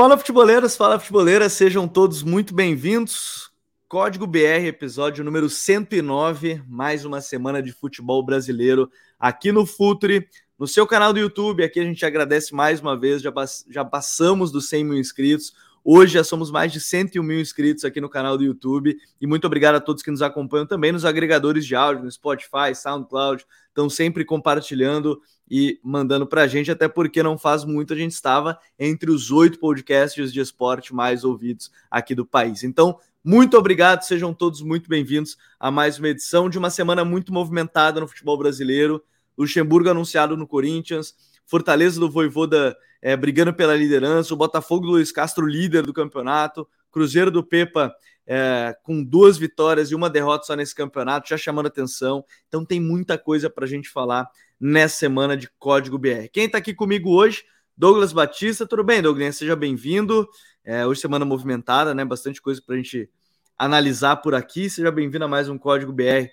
Fala 0.00 0.16
futeboleiras, 0.16 0.78
fala 0.78 0.98
futeboleiras, 0.98 1.52
sejam 1.52 1.86
todos 1.86 2.22
muito 2.22 2.54
bem-vindos. 2.54 3.50
Código 3.86 4.26
BR, 4.26 4.64
episódio 4.66 5.22
número 5.22 5.50
109, 5.50 6.62
mais 6.66 7.04
uma 7.04 7.20
semana 7.20 7.62
de 7.62 7.70
futebol 7.70 8.24
brasileiro 8.24 8.90
aqui 9.18 9.52
no 9.52 9.66
Futre, 9.66 10.26
no 10.58 10.66
seu 10.66 10.86
canal 10.86 11.12
do 11.12 11.18
YouTube. 11.18 11.62
Aqui 11.62 11.80
a 11.80 11.84
gente 11.84 12.02
agradece 12.06 12.54
mais 12.54 12.80
uma 12.80 12.98
vez, 12.98 13.20
já, 13.20 13.30
já 13.68 13.84
passamos 13.84 14.50
dos 14.50 14.70
100 14.70 14.84
mil 14.84 14.96
inscritos. 14.96 15.52
Hoje 15.84 16.14
já 16.14 16.24
somos 16.24 16.50
mais 16.50 16.72
de 16.72 16.80
101 16.80 17.22
mil 17.22 17.40
inscritos 17.40 17.84
aqui 17.84 18.00
no 18.00 18.08
canal 18.08 18.36
do 18.36 18.44
YouTube. 18.44 18.96
E 19.20 19.26
muito 19.26 19.46
obrigado 19.46 19.76
a 19.76 19.80
todos 19.80 20.02
que 20.02 20.10
nos 20.10 20.22
acompanham 20.22 20.66
também 20.66 20.92
nos 20.92 21.04
agregadores 21.04 21.66
de 21.66 21.74
áudio, 21.74 22.04
no 22.04 22.10
Spotify, 22.10 22.74
SoundCloud. 22.74 23.46
Estão 23.68 23.88
sempre 23.88 24.24
compartilhando 24.24 25.20
e 25.50 25.80
mandando 25.82 26.26
para 26.26 26.42
a 26.42 26.46
gente, 26.46 26.70
até 26.70 26.86
porque 26.86 27.22
não 27.22 27.36
faz 27.36 27.64
muito 27.64 27.92
a 27.92 27.96
gente 27.96 28.12
estava 28.12 28.58
entre 28.78 29.10
os 29.10 29.30
oito 29.30 29.58
podcasts 29.58 30.32
de 30.32 30.40
esporte 30.40 30.94
mais 30.94 31.24
ouvidos 31.24 31.70
aqui 31.90 32.14
do 32.14 32.24
país. 32.24 32.62
Então, 32.62 32.98
muito 33.24 33.56
obrigado, 33.58 34.02
sejam 34.02 34.32
todos 34.32 34.62
muito 34.62 34.88
bem-vindos 34.88 35.36
a 35.58 35.70
mais 35.70 35.98
uma 35.98 36.08
edição 36.08 36.48
de 36.48 36.56
uma 36.56 36.70
semana 36.70 37.04
muito 37.04 37.32
movimentada 37.32 38.00
no 38.00 38.08
futebol 38.08 38.38
brasileiro. 38.38 39.02
Luxemburgo 39.36 39.90
anunciado 39.90 40.36
no 40.36 40.46
Corinthians, 40.46 41.14
Fortaleza 41.50 41.98
do 41.98 42.08
Voivoda 42.08 42.76
é, 43.02 43.16
brigando 43.16 43.52
pela 43.52 43.74
liderança, 43.74 44.32
o 44.32 44.36
Botafogo 44.36 44.86
do 44.86 44.92
Luiz 44.92 45.10
Castro 45.10 45.44
líder 45.44 45.82
do 45.84 45.92
campeonato, 45.92 46.66
Cruzeiro 46.92 47.28
do 47.28 47.42
Pepa 47.42 47.92
é, 48.24 48.76
com 48.84 49.02
duas 49.02 49.36
vitórias 49.36 49.90
e 49.90 49.94
uma 49.96 50.08
derrota 50.08 50.44
só 50.44 50.54
nesse 50.54 50.72
campeonato, 50.72 51.28
já 51.28 51.36
chamando 51.36 51.66
atenção. 51.66 52.24
Então 52.46 52.64
tem 52.64 52.78
muita 52.80 53.18
coisa 53.18 53.50
para 53.50 53.64
a 53.64 53.68
gente 53.68 53.88
falar 53.88 54.28
nessa 54.60 54.94
semana 54.94 55.36
de 55.36 55.50
Código 55.58 55.98
BR. 55.98 56.28
Quem 56.32 56.44
está 56.44 56.58
aqui 56.58 56.72
comigo 56.72 57.10
hoje? 57.10 57.42
Douglas 57.76 58.12
Batista. 58.12 58.64
Tudo 58.64 58.84
bem, 58.84 59.02
Douglas? 59.02 59.36
Seja 59.36 59.56
bem-vindo. 59.56 60.28
É, 60.64 60.86
hoje 60.86 61.00
semana 61.00 61.24
movimentada, 61.24 61.92
né? 61.92 62.04
Bastante 62.04 62.40
coisa 62.40 62.62
para 62.64 62.76
a 62.76 62.78
gente 62.78 63.10
analisar 63.58 64.16
por 64.16 64.36
aqui. 64.36 64.70
Seja 64.70 64.92
bem-vindo 64.92 65.24
a 65.24 65.28
mais 65.28 65.48
um 65.48 65.58
Código 65.58 65.92
BR. 65.92 66.30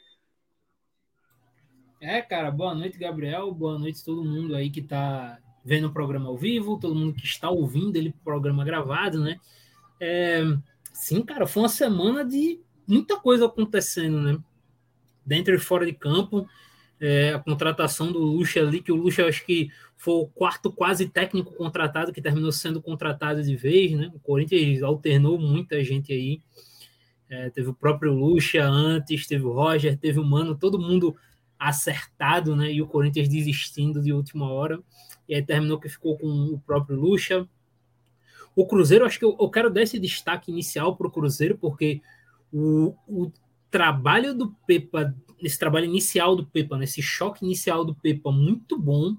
É, 2.00 2.22
cara, 2.22 2.52
boa 2.52 2.76
noite, 2.76 2.98
Gabriel. 2.98 3.52
Boa 3.52 3.80
noite 3.80 4.06
todo 4.06 4.24
mundo 4.24 4.56
aí 4.56 4.70
que 4.70 4.82
está 4.82 5.40
vendo 5.66 5.88
o 5.88 5.94
programa 5.94 6.28
ao 6.28 6.38
vivo, 6.38 6.80
todo 6.80 6.94
mundo 6.94 7.14
que 7.14 7.26
está 7.26 7.50
ouvindo 7.50 7.96
ele 7.98 8.14
programa 8.24 8.64
gravado, 8.64 9.20
né? 9.20 9.40
É, 10.00 10.44
sim, 10.94 11.24
cara, 11.24 11.48
foi 11.48 11.64
uma 11.64 11.70
semana 11.70 12.24
de 12.24 12.60
muita 12.88 13.18
coisa 13.20 13.48
acontecendo, 13.48 14.22
né? 14.22 14.38
Dentro 15.26 15.56
e 15.56 15.60
fora 15.60 15.86
de 15.86 15.94
campo 15.94 16.48
é, 17.00 17.34
a 17.34 17.40
contratação 17.40 18.12
do 18.12 18.20
Lucha 18.20 18.60
ali, 18.60 18.80
que 18.82 18.92
o 18.92 18.96
Lucha 18.96 19.26
acho 19.26 19.44
que 19.44 19.72
foi 19.96 20.14
o 20.14 20.28
quarto 20.28 20.72
quase 20.72 21.10
técnico 21.10 21.54
contratado 21.56 22.14
que 22.14 22.22
terminou 22.22 22.52
sendo 22.52 22.80
contratado 22.80 23.42
de 23.42 23.56
vez, 23.56 23.94
né? 23.94 24.12
O 24.14 24.20
Corinthians 24.20 24.84
alternou 24.84 25.40
muita 25.40 25.84
gente 25.84 26.14
aí. 26.14 26.42
É, 27.30 27.50
teve 27.50 27.70
o 27.70 27.74
próprio 27.74 28.14
Lucha 28.14 28.64
antes, 28.64 29.26
teve 29.26 29.44
o 29.44 29.52
Roger, 29.52 29.98
teve 29.98 30.20
o 30.20 30.24
Mano, 30.24 30.56
todo 30.56 30.80
mundo 30.80 31.16
acertado, 31.60 32.56
né? 32.56 32.72
E 32.72 32.82
o 32.82 32.88
Corinthians 32.88 33.30
desistindo 33.30 34.02
de 34.02 34.14
última 34.14 34.52
hora. 34.52 34.80
E 35.28 35.36
aí 35.36 35.42
terminou 35.42 35.80
que 35.80 35.90
ficou 35.90 36.18
com 36.18 36.28
o 36.28 36.60
próprio 36.60 37.00
Lucha. 37.00 37.48
O 38.56 38.66
Cruzeiro, 38.66 39.06
acho 39.06 39.20
que 39.20 39.26
eu, 39.26 39.38
eu 39.40 39.50
quero 39.50 39.70
dar 39.70 39.84
esse 39.84 40.00
destaque 40.00 40.52
inicial 40.52 40.96
para 40.96 41.08
o 41.08 41.12
Cruzeiro, 41.12 41.58
porque 41.58 42.02
o, 42.52 42.96
o 43.08 43.32
trabalho 43.70 44.34
do 44.34 44.52
Pepa 44.66 45.14
nesse 45.42 45.60
trabalho 45.60 45.86
inicial 45.86 46.36
do 46.36 46.46
Pepa, 46.46 46.78
nesse 46.78 47.02
choque 47.02 47.46
inicial 47.46 47.86
do 47.86 47.96
Pepa 47.96 48.32
muito 48.32 48.78
bom, 48.78 49.16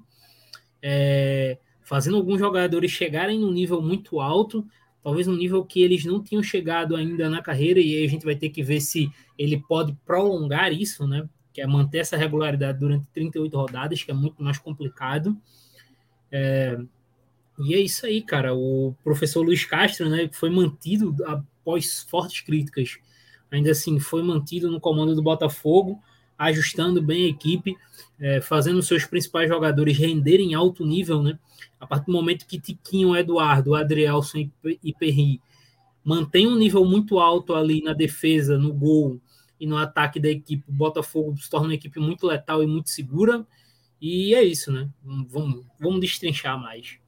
é, 0.83 1.59
fazendo 1.83 2.17
alguns 2.17 2.39
jogadores 2.39 2.91
chegarem 2.91 3.39
num 3.41 3.53
nível 3.53 3.81
muito 3.81 4.21
alto, 4.21 4.67
talvez 5.03 5.29
um 5.29 5.37
nível 5.37 5.65
que 5.65 5.81
eles 5.81 6.05
não 6.05 6.23
tinham 6.23 6.43
chegado 6.43 6.97
ainda 6.97 7.31
na 7.31 7.43
carreira, 7.43 7.81
e 7.81 7.97
aí 7.97 8.05
a 8.05 8.09
gente 8.09 8.25
vai 8.25 8.37
ter 8.37 8.51
que 8.51 8.63
ver 8.63 8.81
se 8.81 9.11
ele 9.39 9.59
pode 9.59 9.97
prolongar 10.05 10.73
isso, 10.73 11.07
né? 11.07 11.29
Que 11.59 11.63
é 11.63 11.67
manter 11.67 11.99
essa 11.99 12.17
regularidade 12.17 12.79
durante 12.79 13.09
38 13.09 13.57
rodadas, 13.57 14.03
que 14.05 14.13
é 14.13 14.15
muito 14.15 14.41
mais 14.41 14.59
complicado. 14.59 15.37
É, 16.31 16.79
e 17.59 17.75
é 17.75 17.81
isso 17.81 18.07
aí, 18.07 18.23
cara. 18.23 18.55
O 18.55 18.95
professor 19.03 19.43
Luiz 19.43 19.65
Castro, 19.65 20.09
né, 20.09 20.31
foi 20.33 20.51
mantido 20.51 21.17
após 21.27 22.07
fortes 22.09 22.43
críticas, 22.43 22.99
ainda 23.51 23.73
assim 23.73 23.99
foi 23.99 24.23
mantido 24.23 24.71
no 24.71 24.81
comando 24.81 25.17
do 25.17 25.23
Botafogo 25.23 26.01
ajustando 26.39 27.03
bem 27.03 27.25
a 27.25 27.29
equipe, 27.31 27.77
é, 28.21 28.41
fazendo 28.41 28.81
seus 28.81 29.05
principais 29.05 29.49
jogadores 29.49 29.99
renderem 29.99 30.55
alto 30.55 30.87
nível, 30.87 31.21
né? 31.21 31.37
A 31.81 31.89
partir 31.89 32.07
do 32.07 32.13
momento 32.13 32.47
que 32.47 32.61
Tiquinho, 32.61 33.17
Eduardo, 33.17 33.75
Adrielson 33.75 34.49
e 34.65 34.95
Perry 34.95 35.41
mantém 36.05 36.47
um 36.47 36.55
nível 36.55 36.85
muito 36.85 37.19
alto 37.19 37.53
ali 37.53 37.83
na 37.83 37.93
defesa, 37.93 38.57
no 38.57 38.73
gol 38.73 39.21
e 39.61 39.67
no 39.67 39.77
ataque 39.77 40.21
da 40.21 40.29
equipe, 40.29 40.65
o 40.69 40.73
Botafogo 40.73 41.37
se 41.39 41.49
torna 41.51 41.69
uma 41.69 41.75
equipe 41.75 41.99
muito 41.99 42.27
letal 42.27 42.63
e 42.63 42.67
muito 42.67 42.91
segura. 42.91 43.47
E 44.01 44.35
é 44.35 44.43
isso, 44.43 44.71
né? 44.71 44.89
Vamos, 45.03 45.65
vamos 45.79 46.01
destrinchar 46.01 46.59
mais. 46.59 46.99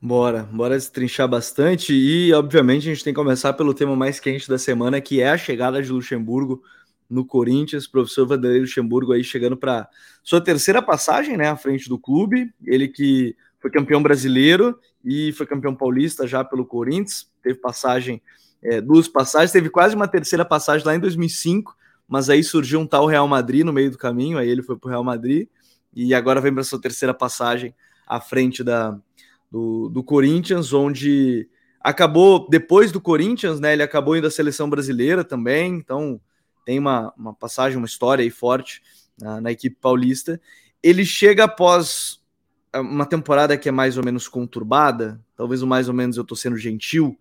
Bora, 0.00 0.42
bora 0.42 0.74
destrinchar 0.74 1.28
bastante 1.28 1.94
e, 1.94 2.32
obviamente, 2.32 2.88
a 2.88 2.92
gente 2.92 3.04
tem 3.04 3.12
que 3.12 3.20
começar 3.20 3.52
pelo 3.52 3.72
tema 3.72 3.94
mais 3.94 4.18
quente 4.18 4.48
da 4.48 4.58
semana, 4.58 5.00
que 5.00 5.20
é 5.20 5.30
a 5.30 5.38
chegada 5.38 5.82
de 5.82 5.90
Luxemburgo 5.90 6.62
no 7.08 7.24
Corinthians, 7.24 7.86
professor 7.86 8.26
Vanderlei 8.26 8.60
Luxemburgo 8.60 9.12
aí 9.12 9.22
chegando 9.22 9.56
para 9.56 9.88
sua 10.22 10.40
terceira 10.40 10.82
passagem, 10.82 11.36
né, 11.36 11.48
à 11.48 11.56
frente 11.56 11.88
do 11.88 11.98
clube, 11.98 12.52
ele 12.64 12.88
que 12.88 13.36
foi 13.60 13.70
campeão 13.70 14.02
brasileiro 14.02 14.78
e 15.04 15.30
foi 15.32 15.46
campeão 15.46 15.74
paulista 15.74 16.26
já 16.26 16.42
pelo 16.42 16.64
Corinthians, 16.64 17.30
teve 17.42 17.58
passagem, 17.58 18.20
é, 18.62 18.80
duas 18.80 19.08
passagens, 19.08 19.50
teve 19.50 19.68
quase 19.68 19.94
uma 19.94 20.06
terceira 20.06 20.44
passagem 20.44 20.86
lá 20.86 20.94
em 20.94 21.00
2005, 21.00 21.76
mas 22.06 22.30
aí 22.30 22.44
surgiu 22.44 22.80
um 22.80 22.86
tal 22.86 23.06
Real 23.06 23.26
Madrid 23.26 23.64
no 23.64 23.72
meio 23.72 23.90
do 23.90 23.98
caminho, 23.98 24.38
aí 24.38 24.48
ele 24.48 24.62
foi 24.62 24.76
para 24.76 24.88
o 24.88 24.90
Real 24.90 25.04
Madrid 25.04 25.48
e 25.94 26.14
agora 26.14 26.40
vem 26.40 26.54
para 26.54 26.64
sua 26.64 26.80
terceira 26.80 27.12
passagem 27.12 27.74
à 28.06 28.20
frente 28.20 28.62
da, 28.62 28.98
do, 29.50 29.88
do 29.88 30.02
Corinthians, 30.02 30.72
onde 30.72 31.48
acabou, 31.80 32.48
depois 32.48 32.92
do 32.92 33.00
Corinthians, 33.00 33.58
né, 33.58 33.72
ele 33.72 33.82
acabou 33.82 34.16
indo 34.16 34.26
à 34.26 34.30
seleção 34.30 34.70
brasileira 34.70 35.24
também, 35.24 35.74
então 35.74 36.20
tem 36.64 36.78
uma, 36.78 37.12
uma 37.16 37.34
passagem, 37.34 37.76
uma 37.76 37.86
história 37.86 38.22
aí 38.22 38.30
forte 38.30 38.80
na, 39.18 39.40
na 39.40 39.52
equipe 39.52 39.76
paulista. 39.80 40.40
Ele 40.82 41.04
chega 41.04 41.44
após 41.44 42.20
uma 42.74 43.04
temporada 43.04 43.56
que 43.56 43.68
é 43.68 43.72
mais 43.72 43.98
ou 43.98 44.04
menos 44.04 44.28
conturbada, 44.28 45.20
talvez 45.36 45.62
o 45.62 45.66
mais 45.66 45.88
ou 45.88 45.94
menos 45.94 46.16
eu 46.16 46.24
tô 46.24 46.34
sendo 46.34 46.56
gentil, 46.56 47.18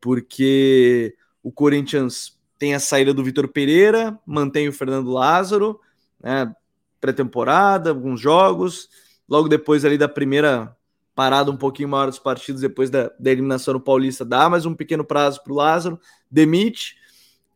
porque 0.00 1.14
o 1.42 1.50
Corinthians 1.50 2.38
tem 2.58 2.74
a 2.74 2.80
saída 2.80 3.14
do 3.14 3.22
Vitor 3.22 3.48
Pereira, 3.48 4.18
mantém 4.26 4.68
o 4.68 4.72
Fernando 4.72 5.10
Lázaro, 5.10 5.80
né, 6.20 6.52
pré-temporada, 7.00 7.90
alguns 7.90 8.20
jogos, 8.20 8.88
logo 9.28 9.48
depois 9.48 9.84
ali 9.84 9.96
da 9.96 10.08
primeira 10.08 10.76
parada 11.14 11.50
um 11.50 11.56
pouquinho 11.56 11.88
maior 11.88 12.06
dos 12.06 12.18
partidos, 12.18 12.60
depois 12.60 12.90
da, 12.90 13.10
da 13.18 13.30
eliminação 13.30 13.74
do 13.74 13.80
Paulista, 13.80 14.24
dá 14.24 14.48
mais 14.48 14.66
um 14.66 14.74
pequeno 14.74 15.04
prazo 15.04 15.42
para 15.42 15.52
o 15.52 15.56
Lázaro, 15.56 16.00
demite, 16.30 16.96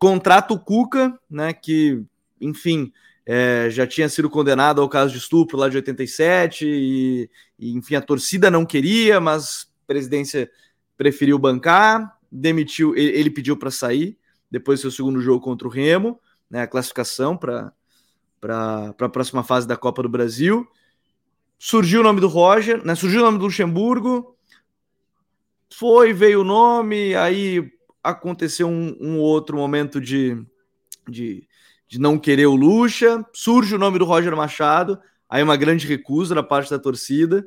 Contrata 0.02 0.52
o 0.52 0.58
Cuca, 0.58 1.16
né, 1.30 1.52
que, 1.52 2.02
enfim, 2.40 2.92
é, 3.24 3.68
já 3.70 3.86
tinha 3.86 4.08
sido 4.08 4.28
condenado 4.28 4.80
ao 4.80 4.88
caso 4.88 5.12
de 5.12 5.18
estupro 5.18 5.56
lá 5.56 5.68
de 5.68 5.76
87, 5.76 6.66
e, 6.66 7.30
e, 7.56 7.72
enfim, 7.72 7.94
a 7.94 8.00
torcida 8.00 8.50
não 8.50 8.66
queria, 8.66 9.20
mas 9.20 9.68
a 9.84 9.86
presidência 9.86 10.50
preferiu 10.96 11.38
bancar, 11.38 12.18
demitiu, 12.32 12.96
ele, 12.96 13.28
pediu 13.28 13.56
para 13.56 13.70
sair, 13.70 14.18
depois 14.50 14.78
do 14.78 14.82
seu 14.82 14.90
segundo 14.90 15.20
jogo 15.20 15.44
contra 15.44 15.68
o 15.68 15.70
Remo, 15.70 16.18
né, 16.50 16.62
a 16.62 16.66
classificação 16.66 17.36
para 17.36 17.72
a 18.98 19.08
próxima 19.10 19.44
fase 19.44 19.68
da 19.68 19.76
Copa 19.76 20.02
do 20.02 20.08
Brasil. 20.08 20.66
Surgiu 21.58 22.00
o 22.00 22.02
nome 22.02 22.20
do 22.20 22.28
Roger, 22.28 22.84
né, 22.84 22.94
surgiu 22.94 23.20
o 23.20 23.24
nome 23.24 23.38
do 23.38 23.44
Luxemburgo, 23.44 24.36
foi, 25.74 26.12
veio 26.12 26.40
o 26.40 26.44
nome, 26.44 27.14
aí 27.14 27.70
aconteceu 28.02 28.66
um, 28.66 28.96
um 29.00 29.18
outro 29.18 29.56
momento 29.56 30.00
de, 30.00 30.36
de, 31.08 31.46
de, 31.86 32.00
não 32.00 32.18
querer 32.18 32.46
o 32.46 32.56
Lucha, 32.56 33.24
surge 33.32 33.74
o 33.74 33.78
nome 33.78 33.98
do 33.98 34.04
Roger 34.04 34.36
Machado, 34.36 34.98
aí 35.28 35.42
uma 35.42 35.56
grande 35.56 35.86
recusa 35.86 36.34
da 36.34 36.42
parte 36.42 36.70
da 36.70 36.78
torcida, 36.78 37.46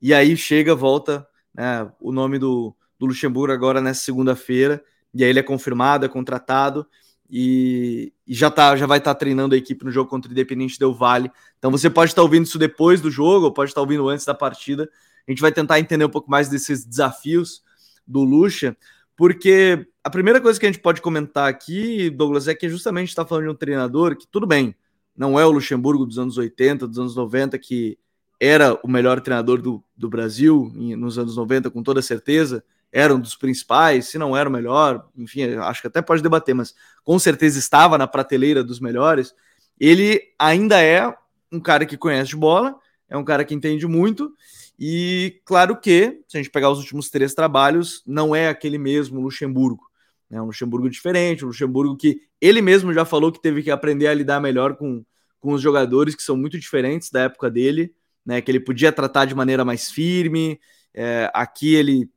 e 0.00 0.14
aí 0.14 0.36
chega, 0.36 0.74
volta 0.74 1.26
né, 1.52 1.90
o 2.00 2.12
nome 2.12 2.38
do, 2.38 2.74
do 2.98 3.06
Luxemburgo 3.06 3.52
agora 3.52 3.80
nessa 3.80 4.02
segunda-feira, 4.02 4.82
e 5.14 5.24
aí 5.24 5.30
ele 5.30 5.38
é 5.38 5.42
confirmado, 5.42 6.04
é 6.04 6.08
contratado, 6.08 6.86
e, 7.28 8.12
e, 8.26 8.34
já, 8.34 8.50
tá, 8.50 8.76
já 8.76 8.86
vai 8.86 8.98
estar 8.98 9.14
tá 9.14 9.18
treinando 9.18 9.54
a 9.54 9.58
equipe 9.58 9.84
no 9.84 9.90
jogo 9.90 10.08
contra 10.08 10.28
o 10.28 10.32
Independente 10.32 10.78
Del 10.78 10.94
Vale. 10.94 11.30
Então 11.58 11.70
você 11.70 11.90
pode 11.90 12.12
estar 12.12 12.20
tá 12.20 12.24
ouvindo 12.24 12.44
isso 12.44 12.58
depois 12.58 13.00
do 13.00 13.10
jogo, 13.10 13.46
ou 13.46 13.52
pode 13.52 13.70
estar 13.70 13.80
tá 13.80 13.82
ouvindo 13.82 14.08
antes 14.08 14.24
da 14.24 14.34
partida. 14.34 14.88
A 15.26 15.30
gente 15.30 15.40
vai 15.40 15.50
tentar 15.50 15.80
entender 15.80 16.04
um 16.04 16.10
pouco 16.10 16.30
mais 16.30 16.48
desses 16.48 16.84
desafios 16.84 17.62
do 18.06 18.22
Lucha, 18.22 18.76
porque 19.16 19.86
a 20.04 20.10
primeira 20.10 20.40
coisa 20.40 20.60
que 20.60 20.66
a 20.66 20.70
gente 20.70 20.80
pode 20.80 21.00
comentar 21.00 21.48
aqui, 21.48 22.10
Douglas, 22.10 22.46
é 22.46 22.54
que 22.54 22.68
justamente 22.68 23.08
está 23.08 23.26
falando 23.26 23.44
de 23.44 23.50
um 23.50 23.54
treinador 23.54 24.16
que, 24.16 24.26
tudo 24.26 24.46
bem, 24.46 24.74
não 25.16 25.40
é 25.40 25.44
o 25.44 25.50
Luxemburgo 25.50 26.06
dos 26.06 26.18
anos 26.18 26.38
80, 26.38 26.86
dos 26.86 26.98
anos 26.98 27.16
90, 27.16 27.58
que 27.58 27.98
era 28.38 28.78
o 28.84 28.88
melhor 28.88 29.20
treinador 29.20 29.60
do, 29.60 29.82
do 29.96 30.08
Brasil 30.08 30.70
nos 30.74 31.18
anos 31.18 31.36
90, 31.36 31.70
com 31.70 31.82
toda 31.82 32.02
certeza, 32.02 32.62
era 32.92 33.14
um 33.14 33.20
dos 33.20 33.36
principais, 33.36 34.06
se 34.06 34.18
não 34.18 34.36
era 34.36 34.48
o 34.48 34.52
melhor, 34.52 35.08
enfim, 35.16 35.44
acho 35.54 35.82
que 35.82 35.86
até 35.86 36.00
pode 36.00 36.22
debater, 36.22 36.54
mas 36.54 36.74
com 37.04 37.18
certeza 37.18 37.58
estava 37.58 37.98
na 37.98 38.06
prateleira 38.06 38.64
dos 38.64 38.80
melhores. 38.80 39.34
Ele 39.78 40.22
ainda 40.38 40.80
é 40.80 41.14
um 41.52 41.60
cara 41.60 41.84
que 41.84 41.96
conhece 41.96 42.30
de 42.30 42.36
bola, 42.36 42.74
é 43.08 43.16
um 43.16 43.24
cara 43.24 43.44
que 43.44 43.54
entende 43.54 43.86
muito, 43.86 44.32
e 44.78 45.40
claro 45.44 45.78
que, 45.80 46.20
se 46.28 46.36
a 46.36 46.42
gente 46.42 46.50
pegar 46.50 46.70
os 46.70 46.78
últimos 46.78 47.08
três 47.08 47.34
trabalhos, 47.34 48.02
não 48.06 48.34
é 48.34 48.48
aquele 48.48 48.78
mesmo 48.78 49.20
Luxemburgo. 49.20 49.84
É 50.30 50.40
um 50.40 50.46
Luxemburgo 50.46 50.90
diferente, 50.90 51.44
um 51.44 51.48
Luxemburgo 51.48 51.96
que 51.96 52.20
ele 52.40 52.60
mesmo 52.60 52.92
já 52.92 53.04
falou 53.04 53.32
que 53.32 53.40
teve 53.40 53.62
que 53.62 53.70
aprender 53.70 54.08
a 54.08 54.14
lidar 54.14 54.40
melhor 54.40 54.76
com, 54.76 55.04
com 55.40 55.52
os 55.52 55.62
jogadores 55.62 56.14
que 56.14 56.22
são 56.22 56.36
muito 56.36 56.58
diferentes 56.58 57.10
da 57.10 57.22
época 57.22 57.50
dele, 57.50 57.94
né? 58.24 58.40
Que 58.40 58.50
ele 58.50 58.60
podia 58.60 58.92
tratar 58.92 59.24
de 59.24 59.34
maneira 59.34 59.64
mais 59.64 59.90
firme. 59.90 60.60
É, 60.92 61.30
aqui 61.32 61.74
ele 61.74 62.10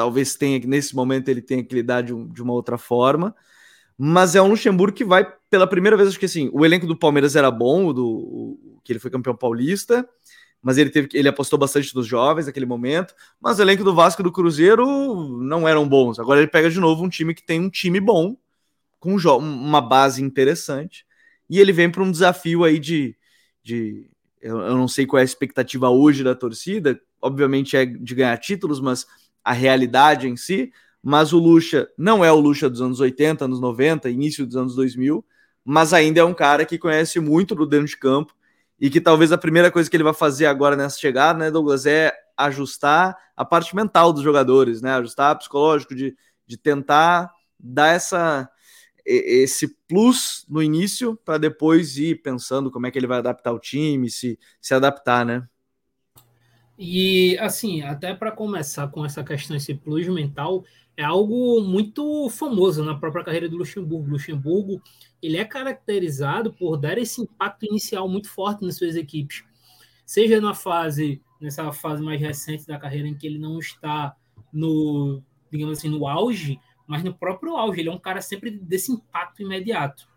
talvez 0.00 0.34
tenha, 0.34 0.58
nesse 0.60 0.96
momento, 0.96 1.28
ele 1.28 1.42
tenha 1.42 1.62
que 1.62 1.74
lidar 1.74 2.00
de, 2.00 2.14
um, 2.14 2.26
de 2.26 2.42
uma 2.42 2.54
outra 2.54 2.78
forma. 2.78 3.34
Mas 3.98 4.34
é 4.34 4.40
um 4.40 4.48
Luxemburgo 4.48 4.96
que 4.96 5.04
vai, 5.04 5.30
pela 5.50 5.66
primeira 5.66 5.94
vez, 5.94 6.08
acho 6.08 6.18
que 6.18 6.24
assim, 6.24 6.48
o 6.54 6.64
elenco 6.64 6.86
do 6.86 6.96
Palmeiras 6.96 7.36
era 7.36 7.50
bom, 7.50 7.86
o 7.86 7.92
do, 7.92 8.06
o, 8.06 8.80
que 8.82 8.92
ele 8.92 8.98
foi 8.98 9.10
campeão 9.10 9.36
paulista 9.36 10.08
mas 10.62 10.76
ele 10.76 10.90
teve 10.90 11.08
ele 11.14 11.28
apostou 11.28 11.58
bastante 11.58 11.94
nos 11.94 12.06
jovens 12.06 12.46
naquele 12.46 12.66
momento, 12.66 13.14
mas 13.40 13.58
o 13.58 13.62
elenco 13.62 13.82
do 13.82 13.94
Vasco 13.94 14.20
e 14.20 14.24
do 14.24 14.30
Cruzeiro 14.30 14.86
não 15.38 15.66
eram 15.66 15.88
bons. 15.88 16.18
Agora 16.18 16.38
ele 16.40 16.50
pega 16.50 16.68
de 16.68 16.78
novo 16.78 17.02
um 17.02 17.08
time 17.08 17.34
que 17.34 17.42
tem 17.42 17.58
um 17.58 17.70
time 17.70 17.98
bom, 17.98 18.36
com 18.98 19.16
uma 19.16 19.80
base 19.80 20.22
interessante, 20.22 21.06
e 21.48 21.58
ele 21.58 21.72
vem 21.72 21.90
para 21.90 22.02
um 22.02 22.10
desafio 22.10 22.62
aí 22.62 22.78
de, 22.78 23.16
de 23.62 24.10
eu, 24.42 24.58
eu 24.60 24.76
não 24.76 24.86
sei 24.86 25.06
qual 25.06 25.18
é 25.18 25.22
a 25.22 25.24
expectativa 25.24 25.88
hoje 25.88 26.22
da 26.22 26.34
torcida, 26.34 27.00
obviamente 27.20 27.76
é 27.76 27.84
de 27.86 28.14
ganhar 28.14 28.36
títulos, 28.38 28.80
mas 28.80 29.06
a 29.44 29.52
realidade 29.52 30.28
em 30.28 30.36
si, 30.36 30.72
mas 31.02 31.32
o 31.32 31.38
Lucha 31.38 31.88
não 31.96 32.24
é 32.24 32.30
o 32.30 32.38
Lucha 32.38 32.68
dos 32.68 32.80
anos 32.80 33.00
80, 33.00 33.44
anos 33.44 33.60
90, 33.60 34.10
início 34.10 34.46
dos 34.46 34.56
anos 34.56 34.74
2000, 34.74 35.24
mas 35.64 35.92
ainda 35.92 36.20
é 36.20 36.24
um 36.24 36.34
cara 36.34 36.64
que 36.64 36.78
conhece 36.78 37.20
muito 37.20 37.54
do 37.54 37.66
dentro 37.66 37.86
de 37.86 37.96
campo, 37.96 38.34
e 38.80 38.88
que 38.88 39.00
talvez 39.00 39.30
a 39.30 39.38
primeira 39.38 39.70
coisa 39.70 39.90
que 39.90 39.96
ele 39.96 40.04
vai 40.04 40.14
fazer 40.14 40.46
agora 40.46 40.74
nessa 40.74 40.98
chegada, 40.98 41.38
né, 41.38 41.50
Douglas, 41.50 41.84
é 41.84 42.12
ajustar 42.36 43.16
a 43.36 43.44
parte 43.44 43.76
mental 43.76 44.12
dos 44.12 44.22
jogadores, 44.22 44.80
né, 44.80 44.92
ajustar 44.94 45.36
psicológico 45.36 45.94
de, 45.94 46.16
de 46.46 46.56
tentar 46.56 47.30
dar 47.58 47.88
essa 47.88 48.48
esse 49.04 49.66
plus 49.88 50.44
no 50.48 50.62
início 50.62 51.16
para 51.24 51.38
depois 51.38 51.96
ir 51.96 52.22
pensando 52.22 52.70
como 52.70 52.86
é 52.86 52.90
que 52.90 52.98
ele 52.98 53.06
vai 53.06 53.18
adaptar 53.18 53.52
o 53.52 53.58
time, 53.58 54.10
se 54.10 54.38
se 54.60 54.74
adaptar, 54.74 55.24
né? 55.24 55.48
E 56.82 57.36
assim, 57.38 57.82
até 57.82 58.14
para 58.14 58.32
começar 58.32 58.88
com 58.88 59.04
essa 59.04 59.22
questão, 59.22 59.54
esse 59.54 59.74
plus 59.74 60.08
mental, 60.08 60.64
é 60.96 61.04
algo 61.04 61.60
muito 61.60 62.30
famoso 62.30 62.82
na 62.82 62.94
própria 62.94 63.22
carreira 63.22 63.50
do 63.50 63.58
Luxemburgo. 63.58 64.08
Luxemburgo 64.08 64.82
ele 65.22 65.36
é 65.36 65.44
caracterizado 65.44 66.54
por 66.54 66.78
dar 66.78 66.96
esse 66.96 67.20
impacto 67.20 67.66
inicial 67.66 68.08
muito 68.08 68.30
forte 68.30 68.64
nas 68.64 68.76
suas 68.78 68.96
equipes, 68.96 69.44
seja 70.06 70.40
na 70.40 70.54
fase 70.54 71.20
nessa 71.38 71.70
fase 71.70 72.02
mais 72.02 72.18
recente 72.18 72.66
da 72.66 72.78
carreira 72.78 73.06
em 73.06 73.14
que 73.14 73.26
ele 73.26 73.38
não 73.38 73.58
está 73.58 74.16
no 74.50 75.22
digamos 75.52 75.76
assim 75.76 75.90
no 75.90 76.06
auge, 76.06 76.58
mas 76.86 77.04
no 77.04 77.12
próprio 77.12 77.58
auge 77.58 77.80
ele 77.80 77.90
é 77.90 77.92
um 77.92 77.98
cara 77.98 78.22
sempre 78.22 78.50
desse 78.50 78.90
impacto 78.90 79.42
imediato. 79.42 80.08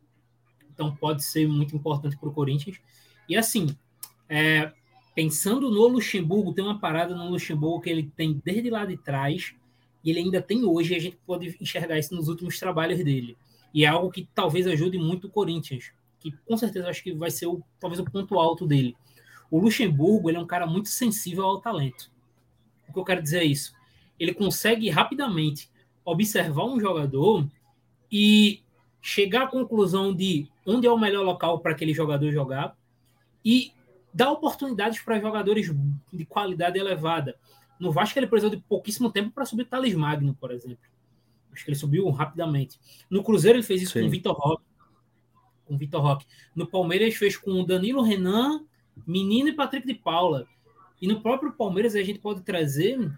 Então 0.74 0.96
pode 0.96 1.26
ser 1.26 1.46
muito 1.46 1.76
importante 1.76 2.18
para 2.18 2.30
o 2.30 2.34
Corinthians. 2.34 2.80
E 3.28 3.36
assim, 3.36 3.76
é, 4.30 4.72
pensando 5.16 5.70
no 5.70 5.88
Luxemburgo, 5.88 6.54
tem 6.54 6.64
uma 6.64 6.80
parada 6.80 7.16
no 7.16 7.30
Luxemburgo 7.30 7.82
que 7.82 7.90
ele 7.90 8.12
tem 8.16 8.42
desde 8.44 8.70
lá 8.70 8.86
de 8.86 8.98
trás 8.98 9.54
e 10.04 10.10
ele 10.10 10.20
ainda 10.20 10.42
tem 10.42 10.66
hoje, 10.66 10.94
e 10.94 10.98
a 10.98 11.00
gente 11.00 11.18
pode 11.26 11.56
enxergar 11.62 11.98
isso 11.98 12.14
nos 12.14 12.28
últimos 12.28 12.60
trabalhos 12.60 13.02
dele. 13.04 13.38
E 13.74 13.86
é 13.86 13.88
algo 13.88 14.12
que 14.12 14.28
talvez 14.36 14.68
ajude 14.68 14.98
muito 14.98 15.28
o 15.28 15.30
Corinthians, 15.30 15.92
que 16.20 16.32
com 16.46 16.58
certeza 16.58 16.90
acho 16.90 17.02
que 17.02 17.14
vai 17.14 17.32
ser 17.32 17.48
o, 17.48 17.64
talvez 17.80 18.00
o 18.00 18.06
ponto 18.06 18.38
alto 18.38 18.68
dele. 18.68 18.96
O 19.50 19.60
Luxemburgo 19.60 20.30
ele 20.30 20.38
é 20.38 20.42
um 20.42 20.48
cara 20.48 20.68
muito 20.68 20.90
sensível 20.90 21.46
ao 21.46 21.62
talento. 21.62 22.12
O 22.90 22.94
que 22.94 23.00
eu 23.00 23.04
quero 23.04 23.22
dizer 23.22 23.40
é 23.40 23.46
isso. 23.46 23.74
Ele 24.20 24.34
consegue 24.34 24.90
rapidamente 24.90 25.70
observar 26.04 26.66
um 26.66 26.80
jogador 26.80 27.48
e 28.12 28.62
chegar 29.02 29.44
à 29.44 29.48
conclusão 29.48 30.14
de 30.14 30.48
onde 30.66 30.86
é 30.86 30.92
o 30.92 30.98
melhor 30.98 31.24
local 31.24 31.60
para 31.60 31.72
aquele 31.72 31.94
jogador 31.94 32.32
jogar 32.32 32.76
e 33.44 33.72
dar 34.14 34.32
oportunidades 34.32 35.02
para 35.02 35.20
jogadores 35.20 35.74
de 36.12 36.26
qualidade 36.26 36.78
elevada. 36.78 37.36
No 37.80 37.92
Vasco 37.92 38.18
ele 38.20 38.28
precisou 38.28 38.56
de 38.56 38.62
pouquíssimo 38.62 39.12
tempo 39.12 39.32
para 39.32 39.46
subir 39.46 39.66
Thales 39.66 39.96
Magno, 39.96 40.36
por 40.36 40.52
exemplo. 40.52 40.86
Acho 41.52 41.66
que 41.66 41.72
ele 41.72 41.78
subiu 41.78 42.10
rapidamente. 42.10 42.80
No 43.10 43.24
Cruzeiro 43.24 43.58
ele 43.58 43.66
fez 43.66 43.82
isso 43.82 43.94
Sim. 43.94 44.02
com 44.02 44.08
o 44.08 44.10
Vitor 44.10 44.34
Roque. 44.34 44.64
Com 45.66 45.78
Vitor 45.78 46.02
Roque. 46.02 46.26
No 46.56 46.68
Palmeiras 46.68 47.16
fez 47.16 47.38
com 47.38 47.52
o 47.52 47.66
Danilo 47.66 48.02
Renan, 48.02 48.66
Menino 49.06 49.50
e 49.50 49.54
Patrick 49.54 49.86
de 49.86 49.94
Paula. 49.94 50.48
E 51.02 51.08
no 51.08 51.22
próprio 51.22 51.52
Palmeiras 51.54 51.96
a 51.96 52.04
gente 52.04 52.20
pode 52.20 52.42
trazer 52.42 53.12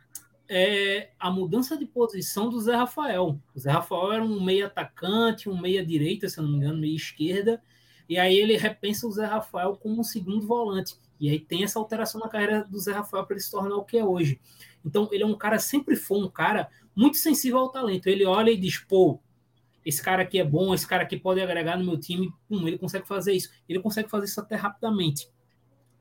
é, 0.47 1.09
a 1.19 1.29
mudança 1.29 1.77
de 1.77 1.85
posição 1.85 2.49
do 2.49 2.59
Zé 2.59 2.75
Rafael. 2.75 3.39
O 3.53 3.59
Zé 3.59 3.71
Rafael 3.71 4.13
era 4.13 4.23
um 4.23 4.43
meia 4.43 4.67
atacante, 4.67 5.49
um 5.49 5.59
meia 5.59 5.85
direita, 5.85 6.29
se 6.29 6.41
não 6.41 6.49
me 6.49 6.57
engano, 6.57 6.79
meia 6.79 6.95
esquerda. 6.95 7.61
E 8.07 8.17
aí 8.17 8.37
ele 8.37 8.57
repensa 8.57 9.07
o 9.07 9.11
Zé 9.11 9.25
Rafael 9.25 9.75
como 9.75 9.99
um 9.99 10.03
segundo 10.03 10.45
volante. 10.45 10.95
E 11.19 11.29
aí 11.29 11.39
tem 11.39 11.63
essa 11.63 11.79
alteração 11.79 12.19
na 12.19 12.29
carreira 12.29 12.63
do 12.63 12.79
Zé 12.79 12.91
Rafael 12.91 13.25
para 13.25 13.35
ele 13.35 13.43
se 13.43 13.51
tornar 13.51 13.75
o 13.75 13.83
que 13.83 13.97
é 13.97 14.03
hoje. 14.03 14.39
Então, 14.85 15.09
ele 15.11 15.23
é 15.23 15.25
um 15.25 15.35
cara, 15.35 15.57
sempre 15.57 15.95
foi 15.95 16.19
um 16.19 16.29
cara 16.29 16.69
muito 16.95 17.17
sensível 17.17 17.57
ao 17.59 17.69
talento. 17.69 18.07
Ele 18.07 18.25
olha 18.25 18.51
e 18.51 18.57
diz, 18.57 18.77
pô, 18.77 19.19
esse 19.83 20.01
cara 20.01 20.21
aqui 20.21 20.39
é 20.39 20.43
bom, 20.43 20.73
esse 20.73 20.87
cara 20.87 21.03
aqui 21.03 21.17
pode 21.17 21.41
agregar 21.41 21.77
no 21.77 21.85
meu 21.85 21.97
time. 21.97 22.31
Ele 22.49 22.77
consegue 22.77 23.07
fazer 23.07 23.33
isso. 23.33 23.49
Ele 23.67 23.79
consegue 23.79 24.09
fazer 24.09 24.25
isso 24.25 24.39
até 24.39 24.55
rapidamente. 24.55 25.27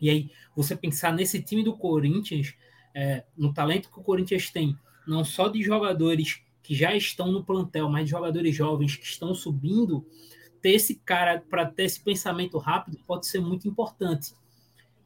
E 0.00 0.10
aí, 0.10 0.30
você 0.54 0.76
pensar 0.76 1.12
nesse 1.12 1.42
time 1.42 1.62
do 1.62 1.76
Corinthians, 1.76 2.54
é, 2.94 3.24
no 3.36 3.54
talento 3.54 3.90
que 3.90 3.98
o 3.98 4.02
Corinthians 4.02 4.50
tem, 4.50 4.76
não 5.06 5.24
só 5.24 5.48
de 5.48 5.62
jogadores 5.62 6.42
que 6.62 6.74
já 6.74 6.94
estão 6.94 7.30
no 7.30 7.44
plantel, 7.44 7.88
mas 7.88 8.04
de 8.04 8.10
jogadores 8.10 8.54
jovens 8.54 8.96
que 8.96 9.04
estão 9.04 9.34
subindo, 9.34 10.06
ter 10.64 10.70
esse 10.70 10.94
cara 10.94 11.44
para 11.50 11.66
ter 11.66 11.84
esse 11.84 12.00
pensamento 12.00 12.56
rápido 12.56 12.98
pode 13.06 13.26
ser 13.26 13.38
muito 13.38 13.68
importante. 13.68 14.32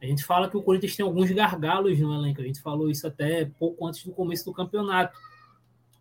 A 0.00 0.06
gente 0.06 0.22
fala 0.22 0.48
que 0.48 0.56
o 0.56 0.62
Corinthians 0.62 0.94
tem 0.94 1.04
alguns 1.04 1.28
gargalos 1.32 1.98
no 1.98 2.14
elenco, 2.14 2.40
a 2.40 2.44
gente 2.44 2.60
falou 2.60 2.88
isso 2.88 3.08
até 3.08 3.44
pouco 3.44 3.84
antes 3.84 4.04
do 4.04 4.12
começo 4.12 4.44
do 4.44 4.52
campeonato. 4.52 5.18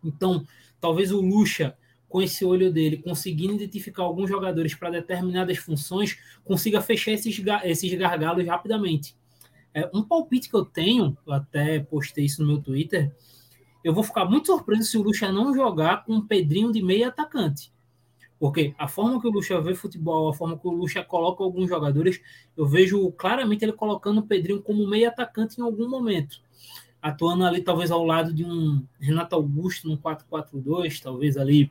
Então, 0.04 0.46
talvez 0.80 1.10
o 1.10 1.20
Lucha, 1.20 1.76
com 2.08 2.22
esse 2.22 2.44
olho 2.44 2.72
dele, 2.72 2.98
conseguindo 2.98 3.54
identificar 3.54 4.04
alguns 4.04 4.30
jogadores 4.30 4.76
para 4.76 4.90
determinadas 4.90 5.58
funções, 5.58 6.16
consiga 6.44 6.80
fechar 6.80 7.10
esses, 7.10 7.42
esses 7.64 7.94
gargalos 7.94 8.46
rapidamente. 8.46 9.16
É, 9.74 9.90
um 9.92 10.04
palpite 10.04 10.48
que 10.48 10.54
eu 10.54 10.64
tenho, 10.64 11.18
eu 11.26 11.32
até 11.32 11.80
postei 11.80 12.26
isso 12.26 12.42
no 12.42 12.46
meu 12.46 12.62
Twitter, 12.62 13.12
eu 13.82 13.92
vou 13.92 14.04
ficar 14.04 14.24
muito 14.24 14.46
surpreso 14.46 14.84
se 14.84 14.96
o 14.96 15.02
Lucha 15.02 15.32
não 15.32 15.52
jogar 15.52 16.04
com 16.04 16.12
um 16.12 16.24
Pedrinho 16.24 16.70
de 16.70 16.80
meio 16.80 17.08
atacante. 17.08 17.72
Porque 18.38 18.74
a 18.78 18.86
forma 18.86 19.20
que 19.20 19.26
o 19.26 19.30
Lucha 19.30 19.60
vê 19.60 19.74
futebol, 19.74 20.28
a 20.28 20.34
forma 20.34 20.56
que 20.56 20.66
o 20.66 20.70
Lucha 20.70 21.02
coloca 21.02 21.42
alguns 21.42 21.68
jogadores, 21.68 22.20
eu 22.56 22.66
vejo 22.66 23.10
claramente 23.12 23.64
ele 23.64 23.72
colocando 23.72 24.18
o 24.18 24.26
Pedrinho 24.26 24.62
como 24.62 24.88
meio 24.88 25.08
atacante 25.08 25.60
em 25.60 25.64
algum 25.64 25.88
momento. 25.88 26.40
Atuando 27.02 27.44
ali, 27.44 27.60
talvez 27.60 27.90
ao 27.90 28.04
lado 28.04 28.32
de 28.32 28.44
um 28.44 28.84
Renato 29.00 29.34
Augusto, 29.34 29.88
num 29.88 29.96
4-4-2, 29.96 31.00
talvez 31.00 31.36
ali 31.36 31.70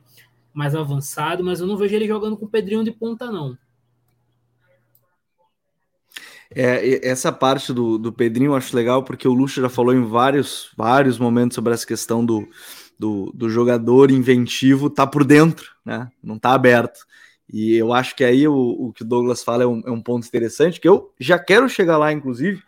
mais 0.52 0.74
avançado, 0.74 1.42
mas 1.42 1.60
eu 1.60 1.66
não 1.66 1.76
vejo 1.76 1.94
ele 1.94 2.06
jogando 2.06 2.36
com 2.36 2.44
o 2.44 2.48
Pedrinho 2.48 2.84
de 2.84 2.90
ponta, 2.90 3.30
não. 3.30 3.56
É, 6.50 7.06
essa 7.06 7.30
parte 7.30 7.72
do, 7.72 7.98
do 7.98 8.12
Pedrinho 8.12 8.50
eu 8.52 8.56
acho 8.56 8.74
legal, 8.74 9.02
porque 9.02 9.28
o 9.28 9.34
Lucha 9.34 9.60
já 9.60 9.68
falou 9.68 9.94
em 9.94 10.02
vários, 10.02 10.70
vários 10.76 11.18
momentos 11.18 11.54
sobre 11.54 11.74
essa 11.74 11.86
questão 11.86 12.24
do, 12.24 12.48
do, 12.98 13.30
do 13.34 13.48
jogador 13.48 14.10
inventivo 14.10 14.90
tá 14.90 15.06
por 15.06 15.24
dentro, 15.24 15.72
né? 15.84 16.10
Não 16.22 16.38
tá 16.38 16.52
aberto. 16.52 17.06
E 17.50 17.74
eu 17.74 17.92
acho 17.92 18.14
que 18.14 18.24
aí 18.24 18.46
o, 18.46 18.54
o 18.54 18.92
que 18.92 19.02
o 19.02 19.06
Douglas 19.06 19.42
fala 19.42 19.62
é 19.62 19.66
um, 19.66 19.82
é 19.86 19.90
um, 19.90 20.02
ponto 20.02 20.26
interessante, 20.26 20.80
que 20.80 20.88
eu 20.88 21.12
já 21.18 21.38
quero 21.38 21.68
chegar 21.68 21.96
lá, 21.96 22.12
inclusive, 22.12 22.62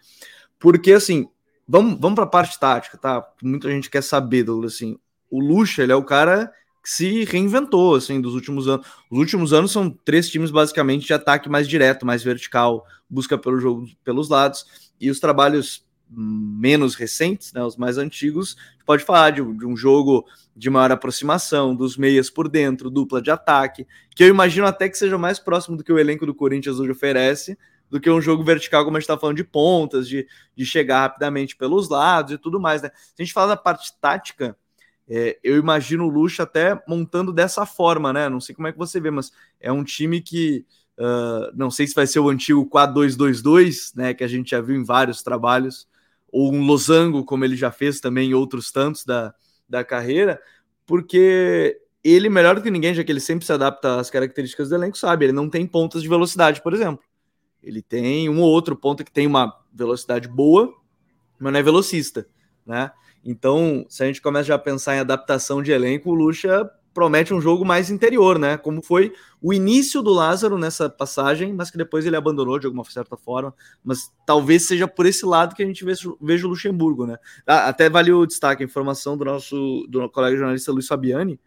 porque 0.58 0.92
assim, 0.92 1.28
vamos, 1.68 2.00
vamos 2.00 2.14
para 2.14 2.24
a 2.24 2.28
parte 2.28 2.58
tática, 2.58 2.96
tá? 2.96 3.26
Muita 3.42 3.70
gente 3.70 3.90
quer 3.90 4.02
saber, 4.02 4.44
Douglas, 4.44 4.74
assim, 4.74 4.96
o 5.30 5.40
Lucha, 5.40 5.82
ele 5.82 5.92
é 5.92 5.96
o 5.96 6.04
cara 6.04 6.50
que 6.82 6.88
se 6.88 7.24
reinventou, 7.24 7.94
assim, 7.94 8.20
dos 8.20 8.34
últimos 8.34 8.66
anos. 8.66 8.86
Os 9.10 9.18
últimos 9.18 9.52
anos 9.52 9.70
são 9.70 9.90
três 9.90 10.30
times, 10.30 10.50
basicamente, 10.50 11.06
de 11.06 11.12
ataque 11.12 11.48
mais 11.48 11.68
direto, 11.68 12.06
mais 12.06 12.22
vertical, 12.22 12.86
busca 13.08 13.36
pelo 13.36 13.60
jogo 13.60 13.86
pelos 14.02 14.30
lados, 14.30 14.64
e 14.98 15.10
os 15.10 15.20
trabalhos 15.20 15.84
menos 16.10 16.94
recentes, 16.94 17.52
né, 17.52 17.62
os 17.62 17.76
mais 17.76 17.96
antigos, 17.96 18.56
pode 18.84 19.04
falar 19.04 19.30
de, 19.30 19.42
de, 19.56 19.64
um 19.64 19.76
jogo 19.76 20.26
de 20.56 20.68
maior 20.68 20.90
aproximação, 20.90 21.74
dos 21.74 21.96
meias 21.96 22.28
por 22.28 22.48
dentro, 22.48 22.90
dupla 22.90 23.22
de 23.22 23.30
ataque, 23.30 23.86
que 24.14 24.24
eu 24.24 24.28
imagino 24.28 24.66
até 24.66 24.88
que 24.88 24.98
seja 24.98 25.16
mais 25.16 25.38
próximo 25.38 25.76
do 25.76 25.84
que 25.84 25.92
o 25.92 25.98
elenco 25.98 26.26
do 26.26 26.34
Corinthians 26.34 26.80
hoje 26.80 26.90
oferece, 26.90 27.56
do 27.88 28.00
que 28.00 28.10
um 28.10 28.20
jogo 28.20 28.44
vertical, 28.44 28.84
como 28.84 28.96
a 28.96 29.00
gente 29.00 29.04
está 29.04 29.18
falando 29.18 29.36
de 29.36 29.44
pontas, 29.44 30.08
de, 30.08 30.26
de 30.56 30.64
chegar 30.64 31.00
rapidamente 31.00 31.56
pelos 31.56 31.88
lados 31.88 32.32
e 32.32 32.38
tudo 32.38 32.60
mais. 32.60 32.82
Né? 32.82 32.90
Se 32.94 33.22
a 33.22 33.24
gente 33.24 33.32
fala 33.32 33.48
da 33.48 33.56
parte 33.56 33.92
tática, 34.00 34.56
É, 35.12 35.40
eu 35.42 35.58
imagino 35.58 36.04
o 36.04 36.08
Lucha 36.08 36.44
até 36.44 36.80
montando 36.86 37.32
dessa 37.32 37.66
forma, 37.66 38.12
né? 38.12 38.28
Não 38.28 38.40
sei 38.40 38.54
como 38.54 38.68
é 38.68 38.72
que 38.72 38.78
você 38.78 39.00
vê, 39.00 39.10
mas 39.10 39.32
é 39.60 39.72
um 39.72 39.82
time 39.82 40.20
que 40.20 40.64
uh, 40.96 41.50
não 41.52 41.68
sei 41.68 41.88
se 41.88 41.96
vai 41.96 42.06
ser 42.06 42.20
o 42.20 42.28
antigo 42.28 42.64
4-2-2-2, 42.70 43.92
né? 43.96 44.14
Que 44.14 44.22
a 44.22 44.28
gente 44.28 44.50
já 44.50 44.60
viu 44.60 44.76
em 44.76 44.84
vários 44.84 45.20
trabalhos, 45.20 45.88
ou 46.32 46.52
um 46.52 46.64
losango, 46.64 47.24
como 47.24 47.44
ele 47.44 47.56
já 47.56 47.70
fez 47.70 48.00
também 48.00 48.30
em 48.30 48.34
outros 48.34 48.70
tantos 48.70 49.04
da, 49.04 49.34
da 49.68 49.84
carreira, 49.84 50.40
porque 50.86 51.80
ele, 52.02 52.28
melhor 52.28 52.54
do 52.54 52.62
que 52.62 52.70
ninguém, 52.70 52.94
já 52.94 53.04
que 53.04 53.12
ele 53.12 53.20
sempre 53.20 53.44
se 53.44 53.52
adapta 53.52 54.00
às 54.00 54.10
características 54.10 54.68
do 54.68 54.74
elenco, 54.74 54.96
sabe? 54.96 55.26
Ele 55.26 55.32
não 55.32 55.48
tem 55.48 55.66
pontas 55.66 56.02
de 56.02 56.08
velocidade, 56.08 56.62
por 56.62 56.72
exemplo. 56.72 57.04
Ele 57.62 57.82
tem 57.82 58.28
um 58.28 58.40
ou 58.40 58.50
outro 58.50 58.74
ponto 58.74 59.04
que 59.04 59.12
tem 59.12 59.26
uma 59.26 59.54
velocidade 59.72 60.26
boa, 60.26 60.74
mas 61.38 61.52
não 61.52 61.60
é 61.60 61.62
velocista, 61.62 62.26
né? 62.64 62.90
Então, 63.22 63.84
se 63.88 64.02
a 64.02 64.06
gente 64.06 64.22
começa 64.22 64.44
já 64.44 64.54
a 64.54 64.58
pensar 64.58 64.96
em 64.96 65.00
adaptação 65.00 65.62
de 65.62 65.72
elenco, 65.72 66.10
o 66.10 66.14
Lucha 66.14 66.70
promete 66.92 67.32
um 67.32 67.40
jogo 67.40 67.64
mais 67.64 67.90
interior, 67.90 68.38
né? 68.38 68.56
Como 68.56 68.82
foi 68.82 69.12
o 69.40 69.52
início 69.52 70.02
do 70.02 70.10
Lázaro 70.10 70.58
nessa 70.58 70.88
passagem, 70.90 71.52
mas 71.52 71.70
que 71.70 71.78
depois 71.78 72.04
ele 72.04 72.16
abandonou 72.16 72.58
de 72.58 72.66
alguma 72.66 72.84
certa 72.84 73.16
forma. 73.16 73.54
Mas 73.84 74.12
talvez 74.26 74.66
seja 74.66 74.88
por 74.88 75.06
esse 75.06 75.24
lado 75.24 75.54
que 75.54 75.62
a 75.62 75.66
gente 75.66 75.84
veja, 75.84 76.08
o 76.08 76.48
Luxemburgo, 76.48 77.06
né? 77.06 77.16
Ah, 77.46 77.68
até 77.68 77.88
vale 77.88 78.12
o 78.12 78.26
destaque, 78.26 78.62
a 78.62 78.66
informação 78.66 79.16
do 79.16 79.24
nosso 79.24 79.86
do 79.88 80.08
colega 80.10 80.36
jornalista 80.36 80.72
Luiz 80.72 80.86
Fabiani, 80.86 81.38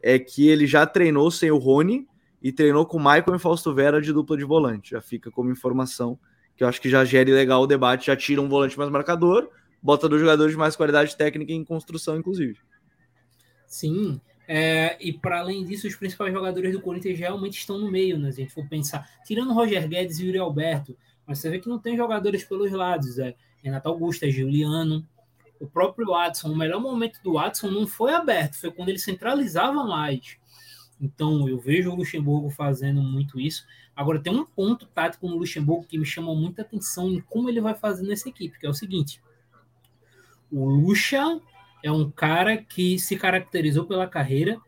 é 0.00 0.18
que 0.18 0.48
ele 0.48 0.66
já 0.66 0.86
treinou 0.86 1.30
sem 1.30 1.50
o 1.50 1.58
Rony 1.58 2.06
e 2.42 2.52
treinou 2.52 2.84
com 2.86 2.96
o 2.96 3.00
Michael 3.00 3.36
e 3.36 3.38
Fausto 3.38 3.72
Vera 3.74 4.00
de 4.00 4.12
dupla 4.12 4.36
de 4.36 4.44
volante. 4.44 4.90
Já 4.90 5.00
fica 5.00 5.30
como 5.30 5.50
informação 5.50 6.18
que 6.56 6.64
eu 6.64 6.68
acho 6.68 6.80
que 6.80 6.90
já 6.90 7.04
gere 7.04 7.32
legal 7.32 7.62
o 7.62 7.66
debate, 7.66 8.06
já 8.06 8.16
tira 8.16 8.40
um 8.40 8.48
volante 8.48 8.76
mais 8.78 8.90
marcador, 8.90 9.48
bota 9.82 10.08
dois 10.08 10.20
jogadores 10.20 10.52
de 10.52 10.58
mais 10.58 10.76
qualidade 10.76 11.16
técnica 11.16 11.52
em 11.52 11.64
construção, 11.64 12.16
inclusive. 12.16 12.58
Sim, 13.66 14.20
é, 14.46 14.96
e 15.00 15.12
para 15.12 15.40
além 15.40 15.64
disso, 15.64 15.86
os 15.86 15.96
principais 15.96 16.32
jogadores 16.32 16.72
do 16.72 16.80
Corinthians 16.80 17.18
realmente 17.18 17.58
estão 17.58 17.78
no 17.78 17.90
meio, 17.90 18.18
né? 18.18 18.32
Se 18.32 18.40
a 18.40 18.44
gente 18.44 18.54
for 18.54 18.68
pensar, 18.68 19.08
tirando 19.24 19.52
Roger 19.52 19.88
Guedes 19.88 20.18
e 20.18 20.26
Yuri 20.26 20.38
Alberto, 20.38 20.96
mas 21.26 21.38
você 21.38 21.48
vê 21.48 21.58
que 21.58 21.68
não 21.68 21.78
tem 21.78 21.96
jogadores 21.96 22.44
pelos 22.44 22.72
lados, 22.72 23.18
é 23.18 23.34
Renato 23.62 23.88
Augusto, 23.88 24.24
é 24.24 24.30
Juliano, 24.30 25.06
o 25.60 25.66
próprio 25.66 26.08
Watson. 26.08 26.48
O 26.48 26.56
melhor 26.56 26.80
momento 26.80 27.20
do 27.22 27.34
Watson 27.34 27.70
não 27.70 27.86
foi 27.86 28.12
aberto, 28.12 28.58
foi 28.58 28.72
quando 28.72 28.88
ele 28.88 28.98
centralizava 28.98 29.84
mais. 29.84 30.36
Então, 31.00 31.48
eu 31.48 31.58
vejo 31.58 31.90
o 31.90 31.94
Luxemburgo 31.94 32.50
fazendo 32.50 33.00
muito 33.00 33.40
isso. 33.40 33.64
Agora, 33.94 34.20
tem 34.20 34.32
um 34.32 34.44
ponto 34.44 34.86
tático 34.86 35.28
no 35.28 35.36
Luxemburgo 35.36 35.86
que 35.86 35.98
me 35.98 36.04
chama 36.04 36.34
muita 36.34 36.62
atenção 36.62 37.08
em 37.08 37.20
como 37.20 37.48
ele 37.48 37.60
vai 37.60 37.74
fazer 37.74 38.06
nessa 38.06 38.28
equipe, 38.28 38.58
que 38.58 38.66
é 38.66 38.68
o 38.68 38.74
seguinte: 38.74 39.20
o 40.50 40.68
Lucha 40.68 41.40
é 41.82 41.90
um 41.90 42.10
cara 42.10 42.56
que 42.56 42.98
se 42.98 43.16
caracterizou 43.16 43.84
pela 43.84 44.06
carreira 44.06 44.58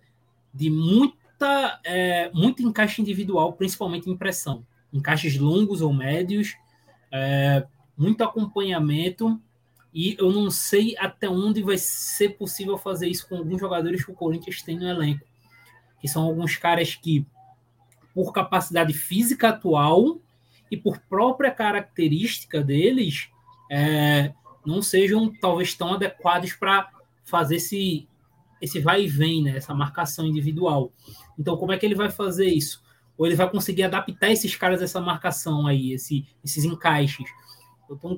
de 0.53 0.71
muita, 0.71 1.81
é, 1.85 2.31
muito 2.33 2.63
encaixe 2.63 3.01
individual, 3.01 3.53
principalmente 3.53 4.11
em 4.11 4.17
pressão. 4.17 4.65
Encaixes 4.93 5.39
longos 5.39 5.81
ou 5.81 5.93
médios, 5.93 6.55
é, 7.13 7.67
muito 7.97 8.23
acompanhamento, 8.23 9.41
e 9.93 10.17
eu 10.19 10.33
não 10.33 10.51
sei 10.51 10.97
até 10.99 11.29
onde 11.29 11.63
vai 11.63 11.79
ser 11.79 12.31
possível 12.31 12.77
fazer 12.77 13.09
isso 13.09 13.29
com 13.29 13.37
alguns 13.37 13.61
jogadores 13.61 14.05
que 14.05 14.11
o 14.11 14.15
Corinthians 14.15 14.63
tem 14.63 14.77
no 14.77 14.89
elenco 14.89 15.25
que 16.05 16.09
são 16.09 16.23
alguns 16.23 16.59
caras 16.59 16.95
que, 16.95 17.25
por 18.15 18.31
capacidade 18.31 18.93
física 18.93 19.49
atual 19.49 20.21
e 20.71 20.77
por 20.77 20.99
própria 20.99 21.51
característica 21.51 22.63
deles, 22.63 23.31
é, 23.73 24.35
não 24.67 24.83
sejam 24.83 25.33
talvez 25.41 25.73
tão 25.73 25.95
adequados 25.95 26.53
para 26.53 26.91
fazer 27.25 27.57
esse, 27.57 28.09
esse 28.61 28.81
vai 28.81 29.05
e 29.05 29.09
vem, 29.09 29.43
né, 29.43 29.57
essa 29.57 29.75
marcação 29.75 30.27
individual. 30.27 30.93
Então, 31.39 31.57
como 31.57 31.73
é 31.73 31.79
que 31.79 31.85
ele 31.85 31.95
vai 31.95 32.11
fazer 32.11 32.47
isso? 32.47 32.83
Ou 33.17 33.27
ele 33.27 33.37
vai 33.37 33.49
conseguir 33.51 33.85
adaptar 33.85 34.31
esses 34.31 34.55
caras 34.57 34.81
a 34.81 34.85
essa 34.85 35.01
marcação 35.01 35.67
aí, 35.67 35.93
esse, 35.93 36.27
esses 36.45 36.65
encaixes? 36.65 37.29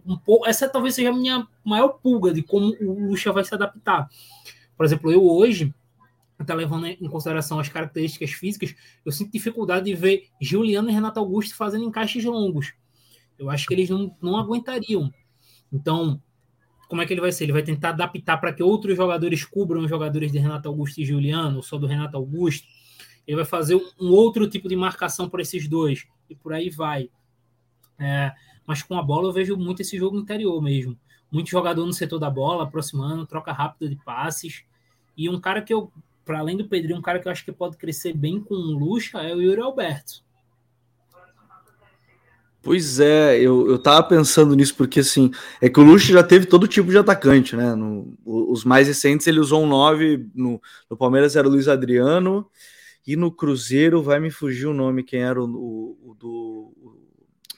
Um 0.07 0.17
pouco, 0.17 0.47
essa 0.47 0.69
talvez 0.69 0.95
seja 0.95 1.11
a 1.11 1.13
minha 1.13 1.47
maior 1.65 1.89
pulga 1.89 2.33
de 2.33 2.43
como 2.43 2.75
o 2.81 3.09
Lucha 3.09 3.33
vai 3.33 3.45
se 3.45 3.55
adaptar. 3.55 4.09
Por 4.77 4.87
exemplo, 4.87 5.11
eu 5.11 5.27
hoje, 5.27 5.75
até 6.39 6.55
levando 6.55 6.87
em 6.87 7.09
consideração 7.09 7.59
as 7.59 7.69
características 7.69 8.31
físicas, 8.31 8.75
eu 9.05 9.11
sinto 9.11 9.33
dificuldade 9.33 9.87
de 9.87 9.95
ver 9.95 10.29
Juliano 10.41 10.89
e 10.89 10.93
Renato 10.93 11.19
Augusto 11.19 11.57
fazendo 11.57 11.85
encaixes 11.85 12.25
longos. 12.25 12.75
Eu 13.39 13.51
acho 13.51 13.67
que 13.67 13.75
eles 13.75 13.91
não, 13.91 14.17
não 14.23 14.37
aguentariam. 14.37 15.13
Então, 15.73 16.23
como 16.89 17.03
é 17.03 17.07
que 17.07 17.13
ele 17.13 17.21
vai 17.21 17.33
ser? 17.33 17.45
Ele 17.45 17.53
vai 17.53 17.63
tentar 17.63 17.91
adaptar 17.91 18.37
para 18.39 18.53
que 18.53 18.63
outros 18.63 18.97
jogadores 18.97 19.45
cubram 19.45 19.83
os 19.83 19.89
jogadores 19.91 20.31
de 20.31 20.39
Renato 20.39 20.69
Augusto 20.69 21.01
e 21.01 21.05
Juliano, 21.05 21.57
ou 21.57 21.63
só 21.63 21.77
do 21.79 21.87
Renato 21.87 22.17
Augusto. 22.17 22.67
Ele 23.27 23.37
vai 23.37 23.45
fazer 23.45 23.75
um 24.01 24.11
outro 24.11 24.49
tipo 24.49 24.69
de 24.69 24.77
marcação 24.77 25.29
por 25.29 25.41
esses 25.41 25.67
dois, 25.69 26.07
e 26.31 26.35
por 26.35 26.53
aí 26.53 26.71
vai. 26.71 27.11
É, 27.99 28.33
mas 28.67 28.83
com 28.83 28.97
a 28.97 29.03
bola 29.03 29.29
eu 29.29 29.33
vejo 29.33 29.57
muito 29.57 29.83
esse 29.83 29.97
jogo 29.97 30.19
interior 30.19 30.61
mesmo. 30.63 30.97
Muito 31.31 31.51
jogador 31.51 31.85
no 31.85 31.93
setor 31.93 32.19
da 32.19 32.31
bola, 32.31 32.65
aproximando, 32.65 33.27
troca 33.27 33.53
rápida 33.53 33.89
de 33.89 33.97
passes. 34.05 34.65
E 35.17 35.29
um 35.29 35.41
cara 35.41 35.61
que 35.63 35.75
eu 35.75 35.93
para 36.27 36.41
além 36.41 36.57
do 36.57 36.69
Pedrinho, 36.69 36.99
um 36.99 37.03
cara 37.03 37.21
que 37.21 37.29
eu 37.29 37.33
acho 37.33 37.45
que 37.45 37.53
pode 37.53 37.77
crescer 37.77 38.13
bem 38.13 38.41
com 38.41 38.55
o 38.55 38.77
Lucha 38.77 39.23
é 39.23 39.33
o 39.33 39.41
Yuri 39.41 39.61
Alberto. 39.61 40.26
Pois 42.67 42.99
é, 42.99 43.39
eu, 43.39 43.71
eu 43.71 43.79
tava 43.79 44.03
pensando 44.03 44.57
nisso 44.57 44.75
porque 44.75 44.99
assim, 44.99 45.31
é 45.61 45.69
que 45.69 45.79
o 45.79 45.85
Lucha 45.85 46.13
já 46.13 46.21
teve 46.21 46.47
todo 46.47 46.67
tipo 46.67 46.91
de 46.91 46.99
atacante, 46.99 47.55
né? 47.55 47.77
No, 47.77 48.19
os 48.25 48.65
mais 48.65 48.89
recentes 48.89 49.25
ele 49.29 49.39
usou 49.39 49.63
um 49.63 49.69
9, 49.69 50.27
no, 50.35 50.61
no 50.91 50.97
Palmeiras 50.97 51.37
era 51.37 51.47
o 51.47 51.51
Luiz 51.53 51.69
Adriano, 51.69 52.45
e 53.07 53.15
no 53.15 53.31
Cruzeiro 53.31 54.03
vai 54.03 54.19
me 54.19 54.33
fugir 54.33 54.67
o 54.67 54.75
nome, 54.75 55.05
quem 55.05 55.23
era 55.23 55.41
o, 55.41 55.47
o, 55.47 56.11
o 56.11 56.15
do 56.17 56.76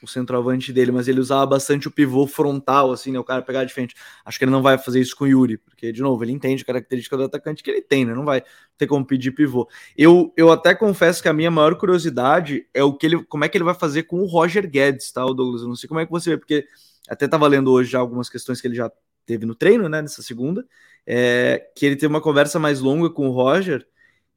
o 0.05 0.07
centroavante 0.07 0.71
dele, 0.71 0.91
mas 0.91 1.07
ele 1.07 1.19
usava 1.19 1.45
bastante 1.45 1.87
o 1.87 1.91
pivô 1.91 2.25
frontal, 2.25 2.91
assim, 2.91 3.11
né? 3.11 3.19
O 3.19 3.23
cara 3.23 3.41
pegar 3.41 3.63
de 3.63 3.73
frente. 3.73 3.95
Acho 4.23 4.37
que 4.37 4.45
ele 4.45 4.51
não 4.51 4.61
vai 4.61 4.77
fazer 4.77 4.99
isso 4.99 5.15
com 5.15 5.25
o 5.25 5.27
Yuri, 5.27 5.57
porque, 5.57 5.91
de 5.91 6.01
novo, 6.01 6.23
ele 6.23 6.31
entende 6.31 6.63
a 6.63 6.65
característica 6.65 7.17
do 7.17 7.23
atacante 7.23 7.63
que 7.63 7.69
ele 7.69 7.81
tem, 7.81 8.05
né? 8.05 8.13
Não 8.13 8.25
vai 8.25 8.43
ter 8.77 8.87
como 8.87 9.05
pedir 9.05 9.31
pivô. 9.31 9.67
Eu, 9.97 10.33
eu 10.37 10.51
até 10.51 10.73
confesso 10.73 11.21
que 11.21 11.29
a 11.29 11.33
minha 11.33 11.51
maior 11.51 11.75
curiosidade 11.75 12.65
é 12.73 12.83
o 12.83 12.93
que 12.93 13.05
ele, 13.05 13.23
como 13.25 13.43
é 13.43 13.49
que 13.49 13.57
ele 13.57 13.65
vai 13.65 13.75
fazer 13.75 14.03
com 14.03 14.21
o 14.21 14.25
Roger 14.25 14.69
Guedes, 14.69 15.11
tá, 15.11 15.23
Douglas? 15.25 15.61
Eu 15.61 15.67
não 15.67 15.75
sei 15.75 15.87
como 15.87 15.99
é 15.99 16.05
que 16.05 16.11
você 16.11 16.31
vê, 16.31 16.37
porque 16.37 16.65
até 17.09 17.27
tava 17.27 17.47
lendo 17.47 17.71
hoje 17.71 17.91
já 17.91 17.99
algumas 17.99 18.29
questões 18.29 18.61
que 18.61 18.67
ele 18.67 18.75
já 18.75 18.91
teve 19.25 19.45
no 19.45 19.53
treino, 19.53 19.87
né, 19.87 20.01
nessa 20.01 20.23
segunda, 20.23 20.65
é, 21.05 21.69
que 21.75 21.85
ele 21.85 21.95
teve 21.95 22.07
uma 22.07 22.21
conversa 22.21 22.57
mais 22.57 22.79
longa 22.79 23.09
com 23.09 23.27
o 23.27 23.31
Roger 23.31 23.85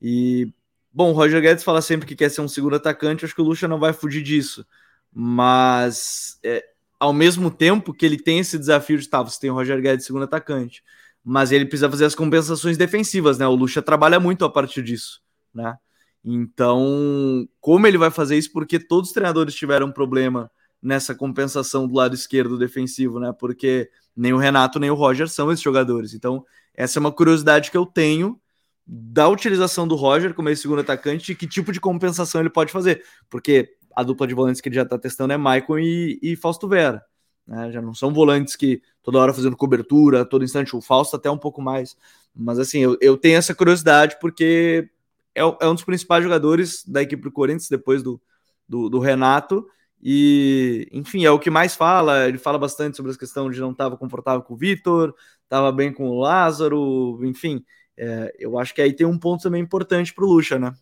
e, 0.01 0.53
bom, 0.93 1.11
o 1.11 1.13
Roger 1.15 1.41
Guedes 1.41 1.65
fala 1.65 1.81
sempre 1.81 2.07
que 2.07 2.15
quer 2.15 2.31
ser 2.31 2.43
um 2.43 2.49
segundo 2.49 2.77
atacante, 2.77 3.25
acho 3.25 3.35
que 3.35 3.41
o 3.41 3.45
Lucha 3.45 3.67
não 3.67 3.79
vai 3.79 3.93
fugir 3.93 4.23
disso 4.23 4.67
mas 5.13 6.39
é, 6.43 6.65
ao 6.99 7.13
mesmo 7.13 7.51
tempo 7.51 7.93
que 7.93 8.07
ele 8.07 8.17
tem 8.17 8.39
esse 8.39 8.59
desafio 8.59 8.99
de 8.99 9.09
tá, 9.09 9.23
você 9.23 9.41
tem 9.41 9.51
o 9.51 9.55
Roger 9.55 9.81
Guedes 9.81 10.07
segundo 10.07 10.25
atacante, 10.25 10.83
mas 11.25 11.53
ele 11.53 11.67
precisa 11.67 11.91
fazer 11.91 12.05
as 12.05 12.15
compensações 12.15 12.77
defensivas, 12.77 13.39
né? 13.39 13.47
O 13.47 13.55
Lucha 13.55 13.83
trabalha 13.83 14.19
muito 14.19 14.45
a 14.45 14.51
partir 14.51 14.83
disso, 14.83 15.21
né? 15.55 15.77
Então, 16.25 17.49
como 17.61 17.87
ele 17.87 17.99
vai 17.99 18.11
fazer 18.11 18.39
isso? 18.39 18.53
Porque 18.53 18.79
todos 18.79 19.11
os 19.11 19.15
treinadores 19.15 19.55
tiveram 19.55 19.89
um 19.89 19.93
problema 19.93 20.51
nessa 20.81 21.15
compensação 21.15 21.87
do 21.87 21.95
lado 21.95 22.15
esquerdo 22.15 22.59
defensivo, 22.59 23.21
né? 23.21 23.33
Porque 23.39 23.91
nem 24.17 24.33
o 24.33 24.39
Renato 24.39 24.79
nem 24.79 24.91
o 24.91 24.95
Roger 24.95 25.29
são 25.29 25.51
esses 25.51 25.63
jogadores. 25.63 26.15
Então, 26.15 26.45
essa 26.75 26.99
é 26.99 27.01
uma 27.01 27.13
curiosidade 27.13 27.71
que 27.71 27.77
eu 27.77 27.87
tenho 27.87 28.41
da 28.87 29.29
utilização 29.29 29.87
do 29.87 29.95
Roger 29.95 30.35
como 30.35 30.49
esse 30.49 30.63
segundo 30.63 30.81
atacante 30.81 31.33
e 31.33 31.35
que 31.35 31.47
tipo 31.47 31.73
de 31.73 31.81
compensação 31.81 32.41
ele 32.41 32.51
pode 32.51 32.73
fazer. 32.73 33.05
Porque 33.31 33.77
a 33.95 34.03
dupla 34.03 34.27
de 34.27 34.35
volantes 34.35 34.61
que 34.61 34.69
ele 34.69 34.77
já 34.77 34.83
está 34.83 34.99
testando 34.99 35.33
é 35.33 35.37
Maicon 35.37 35.79
e, 35.79 36.19
e 36.23 36.37
Fausto 36.37 36.69
Vera. 36.69 37.05
Né? 37.47 37.73
Já 37.73 37.83
não 37.83 37.95
são 37.95 38.13
volantes 38.13 38.57
que 38.57 38.83
toda 39.03 39.19
hora 39.19 39.33
fazendo 39.33 39.57
cobertura, 39.57 40.25
todo 40.25 40.45
instante, 40.45 40.77
o 40.77 40.81
Fausto 40.81 41.17
até 41.17 41.31
um 41.31 41.39
pouco 41.39 41.61
mais. 41.61 41.97
Mas 42.35 42.59
assim, 42.59 42.81
eu, 42.81 42.97
eu 43.01 43.17
tenho 43.17 43.37
essa 43.37 43.55
curiosidade 43.55 44.17
porque 44.21 44.89
é, 45.35 45.41
é, 45.41 45.67
um 45.67 45.75
dos 45.75 45.85
principais 45.85 46.23
jogadores 46.23 46.85
da 46.87 47.03
equipe 47.03 47.23
do 47.23 47.33
Corinthians, 47.33 47.69
depois 47.69 48.03
do, 48.03 48.21
do, 48.69 48.89
do, 48.89 48.99
Renato. 48.99 49.67
E, 50.03 50.89
enfim, 50.93 51.25
é 51.25 51.31
o 51.31 51.39
que 51.39 51.51
mais 51.51 51.75
fala. 51.75 52.29
Ele 52.29 52.39
fala 52.39 52.59
bastante 52.59 52.97
sobre 52.97 53.13
a 53.13 53.17
questão 53.17 53.51
de 53.51 53.61
não 53.61 53.73
estava 53.73 53.97
confortável 53.97 54.43
com 54.43 54.55
o 54.55 54.57
Vitor, 54.57 55.15
estava 55.45 55.71
bem 55.73 55.93
com 55.93 56.09
o 56.09 56.19
Lázaro, 56.21 57.21
enfim. 57.25 57.65
É, 57.97 58.35
eu 58.39 58.59
acho 58.59 58.75
que 58.75 58.83
aí 58.83 58.93
tem 58.93 59.07
um 59.07 59.19
ponto 59.19 59.43
também 59.43 59.63
importante 59.63 60.13
para 60.13 60.25
o 60.25 60.29
Lucha, 60.29 60.59
né? 60.59 60.75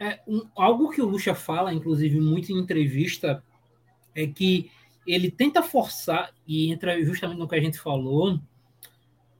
É, 0.00 0.18
um, 0.26 0.48
algo 0.56 0.88
que 0.88 1.02
o 1.02 1.06
Lucha 1.06 1.34
fala, 1.34 1.74
inclusive, 1.74 2.18
muito 2.18 2.50
em 2.50 2.58
entrevista, 2.58 3.44
é 4.14 4.26
que 4.26 4.70
ele 5.06 5.30
tenta 5.30 5.62
forçar, 5.62 6.32
e 6.46 6.72
entra 6.72 7.04
justamente 7.04 7.38
no 7.38 7.46
que 7.46 7.54
a 7.54 7.60
gente 7.60 7.78
falou, 7.78 8.40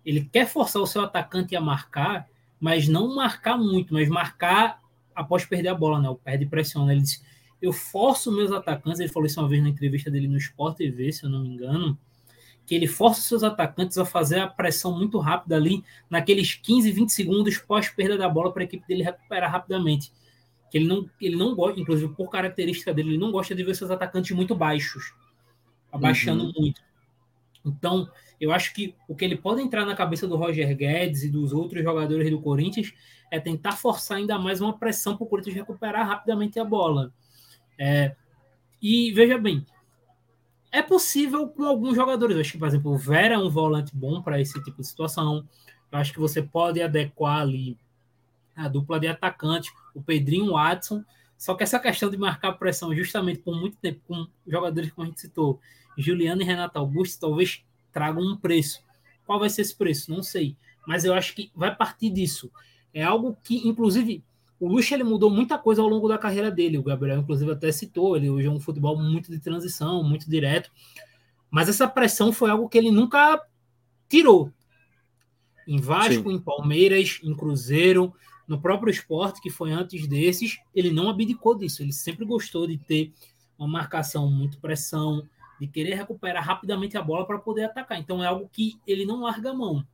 ele 0.04 0.28
quer 0.30 0.46
forçar 0.46 0.82
o 0.82 0.86
seu 0.86 1.02
atacante 1.02 1.56
a 1.56 1.60
marcar, 1.60 2.28
mas 2.60 2.88
não 2.88 3.14
marcar 3.14 3.56
muito, 3.56 3.94
mas 3.94 4.08
marcar 4.08 4.80
após 5.14 5.46
perder 5.46 5.68
a 5.68 5.74
bola, 5.74 5.98
né? 5.98 6.08
O 6.08 6.14
perde 6.14 6.44
pressão. 6.46 6.84
Né? 6.84 6.94
Ele 6.94 7.02
disse: 7.02 7.22
Eu 7.60 7.72
forço 7.72 8.30
meus 8.30 8.52
atacantes, 8.52 9.00
ele 9.00 9.08
falou 9.08 9.26
isso 9.26 9.40
uma 9.40 9.48
vez 9.48 9.62
na 9.62 9.68
entrevista 9.68 10.10
dele 10.10 10.28
no 10.28 10.36
Sport 10.36 10.76
TV, 10.76 11.12
se 11.12 11.24
eu 11.24 11.30
não 11.30 11.40
me 11.40 11.48
engano, 11.48 11.98
que 12.66 12.74
ele 12.74 12.86
força 12.86 13.20
seus 13.22 13.42
atacantes 13.42 13.98
a 13.98 14.04
fazer 14.04 14.40
a 14.40 14.46
pressão 14.46 14.96
muito 14.96 15.18
rápida 15.18 15.56
ali, 15.56 15.82
naqueles 16.08 16.54
15, 16.54 16.90
20 16.92 17.10
segundos 17.10 17.58
pós 17.58 17.88
perda 17.88 18.18
da 18.18 18.28
bola 18.28 18.52
para 18.52 18.62
a 18.62 18.64
equipe 18.64 18.86
dele 18.86 19.02
recuperar 19.02 19.50
rapidamente. 19.50 20.12
Que 20.70 20.78
ele 20.78 20.86
não, 20.86 21.10
ele 21.20 21.36
não 21.36 21.54
gosta, 21.54 21.80
inclusive 21.80 22.14
por 22.14 22.30
característica 22.30 22.94
dele, 22.94 23.10
ele 23.10 23.18
não 23.18 23.32
gosta 23.32 23.54
de 23.54 23.64
ver 23.64 23.74
seus 23.74 23.90
atacantes 23.90 24.34
muito 24.34 24.54
baixos, 24.54 25.12
abaixando 25.90 26.44
uhum. 26.44 26.52
muito. 26.56 26.80
Então, 27.64 28.08
eu 28.40 28.52
acho 28.52 28.72
que 28.72 28.94
o 29.06 29.14
que 29.14 29.24
ele 29.24 29.36
pode 29.36 29.60
entrar 29.60 29.84
na 29.84 29.94
cabeça 29.94 30.26
do 30.26 30.36
Roger 30.36 30.74
Guedes 30.74 31.24
e 31.24 31.28
dos 31.28 31.52
outros 31.52 31.82
jogadores 31.82 32.30
do 32.30 32.40
Corinthians 32.40 32.94
é 33.30 33.38
tentar 33.38 33.72
forçar 33.72 34.18
ainda 34.18 34.38
mais 34.38 34.60
uma 34.60 34.76
pressão 34.76 35.16
para 35.16 35.24
o 35.24 35.26
Corinthians 35.26 35.56
recuperar 35.56 36.06
rapidamente 36.06 36.58
a 36.58 36.64
bola. 36.64 37.12
É, 37.78 38.14
e 38.80 39.12
veja 39.12 39.36
bem, 39.36 39.64
é 40.72 40.82
possível 40.82 41.48
com 41.48 41.64
alguns 41.64 41.94
jogadores. 41.94 42.34
Eu 42.34 42.40
acho 42.40 42.52
que, 42.52 42.58
por 42.58 42.68
exemplo, 42.68 42.92
o 42.92 42.96
Vera 42.96 43.34
é 43.34 43.38
um 43.38 43.50
volante 43.50 43.94
bom 43.94 44.22
para 44.22 44.40
esse 44.40 44.62
tipo 44.62 44.80
de 44.80 44.86
situação. 44.86 45.46
Eu 45.90 45.98
acho 45.98 46.12
que 46.12 46.18
você 46.18 46.42
pode 46.42 46.80
adequar 46.80 47.42
ali 47.42 47.76
a 48.54 48.68
dupla 48.68 49.00
de 49.00 49.06
atacante, 49.06 49.72
o 49.94 50.02
Pedrinho 50.02 50.46
o 50.46 50.52
Watson. 50.52 51.04
Só 51.36 51.54
que 51.54 51.62
essa 51.62 51.78
questão 51.78 52.10
de 52.10 52.16
marcar 52.16 52.52
pressão 52.52 52.94
justamente 52.94 53.40
por 53.40 53.58
muito 53.58 53.76
tempo 53.78 54.00
com 54.06 54.26
jogadores 54.46 54.90
como 54.92 55.06
a 55.06 55.08
gente 55.08 55.20
citou, 55.20 55.60
Juliano 55.96 56.42
e 56.42 56.44
Renato 56.44 56.78
Augusto, 56.78 57.20
talvez 57.20 57.64
tragam 57.92 58.22
um 58.22 58.36
preço. 58.36 58.82
Qual 59.24 59.38
vai 59.38 59.48
ser 59.48 59.62
esse 59.62 59.74
preço? 59.74 60.10
Não 60.10 60.22
sei. 60.22 60.56
Mas 60.86 61.04
eu 61.04 61.14
acho 61.14 61.34
que 61.34 61.50
vai 61.54 61.74
partir 61.74 62.10
disso. 62.10 62.50
É 62.92 63.02
algo 63.02 63.36
que, 63.42 63.66
inclusive, 63.68 64.24
o 64.58 64.68
Lucha 64.68 64.94
ele 64.94 65.04
mudou 65.04 65.30
muita 65.30 65.56
coisa 65.56 65.80
ao 65.80 65.88
longo 65.88 66.08
da 66.08 66.18
carreira 66.18 66.50
dele. 66.50 66.78
O 66.78 66.82
Gabriel, 66.82 67.20
inclusive, 67.20 67.50
até 67.50 67.72
citou. 67.72 68.16
Ele 68.16 68.28
hoje 68.28 68.46
é 68.46 68.50
um 68.50 68.60
futebol 68.60 68.96
muito 68.96 69.30
de 69.30 69.38
transição, 69.38 70.02
muito 70.02 70.28
direto. 70.28 70.70
Mas 71.50 71.68
essa 71.68 71.88
pressão 71.88 72.32
foi 72.32 72.50
algo 72.50 72.68
que 72.68 72.76
ele 72.76 72.90
nunca 72.90 73.40
tirou. 74.08 74.52
Em 75.66 75.80
Vasco, 75.80 76.28
Sim. 76.28 76.36
em 76.36 76.38
Palmeiras, 76.38 77.20
em 77.22 77.34
Cruzeiro, 77.34 78.12
no 78.50 78.60
próprio 78.60 78.90
esporte, 78.90 79.40
que 79.40 79.48
foi 79.48 79.70
antes 79.70 80.08
desses, 80.08 80.58
ele 80.74 80.90
não 80.90 81.08
abdicou 81.08 81.56
disso. 81.56 81.84
Ele 81.84 81.92
sempre 81.92 82.24
gostou 82.24 82.66
de 82.66 82.76
ter 82.76 83.12
uma 83.56 83.68
marcação, 83.68 84.28
muito 84.28 84.58
pressão, 84.58 85.22
de 85.60 85.68
querer 85.68 85.94
recuperar 85.94 86.44
rapidamente 86.44 86.98
a 86.98 87.02
bola 87.02 87.24
para 87.24 87.38
poder 87.38 87.66
atacar. 87.66 88.00
Então 88.00 88.24
é 88.24 88.26
algo 88.26 88.50
que 88.52 88.76
ele 88.84 89.06
não 89.06 89.20
larga 89.20 89.50
a 89.50 89.54
mão. 89.54 89.86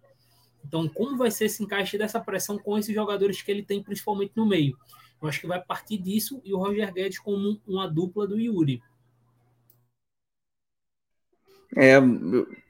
Então, 0.65 0.89
como 0.89 1.19
vai 1.19 1.31
ser 1.31 1.45
esse 1.45 1.63
encaixe 1.63 1.99
dessa 1.99 2.19
pressão 2.19 2.59
com 2.59 2.79
esses 2.79 2.95
jogadores 2.95 3.43
que 3.43 3.51
ele 3.51 3.63
tem, 3.63 3.83
principalmente 3.83 4.33
no 4.35 4.47
meio? 4.47 4.75
Eu 5.21 5.29
acho 5.29 5.39
que 5.39 5.47
vai 5.47 5.63
partir 5.63 5.99
disso 5.99 6.41
e 6.43 6.55
o 6.55 6.59
Roger 6.59 6.91
Guedes 6.95 7.19
como 7.19 7.61
uma 7.69 7.87
dupla 7.87 8.27
do 8.27 8.41
Yuri. 8.41 8.83
É, 11.75 11.96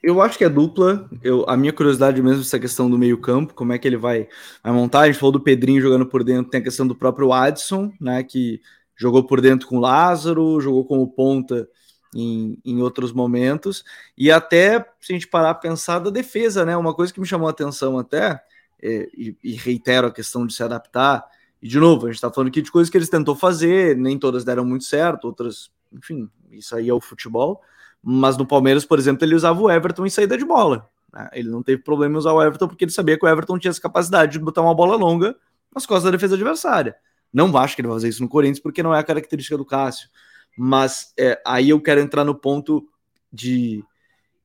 eu 0.02 0.20
acho 0.20 0.38
que 0.38 0.44
é 0.44 0.48
dupla. 0.48 1.08
Eu, 1.22 1.44
a 1.48 1.56
minha 1.56 1.72
curiosidade 1.72 2.22
mesmo 2.22 2.42
essa 2.42 2.58
questão 2.58 2.88
do 2.88 2.98
meio-campo, 2.98 3.54
como 3.54 3.72
é 3.72 3.78
que 3.78 3.86
ele 3.86 3.96
vai, 3.96 4.28
vai 4.62 4.72
montar. 4.72 5.00
A 5.00 5.06
gente 5.06 5.18
falou 5.18 5.32
do 5.32 5.40
Pedrinho 5.40 5.82
jogando 5.82 6.06
por 6.06 6.24
dentro, 6.24 6.50
tem 6.50 6.60
a 6.60 6.64
questão 6.64 6.86
do 6.86 6.94
próprio 6.94 7.32
Adson, 7.32 7.92
né? 8.00 8.22
Que 8.22 8.60
jogou 8.96 9.24
por 9.24 9.40
dentro 9.40 9.68
com 9.68 9.76
o 9.76 9.80
Lázaro, 9.80 10.60
jogou 10.60 10.84
como 10.84 11.06
ponta 11.08 11.68
em, 12.14 12.58
em 12.64 12.80
outros 12.80 13.12
momentos, 13.12 13.84
e 14.16 14.30
até 14.30 14.80
se 15.00 15.12
a 15.12 15.14
gente 15.14 15.28
parar 15.28 15.50
a 15.50 15.54
pensar 15.54 15.98
da 15.98 16.10
defesa, 16.10 16.64
né? 16.64 16.76
Uma 16.76 16.94
coisa 16.94 17.12
que 17.12 17.20
me 17.20 17.26
chamou 17.26 17.46
a 17.46 17.50
atenção 17.50 17.98
até, 17.98 18.40
é, 18.82 19.08
e, 19.14 19.36
e, 19.44 19.52
reitero 19.52 20.06
a 20.06 20.12
questão 20.12 20.46
de 20.46 20.54
se 20.54 20.62
adaptar, 20.62 21.24
e 21.60 21.68
de 21.68 21.78
novo, 21.78 22.06
a 22.06 22.08
gente 22.08 22.16
está 22.16 22.32
falando 22.32 22.48
aqui 22.48 22.62
de 22.62 22.72
coisas 22.72 22.90
que 22.90 22.96
eles 22.96 23.08
tentou 23.08 23.34
fazer, 23.34 23.96
nem 23.96 24.18
todas 24.18 24.44
deram 24.44 24.64
muito 24.64 24.84
certo, 24.84 25.26
outras, 25.26 25.70
enfim, 25.92 26.28
isso 26.50 26.74
aí 26.74 26.88
é 26.88 26.94
o 26.94 27.00
futebol, 27.00 27.60
mas 28.08 28.36
no 28.36 28.46
Palmeiras, 28.46 28.84
por 28.84 28.98
exemplo, 28.98 29.24
ele 29.24 29.34
usava 29.34 29.60
o 29.60 29.70
Everton 29.70 30.06
em 30.06 30.10
saída 30.10 30.38
de 30.38 30.44
bola. 30.44 30.88
Né? 31.12 31.28
Ele 31.32 31.48
não 31.48 31.62
teve 31.62 31.82
problema 31.82 32.14
em 32.14 32.18
usar 32.18 32.32
o 32.32 32.42
Everton 32.42 32.68
porque 32.68 32.84
ele 32.84 32.92
sabia 32.92 33.18
que 33.18 33.24
o 33.24 33.28
Everton 33.28 33.58
tinha 33.58 33.70
essa 33.70 33.80
capacidade 33.80 34.32
de 34.32 34.38
botar 34.38 34.62
uma 34.62 34.74
bola 34.74 34.96
longa 34.96 35.36
nas 35.74 35.84
costas 35.84 36.04
da 36.04 36.10
defesa 36.12 36.34
adversária. 36.34 36.94
Não 37.32 37.56
acho 37.56 37.74
que 37.74 37.80
ele 37.80 37.88
vai 37.88 37.96
fazer 37.96 38.08
isso 38.08 38.22
no 38.22 38.28
Corinthians 38.28 38.60
porque 38.60 38.82
não 38.82 38.94
é 38.94 38.98
a 39.00 39.04
característica 39.04 39.58
do 39.58 39.64
Cássio 39.64 40.08
mas 40.56 41.12
é, 41.18 41.40
aí 41.46 41.68
eu 41.68 41.80
quero 41.80 42.00
entrar 42.00 42.24
no 42.24 42.34
ponto 42.34 42.88
de 43.30 43.84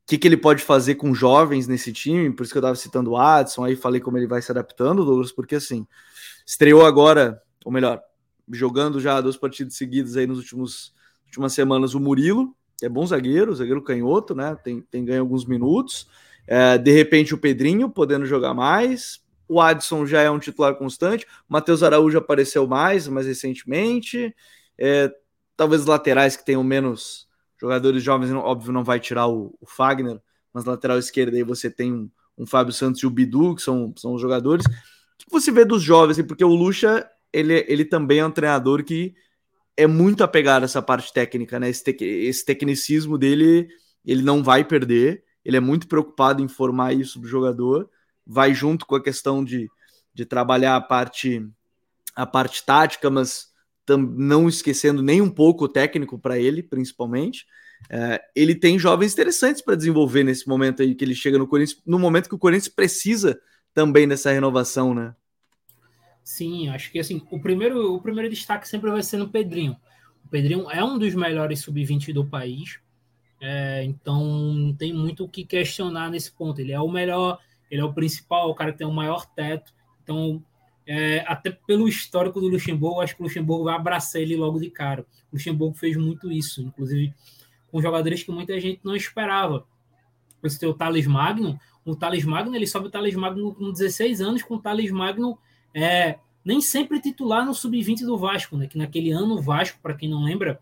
o 0.04 0.08
que, 0.12 0.18
que 0.18 0.28
ele 0.28 0.36
pode 0.36 0.62
fazer 0.62 0.96
com 0.96 1.16
jovens 1.16 1.68
nesse 1.68 1.94
time, 1.94 2.34
por 2.34 2.44
isso 2.44 2.52
que 2.52 2.58
eu 2.58 2.62
estava 2.62 2.76
citando 2.76 3.12
o 3.12 3.18
Adson, 3.18 3.64
aí 3.64 3.78
falei 3.78 4.02
como 4.02 4.18
ele 4.18 4.28
vai 4.28 4.42
se 4.42 4.52
adaptando, 4.52 5.06
Douglas, 5.06 5.32
porque 5.32 5.56
assim, 5.56 5.88
estreou 6.46 6.86
agora, 6.86 7.42
ou 7.64 7.72
melhor, 7.72 8.02
jogando 8.52 9.00
já 9.00 9.22
duas 9.22 9.38
partidas 9.38 9.76
seguidas 9.76 10.18
aí 10.18 10.28
nos 10.28 10.40
últimos 10.40 10.94
últimas 11.28 11.54
semanas 11.54 11.94
o 11.94 12.00
Murilo, 12.00 12.54
é 12.82 12.90
bom 12.90 13.06
zagueiro, 13.06 13.54
zagueiro 13.54 13.82
canhoto, 13.82 14.34
né? 14.34 14.58
Tem, 14.64 14.82
tem 14.82 15.06
ganho 15.06 15.22
alguns 15.22 15.46
minutos. 15.46 16.08
É, 16.48 16.78
de 16.78 16.92
repente 16.92 17.34
o 17.34 17.38
Pedrinho 17.38 17.90
podendo 17.90 18.26
jogar 18.26 18.54
mais. 18.54 19.22
O 19.48 19.60
Adson 19.60 20.06
já 20.06 20.22
é 20.22 20.30
um 20.30 20.40
titular 20.40 20.76
constante. 20.76 21.26
O 21.50 21.54
Matheus 21.54 21.84
Araújo 21.84 22.18
apareceu 22.18 22.66
mais, 22.66 23.08
mais 23.08 23.28
recentemente. 23.28 24.34
É, 24.78 25.14
talvez 25.56 25.86
laterais 25.86 26.36
que 26.36 26.46
tenham 26.46 26.64
menos 26.64 27.28
jogadores 27.60 28.02
jovens, 28.02 28.32
óbvio, 28.32 28.74
não 28.74 28.84
vai 28.84 29.00
tirar 29.00 29.28
o, 29.28 29.56
o 29.62 29.68
Fagner, 29.68 30.20
mas 30.52 30.66
lateral 30.66 30.98
esquerda 30.98 31.38
aí 31.38 31.44
você 31.44 31.70
tem 31.70 31.94
um, 31.94 32.10
um 32.36 32.46
Fábio 32.48 32.74
Santos 32.74 33.02
e 33.04 33.06
o 33.06 33.10
Bidu, 33.12 33.56
que 33.56 33.62
são, 33.62 33.94
são 33.96 34.16
os 34.16 34.22
jogadores. 34.22 34.66
O 34.66 35.26
que 35.26 35.32
você 35.32 35.52
vê 35.52 35.64
dos 35.64 35.84
jovens? 35.84 36.20
Porque 36.24 36.44
o 36.44 36.56
Lucha, 36.56 37.08
ele, 37.32 37.64
ele 37.68 37.86
também 37.86 38.20
é 38.20 38.26
um 38.26 38.32
treinador 38.32 38.84
que 38.84 39.14
é 39.78 39.88
muito 39.88 40.24
apegado 40.24 40.64
a 40.64 40.66
essa 40.66 40.82
parte 40.82 41.14
técnica, 41.14 41.60
né? 41.60 41.70
Esse, 41.70 41.84
te, 41.84 42.04
esse 42.04 42.46
tecnicismo 42.46 43.18
dele, 43.18 43.68
ele 44.06 44.22
não 44.22 44.44
vai 44.44 44.64
perder, 44.64 45.24
ele 45.44 45.58
é 45.58 45.60
muito 45.60 45.88
preocupado 45.88 46.42
em 46.42 46.48
formar 46.48 46.94
isso 46.94 47.20
do 47.20 47.28
jogador, 47.28 47.90
vai 48.26 48.54
junto 48.54 48.86
com 48.86 48.96
a 48.96 49.04
questão 49.04 49.44
de, 49.44 49.70
de 50.14 50.26
trabalhar 50.26 50.76
a 50.76 50.82
parte, 50.82 51.46
a 52.16 52.26
parte 52.26 52.66
tática, 52.66 53.10
mas 53.10 53.50
não 53.98 54.48
esquecendo 54.48 55.02
nem 55.02 55.22
um 55.22 55.30
pouco 55.30 55.66
o 55.66 55.70
técnico 55.70 56.18
para 56.18 56.40
ele, 56.40 56.64
principalmente. 56.64 57.46
É, 57.90 58.22
ele 58.36 58.56
tem 58.56 58.78
jovens 58.78 59.14
interessantes 59.14 59.62
para 59.62 59.76
desenvolver 59.76 60.24
nesse 60.24 60.48
momento 60.48 60.82
aí 60.82 60.96
que 60.96 61.04
ele 61.04 61.16
chega 61.16 61.38
no 61.38 61.48
Corinthians, 61.48 61.82
no 61.86 61.98
momento 61.98 62.30
que 62.30 62.36
o 62.36 62.40
Corinthians 62.40 62.74
precisa 62.74 63.40
também 63.74 64.08
dessa 64.08 64.32
renovação, 64.32 64.94
né? 64.94 65.16
Sim, 66.24 66.70
acho 66.70 66.92
que 66.92 67.00
assim, 67.00 67.22
o 67.30 67.40
primeiro, 67.40 67.96
o 67.96 68.02
primeiro 68.02 68.30
destaque 68.30 68.68
sempre 68.68 68.90
vai 68.92 69.02
ser 69.04 69.18
no 69.18 69.30
Pedrinho. 69.30 69.76
O 70.26 70.30
Pedrinho 70.30 70.70
é 70.70 70.84
um 70.84 70.98
dos 70.98 71.16
melhores 71.16 71.60
sub-20 71.60 72.14
do 72.14 72.26
país, 72.26 72.80
é, 73.40 73.84
então 73.84 74.24
não 74.54 74.74
tem 74.74 74.94
muito 74.94 75.26
o 75.26 75.30
que 75.30 75.44
questionar 75.44 76.10
nesse 76.10 76.32
ponto. 76.32 76.62
Ele 76.62 76.72
é 76.72 76.80
o 76.80 76.90
melhor, 76.90 77.40
ele 77.70 77.82
é 77.82 77.84
o 77.84 77.94
principal, 77.94 78.50
o 78.50 78.56
cara 78.56 78.72
que 78.72 78.78
tem 78.78 78.88
o 78.88 78.94
maior 78.94 79.26
teto. 79.26 79.74
Então, 80.04 80.44
é, 80.86 81.24
até 81.28 81.52
pelo 81.52 81.88
histórico 81.88 82.40
do 82.40 82.48
Luxemburgo, 82.48 83.02
acho 83.02 83.16
que 83.16 83.22
o 83.22 83.26
Luxemburgo 83.26 83.66
vai 83.66 83.76
abraçar 83.76 84.22
ele 84.22 84.36
logo 84.36 84.60
de 84.60 84.70
cara. 84.70 85.02
O 85.32 85.36
Luxemburgo 85.36 85.76
fez 85.76 85.98
muito 85.98 86.32
isso, 86.32 86.62
inclusive 86.62 87.14
com 87.72 87.82
jogadores 87.82 88.22
que 88.22 88.32
muita 88.32 88.60
gente 88.60 88.82
não 88.84 88.96
esperava. 88.96 89.66
Você 90.42 90.60
tem 90.60 90.68
o 90.68 90.74
Thales 90.74 91.08
Magno, 91.08 91.60
o 91.86 91.96
Thales 91.96 92.26
Magno, 92.26 92.56
ele 92.56 92.68
sobe 92.68 92.88
o 92.88 92.92
Thales 92.92 93.16
Magno 93.16 93.56
com 93.56 93.72
16 93.72 94.22
anos, 94.22 94.44
com 94.44 94.56
o 94.56 94.62
Thales 94.62 94.92
Magno 94.92 95.40
é, 95.74 96.18
nem 96.44 96.62
sempre 96.62 97.00
titular 97.00 97.46
no 97.46 97.54
sub-20 97.54 98.06
do 98.06 98.18
Vasco, 98.18 98.58
né? 98.58 98.68
Que 98.68 98.78
naquele 98.78 99.12
ano 99.12 99.36
o 99.36 99.42
Vasco, 99.42 99.80
para 99.82 99.94
quem 99.94 100.10
não 100.10 100.24
lembra, 100.24 100.60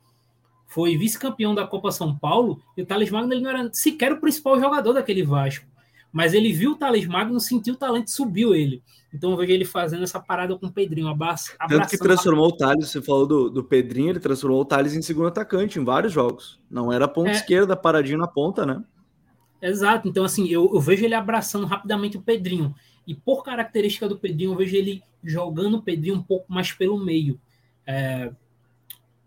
foi 0.67 0.97
vice-campeão 0.97 1.55
da 1.55 1.65
Copa 1.65 1.91
São 1.91 2.15
Paulo 2.15 2.61
e 2.77 2.81
o 2.81 2.85
Thales 2.85 3.09
Magno 3.09 3.33
ele 3.33 3.41
não 3.41 3.49
era 3.49 3.69
sequer 3.73 4.11
o 4.11 4.19
principal 4.19 4.59
jogador 4.59 4.93
daquele 4.93 5.23
Vasco. 5.23 5.65
Mas 6.11 6.33
ele 6.33 6.51
viu 6.51 6.71
o 6.71 6.75
Thales 6.75 7.05
Magno, 7.05 7.39
sentiu 7.39 7.75
o 7.75 7.77
talento, 7.77 8.09
subiu 8.09 8.55
ele. 8.55 8.81
Então 9.13 9.31
eu 9.31 9.37
vejo 9.37 9.51
ele 9.51 9.65
fazendo 9.65 10.03
essa 10.03 10.19
parada 10.19 10.55
com 10.55 10.67
o 10.67 10.71
Pedrinho, 10.71 11.07
abraçando. 11.07 11.57
Tanto 11.67 11.87
que 11.87 11.97
transformou 11.97 12.47
o 12.47 12.55
Thales, 12.55 12.89
você 12.89 13.01
falou 13.01 13.27
do, 13.27 13.49
do 13.49 13.63
Pedrinho, 13.63 14.09
ele 14.09 14.19
transformou 14.19 14.61
o 14.61 14.65
Thales 14.65 14.95
em 14.95 15.01
segundo 15.01 15.27
atacante 15.27 15.79
em 15.79 15.83
vários 15.83 16.13
jogos. 16.13 16.59
Não 16.69 16.91
era 16.91 17.07
ponta 17.07 17.29
é. 17.29 17.33
esquerda, 17.33 17.75
paradinho 17.75 18.17
na 18.17 18.27
ponta, 18.27 18.65
né? 18.65 18.83
Exato, 19.61 20.07
então 20.07 20.23
assim, 20.23 20.47
eu, 20.47 20.71
eu, 20.73 20.79
vejo 20.79 21.03
ele 21.03 21.13
abraçando 21.13 21.65
rapidamente 21.65 22.17
o 22.17 22.21
Pedrinho. 22.21 22.73
E 23.09 23.15
por 23.15 23.43
característica 23.43 24.07
do 24.07 24.19
Pedrinho, 24.19 24.51
eu 24.51 24.55
vejo 24.55 24.75
ele 24.75 25.01
jogando 25.23 25.77
o 25.77 25.81
Pedrinho 25.81 26.17
um 26.17 26.21
pouco 26.21 26.45
mais 26.53 26.71
pelo 26.71 26.95
meio. 26.95 27.41
É, 27.83 28.31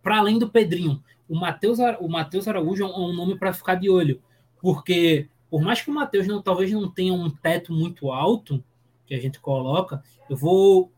para 0.00 0.18
além 0.18 0.38
do 0.38 0.48
Pedrinho, 0.48 1.02
o 1.28 1.34
Matheus 1.34 1.80
o 1.98 2.08
Mateus 2.08 2.46
Araújo 2.46 2.84
é 2.84 2.86
um 2.86 3.12
nome 3.12 3.36
para 3.36 3.52
ficar 3.52 3.74
de 3.74 3.90
olho, 3.90 4.22
porque 4.60 5.28
por 5.50 5.60
mais 5.62 5.82
que 5.82 5.90
o 5.90 5.94
Matheus 5.94 6.28
não, 6.28 6.40
talvez 6.40 6.70
não 6.70 6.88
tenha 6.88 7.12
um 7.12 7.28
teto 7.28 7.72
muito 7.72 8.12
alto, 8.12 8.62
que 9.04 9.16
a 9.16 9.20
gente 9.20 9.40
coloca, 9.40 10.00
eu 10.30 10.36
vou 10.36 10.92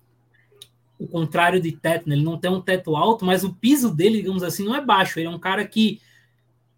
o 0.99 1.09
contrário 1.09 1.63
de 1.63 1.73
teto, 1.73 2.07
né? 2.07 2.15
ele 2.15 2.23
não 2.23 2.37
tem 2.37 2.51
um 2.51 2.61
teto 2.61 2.97
alto, 2.97 3.25
mas 3.25 3.45
o 3.45 3.55
piso 3.55 3.95
dele, 3.95 4.19
digamos 4.19 4.43
assim, 4.43 4.63
não 4.63 4.77
é 4.77 4.85
baixo. 4.85 5.19
Ele 5.19 5.27
é 5.27 5.31
um 5.31 5.39
cara 5.39 5.67
que 5.67 6.03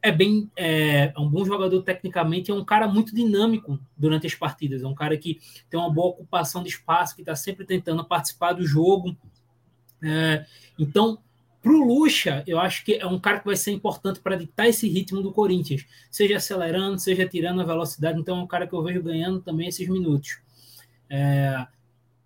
é 0.06 0.12
bem 0.12 0.48
é, 0.56 1.12
é 1.16 1.18
um 1.18 1.28
bom 1.28 1.44
jogador 1.44 1.82
tecnicamente, 1.82 2.50
é 2.50 2.54
um 2.54 2.64
cara 2.64 2.86
muito 2.86 3.12
dinâmico 3.12 3.76
durante 3.96 4.24
as 4.24 4.34
partidas, 4.36 4.82
é 4.82 4.86
um 4.86 4.94
cara 4.94 5.16
que 5.16 5.40
tem 5.68 5.78
uma 5.78 5.92
boa 5.92 6.10
ocupação 6.10 6.62
de 6.62 6.68
espaço, 6.68 7.16
que 7.16 7.22
está 7.22 7.34
sempre 7.34 7.64
tentando 7.66 8.04
participar 8.04 8.52
do 8.52 8.64
jogo. 8.64 9.16
É, 10.00 10.46
então, 10.78 11.18
Pro 11.60 11.84
Lucha, 11.84 12.44
eu 12.46 12.60
acho 12.60 12.84
que 12.84 12.94
é 12.94 13.06
um 13.06 13.18
cara 13.18 13.40
que 13.40 13.46
vai 13.46 13.56
ser 13.56 13.72
importante 13.72 14.20
para 14.20 14.36
ditar 14.36 14.68
esse 14.68 14.88
ritmo 14.88 15.20
do 15.20 15.32
Corinthians, 15.32 15.84
seja 16.08 16.36
acelerando, 16.36 17.00
seja 17.00 17.26
tirando 17.26 17.60
a 17.60 17.64
velocidade. 17.64 18.20
Então 18.20 18.38
é 18.38 18.42
um 18.42 18.46
cara 18.46 18.68
que 18.68 18.74
eu 18.74 18.82
vejo 18.84 19.02
ganhando 19.02 19.40
também 19.40 19.66
esses 19.66 19.88
minutos. 19.88 20.38
É, 21.10 21.66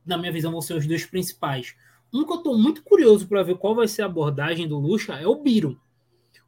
na 0.04 0.18
minha 0.18 0.30
visão, 0.30 0.52
vão 0.52 0.60
ser 0.60 0.74
os 0.74 0.86
dois 0.86 1.06
principais. 1.06 1.74
Um 2.12 2.26
que 2.26 2.32
eu 2.32 2.36
estou 2.36 2.58
muito 2.58 2.82
curioso 2.82 3.26
para 3.26 3.42
ver 3.42 3.56
qual 3.56 3.74
vai 3.74 3.88
ser 3.88 4.02
a 4.02 4.06
abordagem 4.06 4.68
do 4.68 4.78
Lucha 4.78 5.14
é 5.14 5.26
o 5.26 5.36
Biro. 5.36 5.80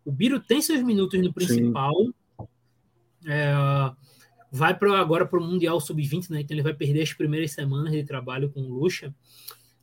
O 0.04 0.12
Biro 0.12 0.40
tem 0.40 0.60
seus 0.60 0.82
minutos 0.82 1.20
no 1.20 1.32
principal. 1.32 1.94
É, 3.26 3.54
vai 4.50 4.76
pra, 4.76 4.98
agora 4.98 5.26
para 5.26 5.38
o 5.38 5.44
Mundial 5.44 5.80
Sub-20, 5.80 6.30
né? 6.30 6.40
Então 6.40 6.54
ele 6.54 6.62
vai 6.62 6.74
perder 6.74 7.02
as 7.02 7.12
primeiras 7.12 7.52
semanas 7.52 7.92
de 7.92 8.04
trabalho 8.04 8.50
com 8.50 8.60
o 8.60 8.68
Lucha. 8.68 9.14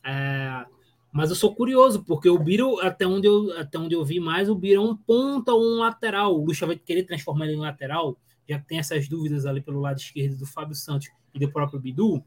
É, 0.04 0.66
mas 1.12 1.30
eu 1.30 1.36
sou 1.36 1.56
curioso, 1.56 2.04
porque 2.04 2.30
o 2.30 2.38
Biro, 2.38 2.80
até 2.82 3.08
onde 3.08 3.28
eu, 3.28 3.58
até 3.58 3.80
onde 3.80 3.96
eu 3.96 4.06
vi 4.06 4.20
mais, 4.20 4.50
o 4.50 4.56
Biro 4.56 4.82
é 4.82 4.86
um 4.86 4.96
ponta 4.96 5.54
ou 5.54 5.62
um 5.62 5.80
lateral. 5.80 6.36
O 6.36 6.46
Lucha 6.46 6.68
vai 6.68 6.76
querer 6.76 7.04
transformar 7.04 7.46
ele 7.46 7.56
em 7.56 7.60
lateral, 7.60 8.18
já 8.48 8.60
que 8.60 8.68
tem 8.68 8.78
essas 8.78 9.08
dúvidas 9.08 9.46
ali 9.46 9.62
pelo 9.62 9.80
lado 9.80 9.98
esquerdo 9.98 10.38
do 10.38 10.46
Fábio 10.46 10.76
Santos 10.76 11.10
e 11.34 11.40
do 11.40 11.52
próprio 11.52 11.80
Bidu. 11.80 12.24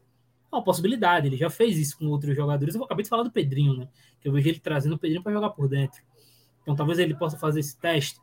É 0.51 0.55
uma 0.55 0.63
possibilidade, 0.63 1.27
ele 1.27 1.37
já 1.37 1.49
fez 1.49 1.77
isso 1.77 1.97
com 1.97 2.05
outros 2.07 2.35
jogadores. 2.35 2.75
Eu 2.75 2.83
acabei 2.83 3.03
de 3.03 3.09
falar 3.09 3.23
do 3.23 3.31
Pedrinho, 3.31 3.75
né? 3.75 3.87
Que 4.19 4.27
eu 4.27 4.33
vejo 4.33 4.49
ele 4.49 4.59
trazendo 4.59 4.95
o 4.95 4.99
Pedrinho 4.99 5.23
para 5.23 5.31
jogar 5.31 5.49
por 5.51 5.67
dentro. 5.67 6.01
Então 6.63 6.75
talvez 6.75 6.97
ele 6.97 7.13
possa 7.13 7.37
fazer 7.37 7.59
esse 7.59 7.77
teste. 7.77 8.19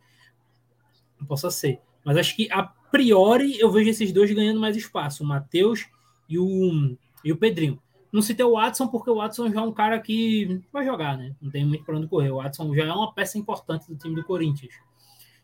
Não 1.20 1.26
possa 1.26 1.50
ser. 1.50 1.80
Mas 2.04 2.16
acho 2.16 2.34
que 2.34 2.50
a 2.50 2.62
priori 2.62 3.60
eu 3.60 3.70
vejo 3.70 3.90
esses 3.90 4.12
dois 4.12 4.32
ganhando 4.32 4.58
mais 4.58 4.76
espaço, 4.76 5.22
o 5.22 5.26
Matheus 5.26 5.86
e 6.28 6.38
o, 6.38 6.96
e 7.24 7.32
o 7.32 7.36
Pedrinho. 7.36 7.80
Não 8.12 8.22
citei 8.22 8.44
o 8.44 8.52
Watson, 8.52 8.88
porque 8.88 9.08
o 9.08 9.16
Watson 9.16 9.50
já 9.50 9.60
é 9.60 9.62
um 9.62 9.72
cara 9.72 10.00
que 10.00 10.60
vai 10.72 10.84
jogar, 10.84 11.16
né? 11.16 11.34
Não 11.40 11.50
tem 11.50 11.64
muito 11.64 11.84
para 11.84 11.96
onde 11.96 12.08
correr. 12.08 12.30
O 12.30 12.36
Watson 12.36 12.74
já 12.74 12.84
é 12.84 12.92
uma 12.92 13.12
peça 13.12 13.38
importante 13.38 13.86
do 13.86 13.96
time 13.96 14.16
do 14.16 14.24
Corinthians. 14.24 14.74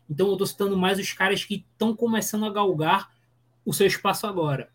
Então 0.09 0.27
eu 0.27 0.33
estou 0.33 0.47
citando 0.47 0.77
mais 0.77 0.99
os 0.99 1.13
caras 1.13 1.43
que 1.45 1.65
estão 1.71 1.95
começando 1.95 2.45
a 2.45 2.49
galgar 2.51 3.09
o 3.65 3.73
seu 3.73 3.87
espaço 3.87 4.27
agora. 4.27 4.69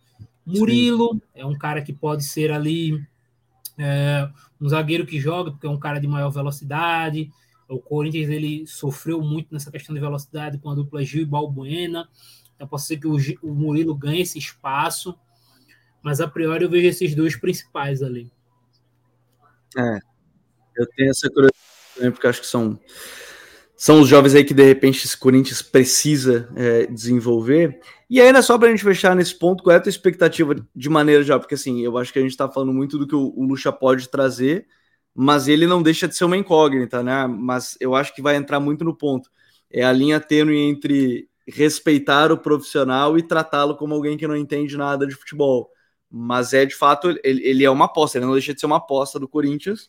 Murilo 0.44 1.14
Sim. 1.14 1.22
é 1.34 1.46
um 1.46 1.56
cara 1.56 1.82
que 1.82 1.92
pode 1.92 2.24
ser 2.24 2.50
ali 2.50 3.02
é, 3.78 4.28
um 4.60 4.68
zagueiro 4.68 5.06
que 5.06 5.20
joga, 5.20 5.50
porque 5.50 5.66
é 5.66 5.70
um 5.70 5.78
cara 5.78 5.98
de 5.98 6.06
maior 6.06 6.30
velocidade. 6.30 7.30
O 7.72 7.80
Corinthians 7.80 8.28
ele 8.28 8.66
sofreu 8.66 9.20
muito 9.22 9.52
nessa 9.52 9.70
questão 9.70 9.94
de 9.94 10.00
velocidade 10.00 10.58
com 10.58 10.70
a 10.70 10.74
dupla 10.74 11.02
Gil 11.04 11.22
e 11.22 11.26
Balbuena. 11.26 12.08
Então 12.54 12.66
pode 12.68 12.84
ser 12.84 12.98
que 12.98 13.06
o, 13.06 13.16
o 13.42 13.54
Murilo 13.54 13.94
ganhe 13.94 14.22
esse 14.22 14.38
espaço. 14.38 15.18
Mas 16.02 16.20
a 16.20 16.28
priori 16.28 16.64
eu 16.64 16.70
vejo 16.70 16.88
esses 16.88 17.14
dois 17.14 17.36
principais 17.36 18.02
ali. 18.02 18.30
É, 19.76 19.98
eu 20.76 20.86
tenho 20.96 21.10
essa 21.10 21.28
curiosidade 21.28 21.62
também, 21.94 22.10
porque 22.10 22.26
acho 22.26 22.40
que 22.40 22.46
são, 22.46 22.78
são 23.76 24.00
os 24.00 24.08
jovens 24.08 24.34
aí 24.34 24.44
que 24.44 24.52
de 24.52 24.64
repente 24.64 25.04
esse 25.04 25.16
Corinthians 25.16 25.62
precisa 25.62 26.50
é, 26.56 26.86
desenvolver. 26.86 27.80
E 28.10 28.20
ainda 28.20 28.42
só 28.42 28.58
para 28.58 28.68
a 28.68 28.70
gente 28.70 28.84
fechar 28.84 29.16
nesse 29.16 29.38
ponto, 29.38 29.62
qual 29.62 29.74
é 29.74 29.78
a 29.78 29.80
tua 29.80 29.90
expectativa 29.90 30.54
de 30.74 30.88
maneira 30.90 31.22
já? 31.22 31.38
Porque 31.38 31.54
assim, 31.54 31.80
eu 31.80 31.96
acho 31.96 32.12
que 32.12 32.18
a 32.18 32.22
gente 32.22 32.32
está 32.32 32.48
falando 32.48 32.72
muito 32.72 32.98
do 32.98 33.06
que 33.06 33.14
o, 33.14 33.32
o 33.34 33.44
Lucha 33.44 33.72
pode 33.72 34.08
trazer, 34.08 34.66
mas 35.14 35.48
ele 35.48 35.66
não 35.66 35.82
deixa 35.82 36.08
de 36.08 36.16
ser 36.16 36.24
uma 36.24 36.36
incógnita, 36.36 37.02
né? 37.02 37.26
Mas 37.26 37.76
eu 37.80 37.94
acho 37.94 38.14
que 38.14 38.22
vai 38.22 38.36
entrar 38.36 38.60
muito 38.60 38.84
no 38.84 38.96
ponto. 38.96 39.30
É 39.70 39.84
a 39.84 39.92
linha 39.92 40.20
tênue 40.20 40.56
entre 40.58 41.28
respeitar 41.46 42.30
o 42.32 42.38
profissional 42.38 43.18
e 43.18 43.22
tratá-lo 43.22 43.76
como 43.76 43.94
alguém 43.94 44.16
que 44.16 44.26
não 44.26 44.36
entende 44.36 44.76
nada 44.76 45.06
de 45.06 45.14
futebol 45.14 45.72
mas 46.14 46.52
é 46.52 46.66
de 46.66 46.74
fato, 46.74 47.08
ele, 47.24 47.42
ele 47.42 47.64
é 47.64 47.70
uma 47.70 47.86
aposta, 47.86 48.18
ele 48.18 48.26
não 48.26 48.34
deixa 48.34 48.52
de 48.52 48.60
ser 48.60 48.66
uma 48.66 48.76
aposta 48.76 49.18
do 49.18 49.26
Corinthians 49.26 49.88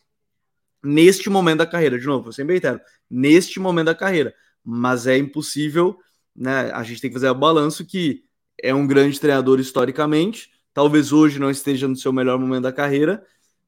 neste 0.82 1.28
momento 1.28 1.58
da 1.58 1.66
carreira. 1.66 1.98
De 1.98 2.06
novo, 2.06 2.30
eu 2.30 2.32
sempre 2.32 2.54
reitero, 2.54 2.80
neste 3.10 3.60
momento 3.60 3.86
da 3.86 3.94
carreira, 3.94 4.34
mas 4.64 5.06
é 5.06 5.18
impossível, 5.18 5.98
né? 6.34 6.70
A 6.72 6.82
gente 6.82 7.02
tem 7.02 7.10
que 7.10 7.14
fazer 7.14 7.28
o 7.28 7.34
balanço 7.34 7.84
que 7.84 8.24
é 8.62 8.74
um 8.74 8.86
grande 8.86 9.20
treinador 9.20 9.60
historicamente, 9.60 10.50
talvez 10.72 11.12
hoje 11.12 11.38
não 11.38 11.50
esteja 11.50 11.86
no 11.86 11.94
seu 11.94 12.12
melhor 12.12 12.38
momento 12.38 12.62
da 12.62 12.72
carreira. 12.72 13.22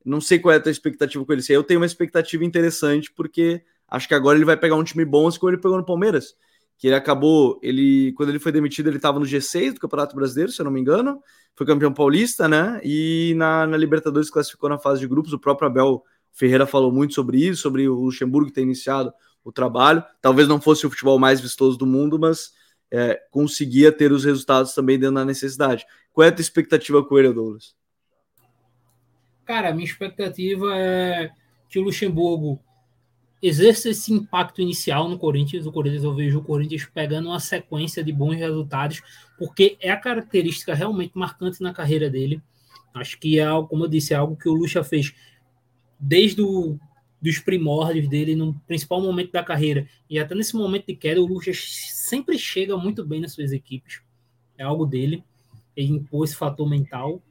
Não 0.06 0.20
sei 0.20 0.38
qual 0.38 0.52
é 0.54 0.56
a 0.56 0.60
tua 0.60 0.72
expectativa 0.72 1.24
com 1.24 1.32
ele. 1.32 1.42
Eu 1.48 1.64
tenho 1.64 1.80
uma 1.80 1.86
expectativa 1.86 2.44
interessante, 2.44 3.12
porque 3.12 3.62
acho 3.88 4.08
que 4.08 4.14
agora 4.14 4.38
ele 4.38 4.44
vai 4.44 4.56
pegar 4.56 4.76
um 4.76 4.84
time 4.84 5.04
bom, 5.04 5.26
assim 5.26 5.38
como 5.38 5.50
ele 5.50 5.60
pegou 5.60 5.76
no 5.76 5.84
Palmeiras 5.84 6.34
que 6.78 6.88
ele 6.88 6.96
acabou, 6.96 7.58
ele 7.62 8.12
quando 8.12 8.28
ele 8.28 8.38
foi 8.38 8.52
demitido, 8.52 8.88
ele 8.88 8.96
estava 8.96 9.18
no 9.18 9.24
G6 9.24 9.74
do 9.74 9.80
Campeonato 9.80 10.14
Brasileiro, 10.14 10.52
se 10.52 10.60
eu 10.60 10.64
não 10.64 10.70
me 10.70 10.80
engano, 10.80 11.22
foi 11.54 11.66
campeão 11.66 11.92
paulista, 11.92 12.46
né? 12.46 12.80
E 12.84 13.34
na, 13.36 13.66
na 13.66 13.76
Libertadores 13.76 14.28
classificou 14.28 14.68
na 14.68 14.78
fase 14.78 15.00
de 15.00 15.08
grupos. 15.08 15.32
O 15.32 15.38
próprio 15.38 15.68
Abel 15.68 16.04
Ferreira 16.32 16.66
falou 16.66 16.92
muito 16.92 17.14
sobre 17.14 17.38
isso, 17.38 17.62
sobre 17.62 17.88
o 17.88 17.94
Luxemburgo 17.94 18.50
ter 18.50 18.60
iniciado 18.60 19.12
o 19.42 19.50
trabalho. 19.50 20.04
Talvez 20.20 20.46
não 20.46 20.60
fosse 20.60 20.86
o 20.86 20.90
futebol 20.90 21.18
mais 21.18 21.40
vistoso 21.40 21.78
do 21.78 21.86
mundo, 21.86 22.18
mas 22.18 22.50
é, 22.90 23.18
conseguia 23.30 23.90
ter 23.90 24.12
os 24.12 24.24
resultados 24.24 24.74
também 24.74 24.98
dentro 24.98 25.14
da 25.14 25.24
necessidade. 25.24 25.86
Qual 26.12 26.26
é 26.26 26.28
a 26.28 26.32
tua 26.32 26.42
expectativa 26.42 27.02
com 27.02 27.18
ele, 27.18 27.32
Douglas? 27.32 27.74
Cara, 29.46 29.70
a 29.70 29.72
minha 29.72 29.86
expectativa 29.86 30.76
é 30.76 31.30
que 31.68 31.78
o 31.78 31.82
Luxemburgo 31.82 32.60
exerce 33.40 33.90
esse 33.90 34.12
impacto 34.12 34.60
inicial 34.60 35.08
no 35.08 35.16
Corinthians. 35.16 35.66
O 35.66 35.72
Corinthians, 35.72 36.02
eu 36.02 36.14
vejo 36.14 36.40
o 36.40 36.42
Corinthians 36.42 36.84
pegando 36.84 37.28
uma 37.28 37.38
sequência 37.38 38.02
de 38.02 38.12
bons 38.12 38.34
resultados, 38.34 39.00
porque 39.38 39.78
é 39.80 39.90
a 39.90 39.96
característica 39.96 40.74
realmente 40.74 41.12
marcante 41.14 41.62
na 41.62 41.72
carreira 41.72 42.10
dele. 42.10 42.42
Acho 42.92 43.18
que 43.18 43.38
é 43.38 43.44
algo, 43.44 43.68
como 43.68 43.84
eu 43.84 43.88
disse, 43.88 44.12
é 44.12 44.16
algo 44.16 44.36
que 44.36 44.48
o 44.48 44.54
Lucha 44.54 44.82
fez 44.82 45.14
desde 46.00 46.42
o, 46.42 46.76
dos 47.22 47.38
primórdios 47.38 48.08
dele, 48.08 48.34
no 48.34 48.54
principal 48.66 49.00
momento 49.00 49.30
da 49.30 49.44
carreira. 49.44 49.86
E 50.10 50.18
até 50.18 50.34
nesse 50.34 50.56
momento 50.56 50.86
de 50.86 50.96
queda, 50.96 51.20
o 51.20 51.26
Lucha 51.26 51.52
sempre 51.54 52.36
chega 52.36 52.76
muito 52.76 53.04
bem 53.04 53.20
nas 53.20 53.32
suas 53.32 53.52
equipes. 53.52 54.02
É 54.58 54.64
algo 54.64 54.84
dele. 54.84 55.22
Ele 55.76 55.92
impôs 55.92 56.30
esse 56.30 56.38
fator 56.38 56.68
mental. 56.68 57.22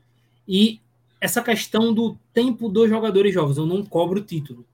E 0.48 0.80
essa 1.26 1.42
questão 1.42 1.94
do 1.94 2.18
tempo 2.34 2.70
dos 2.70 2.90
jogadores 2.90 3.34
jovens, 3.34 3.58
eu 3.58 3.66
não 3.66 3.86
cobro 3.86 4.20
o 4.20 4.24
título 4.24 4.66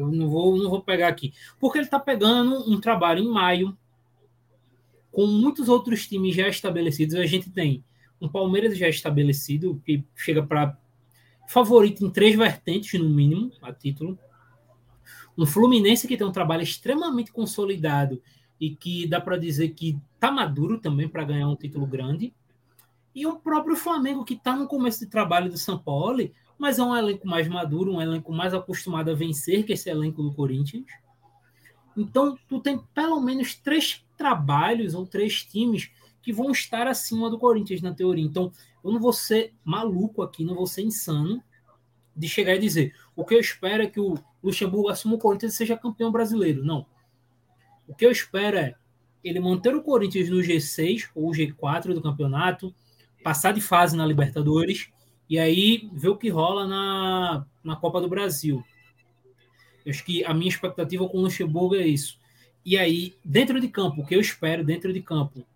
eu 0.00 0.10
não 0.10 0.28
vou, 0.28 0.56
não 0.56 0.70
vou 0.70 0.82
pegar 0.82 1.08
aqui. 1.08 1.34
Porque 1.58 1.78
ele 1.78 1.84
está 1.84 1.98
pegando 1.98 2.70
um 2.70 2.80
trabalho 2.80 3.22
em 3.22 3.28
maio, 3.28 3.76
com 5.10 5.26
muitos 5.26 5.68
outros 5.68 6.06
times 6.06 6.34
já 6.34 6.48
estabelecidos. 6.48 7.16
A 7.16 7.26
gente 7.26 7.50
tem 7.50 7.84
um 8.20 8.28
Palmeiras 8.28 8.76
já 8.78 8.88
estabelecido, 8.88 9.82
que 9.84 10.04
chega 10.14 10.42
para 10.42 10.78
favorito 11.48 12.04
em 12.04 12.10
três 12.10 12.36
vertentes, 12.36 12.98
no 13.00 13.08
mínimo, 13.08 13.50
a 13.60 13.72
título. 13.72 14.18
Um 15.36 15.46
Fluminense 15.46 16.06
que 16.06 16.16
tem 16.16 16.26
um 16.26 16.32
trabalho 16.32 16.62
extremamente 16.62 17.32
consolidado 17.32 18.20
e 18.60 18.74
que 18.74 19.06
dá 19.06 19.20
para 19.20 19.36
dizer 19.36 19.70
que 19.70 19.96
está 20.14 20.30
maduro 20.32 20.78
também 20.78 21.08
para 21.08 21.24
ganhar 21.24 21.48
um 21.48 21.56
título 21.56 21.86
grande. 21.86 22.34
E 23.14 23.26
o 23.26 23.36
próprio 23.36 23.76
Flamengo, 23.76 24.24
que 24.24 24.34
está 24.34 24.54
no 24.54 24.66
começo 24.66 25.00
de 25.00 25.06
trabalho 25.06 25.50
do 25.50 25.58
São 25.58 25.78
Paulo, 25.78 26.30
mas 26.58 26.78
é 26.78 26.82
um 26.82 26.96
elenco 26.96 27.26
mais 27.26 27.48
maduro, 27.48 27.92
um 27.92 28.02
elenco 28.02 28.32
mais 28.32 28.52
acostumado 28.52 29.10
a 29.10 29.14
vencer 29.14 29.64
que 29.64 29.72
esse 29.72 29.88
elenco 29.88 30.22
do 30.22 30.32
Corinthians. 30.32 30.86
Então, 31.96 32.38
tu 32.48 32.60
tem 32.60 32.78
pelo 32.94 33.20
menos 33.20 33.54
três 33.54 34.04
trabalhos 34.16 34.94
ou 34.94 35.06
três 35.06 35.42
times 35.42 35.90
que 36.22 36.32
vão 36.32 36.50
estar 36.50 36.86
acima 36.86 37.30
do 37.30 37.38
Corinthians 37.38 37.80
na 37.80 37.94
teoria. 37.94 38.24
Então, 38.24 38.52
eu 38.84 38.92
não 38.92 39.00
vou 39.00 39.12
ser 39.12 39.54
maluco 39.64 40.22
aqui, 40.22 40.44
não 40.44 40.54
vou 40.54 40.66
ser 40.66 40.82
insano 40.82 41.42
de 42.14 42.28
chegar 42.28 42.54
e 42.56 42.58
dizer 42.58 42.94
o 43.14 43.24
que 43.24 43.34
eu 43.34 43.40
espero 43.40 43.82
é 43.82 43.86
que 43.86 44.00
o 44.00 44.18
Luxemburgo 44.42 44.88
assuma 44.88 45.14
o 45.14 45.18
Corinthians 45.18 45.54
e 45.54 45.56
seja 45.56 45.76
campeão 45.76 46.10
brasileiro. 46.10 46.64
Não. 46.64 46.86
O 47.86 47.94
que 47.94 48.04
eu 48.04 48.10
espero 48.10 48.58
é 48.58 48.74
ele 49.22 49.40
manter 49.40 49.74
o 49.74 49.82
Corinthians 49.82 50.28
no 50.28 50.38
G6 50.38 51.08
ou 51.14 51.30
G4 51.30 51.94
do 51.94 52.02
campeonato, 52.02 52.74
passar 53.22 53.52
de 53.52 53.60
fase 53.60 53.96
na 53.96 54.06
Libertadores 54.06 54.90
e 55.28 55.38
aí 55.38 55.88
ver 55.92 56.08
o 56.08 56.16
que 56.16 56.28
rola 56.28 56.66
na, 56.66 57.46
na 57.62 57.76
Copa 57.76 58.00
do 58.00 58.08
Brasil. 58.08 58.64
Eu 59.84 59.90
acho 59.90 60.04
que 60.04 60.24
a 60.24 60.34
minha 60.34 60.48
expectativa 60.48 61.08
com 61.08 61.18
o 61.18 61.22
Luxemburgo 61.22 61.74
é 61.74 61.86
isso. 61.86 62.18
E 62.64 62.76
aí, 62.76 63.14
dentro 63.24 63.60
de 63.60 63.68
campo, 63.68 64.02
o 64.02 64.06
que 64.06 64.14
eu 64.14 64.20
espero 64.20 64.64
dentro 64.64 64.92
de 64.92 65.00
campo? 65.00 65.46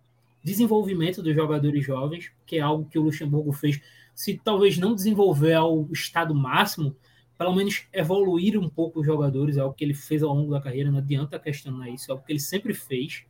Desenvolvimento 0.43 1.21
dos 1.21 1.35
jogadores 1.35 1.85
jovens, 1.85 2.31
que 2.45 2.57
é 2.57 2.59
algo 2.59 2.89
que 2.89 2.97
o 2.97 3.03
Luxemburgo 3.03 3.51
fez. 3.51 3.79
Se 4.15 4.39
talvez 4.43 4.77
não 4.77 4.95
desenvolver 4.95 5.53
ao 5.53 5.87
estado 5.91 6.33
máximo, 6.33 6.95
pelo 7.37 7.53
menos 7.53 7.85
evoluir 7.91 8.59
um 8.59 8.69
pouco 8.69 8.99
os 8.99 9.05
jogadores, 9.05 9.57
é 9.57 9.59
algo 9.59 9.75
que 9.75 9.83
ele 9.83 9.93
fez 9.93 10.23
ao 10.23 10.33
longo 10.33 10.51
da 10.51 10.61
carreira, 10.61 10.91
não 10.91 10.99
adianta 10.99 11.39
questionar 11.39 11.89
isso, 11.89 12.09
é 12.09 12.11
algo 12.13 12.25
que 12.25 12.31
ele 12.31 12.39
sempre 12.39 12.73
fez. 12.73 13.23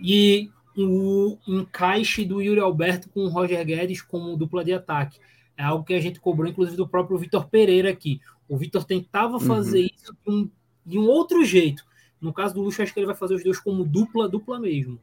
E 0.00 0.50
o 0.76 1.38
encaixe 1.46 2.24
do 2.24 2.40
Yuri 2.40 2.60
Alberto 2.60 3.08
com 3.08 3.20
o 3.20 3.28
Roger 3.28 3.64
Guedes 3.64 4.02
como 4.02 4.36
dupla 4.36 4.64
de 4.64 4.72
ataque. 4.72 5.18
É 5.56 5.62
algo 5.62 5.84
que 5.84 5.94
a 5.94 6.00
gente 6.00 6.20
cobrou, 6.20 6.50
inclusive, 6.50 6.76
do 6.76 6.88
próprio 6.88 7.16
Vitor 7.16 7.48
Pereira 7.48 7.90
aqui. 7.90 8.20
O 8.48 8.56
Vitor 8.56 8.84
tentava 8.84 9.38
fazer 9.38 9.80
uhum. 9.80 9.88
isso 9.94 10.16
de 10.24 10.32
um, 10.32 10.50
de 10.84 10.98
um, 10.98 11.06
outro 11.06 11.44
jeito. 11.44 11.84
No 12.20 12.32
caso 12.32 12.54
do 12.54 12.62
Luxo, 12.62 12.82
acho 12.82 12.92
que 12.92 12.98
ele 12.98 13.06
vai 13.06 13.14
fazer 13.14 13.34
os 13.34 13.44
dois 13.44 13.60
como 13.60 13.84
dupla, 13.84 14.28
dupla 14.28 14.58
mesmo. 14.58 14.98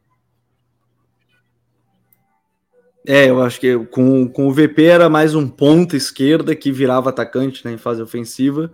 É, 3.06 3.28
eu 3.28 3.42
acho 3.42 3.58
que 3.58 3.76
com, 3.86 4.28
com 4.28 4.46
o 4.46 4.52
VP 4.52 4.84
era 4.84 5.08
mais 5.08 5.34
um 5.34 5.48
ponto 5.48 5.96
esquerda 5.96 6.54
que 6.54 6.70
virava 6.70 7.10
atacante 7.10 7.64
né, 7.64 7.72
em 7.72 7.78
fase 7.78 8.00
ofensiva, 8.00 8.72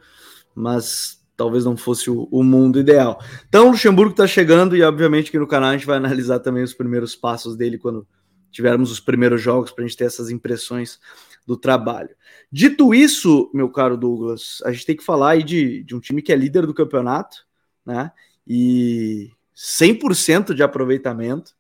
mas 0.54 1.17
talvez 1.38 1.64
não 1.64 1.76
fosse 1.76 2.10
o, 2.10 2.28
o 2.32 2.42
mundo 2.42 2.80
ideal. 2.80 3.22
Então, 3.48 3.68
o 3.68 3.70
Luxemburgo 3.70 4.10
está 4.10 4.26
chegando 4.26 4.76
e, 4.76 4.82
obviamente, 4.82 5.30
que 5.30 5.38
no 5.38 5.46
canal 5.46 5.70
a 5.70 5.72
gente 5.76 5.86
vai 5.86 5.96
analisar 5.96 6.40
também 6.40 6.64
os 6.64 6.74
primeiros 6.74 7.14
passos 7.14 7.56
dele 7.56 7.78
quando 7.78 8.06
tivermos 8.50 8.90
os 8.90 8.98
primeiros 8.98 9.40
jogos 9.40 9.70
para 9.70 9.84
a 9.84 9.86
gente 9.86 9.96
ter 9.96 10.04
essas 10.04 10.30
impressões 10.30 10.98
do 11.46 11.56
trabalho. 11.56 12.10
Dito 12.50 12.92
isso, 12.92 13.50
meu 13.54 13.70
caro 13.70 13.96
Douglas, 13.96 14.60
a 14.64 14.72
gente 14.72 14.84
tem 14.84 14.96
que 14.96 15.04
falar 15.04 15.30
aí 15.30 15.44
de, 15.44 15.84
de 15.84 15.94
um 15.94 16.00
time 16.00 16.20
que 16.20 16.32
é 16.32 16.36
líder 16.36 16.66
do 16.66 16.74
campeonato, 16.74 17.46
né? 17.86 18.10
E 18.44 19.30
100% 19.54 20.54
de 20.54 20.62
aproveitamento. 20.62 21.52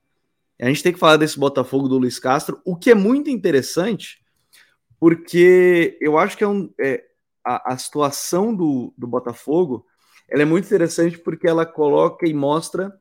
A 0.60 0.66
gente 0.66 0.82
tem 0.82 0.92
que 0.92 0.98
falar 0.98 1.16
desse 1.18 1.38
Botafogo 1.38 1.88
do 1.88 1.98
Luiz 1.98 2.18
Castro, 2.18 2.60
o 2.64 2.74
que 2.74 2.90
é 2.90 2.94
muito 2.94 3.30
interessante, 3.30 4.18
porque 4.98 5.96
eu 6.00 6.18
acho 6.18 6.36
que 6.36 6.42
é, 6.42 6.48
um, 6.48 6.68
é 6.80 7.04
a, 7.48 7.72
a, 7.72 7.78
situação 7.78 8.54
do, 8.54 8.92
do 8.96 9.06
Botafogo 9.06 9.86
ela 10.28 10.42
é 10.42 10.44
muito 10.44 10.66
interessante 10.66 11.16
porque 11.18 11.48
ela 11.48 11.64
coloca 11.64 12.28
e 12.28 12.34
mostra 12.34 12.92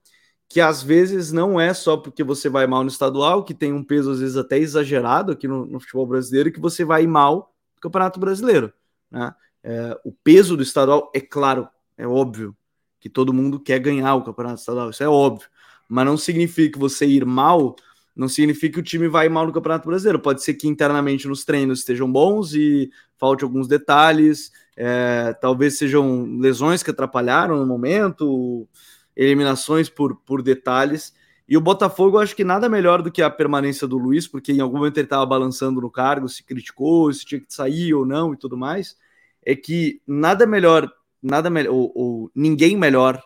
que 0.47 0.61
às 0.61 0.81
vezes 0.81 1.31
não 1.31 1.59
é 1.59 1.73
só 1.73 1.97
porque 1.97 2.23
você 2.23 2.47
vai 2.47 2.65
mal 2.65 2.81
no 2.81 2.89
estadual, 2.89 3.43
que 3.43 3.53
tem 3.53 3.73
um 3.73 3.83
peso 3.83 4.11
às 4.11 4.19
vezes 4.19 4.37
até 4.37 4.57
exagerado 4.57 5.33
aqui 5.33 5.47
no, 5.47 5.65
no 5.65 5.79
futebol 5.79 6.07
brasileiro, 6.07 6.51
que 6.51 6.59
você 6.59 6.85
vai 6.85 7.05
mal 7.05 7.53
no 7.75 7.81
Campeonato 7.81 8.17
Brasileiro. 8.19 8.71
Né? 9.11 9.35
É, 9.61 9.99
o 10.05 10.11
peso 10.11 10.55
do 10.55 10.63
estadual, 10.63 11.11
é 11.13 11.19
claro, 11.19 11.67
é 11.97 12.07
óbvio 12.07 12.55
que 12.99 13.09
todo 13.09 13.33
mundo 13.33 13.59
quer 13.59 13.79
ganhar 13.79 14.15
o 14.15 14.23
Campeonato 14.23 14.61
Estadual, 14.61 14.89
isso 14.89 15.03
é 15.03 15.09
óbvio, 15.09 15.49
mas 15.89 16.05
não 16.05 16.17
significa 16.17 16.73
que 16.73 16.79
você 16.79 17.05
ir 17.05 17.25
mal, 17.25 17.75
não 18.17 18.27
significa 18.27 18.73
que 18.73 18.79
o 18.79 18.83
time 18.83 19.07
vai 19.07 19.29
mal 19.29 19.45
no 19.45 19.53
Campeonato 19.53 19.87
Brasileiro. 19.87 20.19
Pode 20.19 20.43
ser 20.43 20.55
que 20.55 20.67
internamente 20.67 21.27
nos 21.27 21.45
treinos 21.45 21.79
estejam 21.79 22.11
bons 22.11 22.53
e 22.53 22.89
falte 23.15 23.43
alguns 23.43 23.67
detalhes, 23.67 24.51
é, 24.75 25.33
talvez 25.39 25.77
sejam 25.77 26.37
lesões 26.39 26.81
que 26.81 26.91
atrapalharam 26.91 27.57
no 27.57 27.65
momento 27.65 28.67
eliminações 29.15 29.89
por, 29.89 30.15
por 30.17 30.41
detalhes. 30.41 31.13
E 31.47 31.55
o 31.55 31.61
Botafogo, 31.61 32.17
eu 32.17 32.21
acho 32.21 32.35
que 32.35 32.43
nada 32.43 32.67
melhor 32.67 33.01
do 33.01 33.11
que 33.11 33.21
a 33.21 33.29
permanência 33.29 33.87
do 33.87 33.97
Luiz, 33.97 34.27
porque 34.27 34.51
em 34.51 34.59
algum 34.59 34.77
momento 34.77 34.97
ele 34.97 35.05
estava 35.05 35.25
balançando 35.25 35.79
no 35.79 35.89
cargo, 35.89 36.27
se 36.27 36.43
criticou, 36.43 37.11
se 37.13 37.25
tinha 37.25 37.39
que 37.39 37.53
sair 37.53 37.93
ou 37.93 38.05
não 38.05 38.33
e 38.33 38.37
tudo 38.37 38.57
mais. 38.57 38.97
É 39.45 39.55
que 39.55 40.01
nada 40.05 40.45
melhor, 40.45 40.91
nada 41.21 41.49
melhor, 41.49 41.73
ou, 41.73 41.91
ou 41.95 42.31
ninguém 42.35 42.75
melhor 42.75 43.21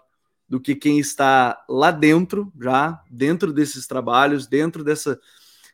do 0.52 0.60
que 0.60 0.76
quem 0.76 1.00
está 1.00 1.64
lá 1.70 1.92
dentro, 1.92 2.52
já 2.62 3.02
dentro 3.10 3.54
desses 3.54 3.88
trabalhos, 3.88 4.46
dentro 4.46 4.84
dessa, 4.84 5.18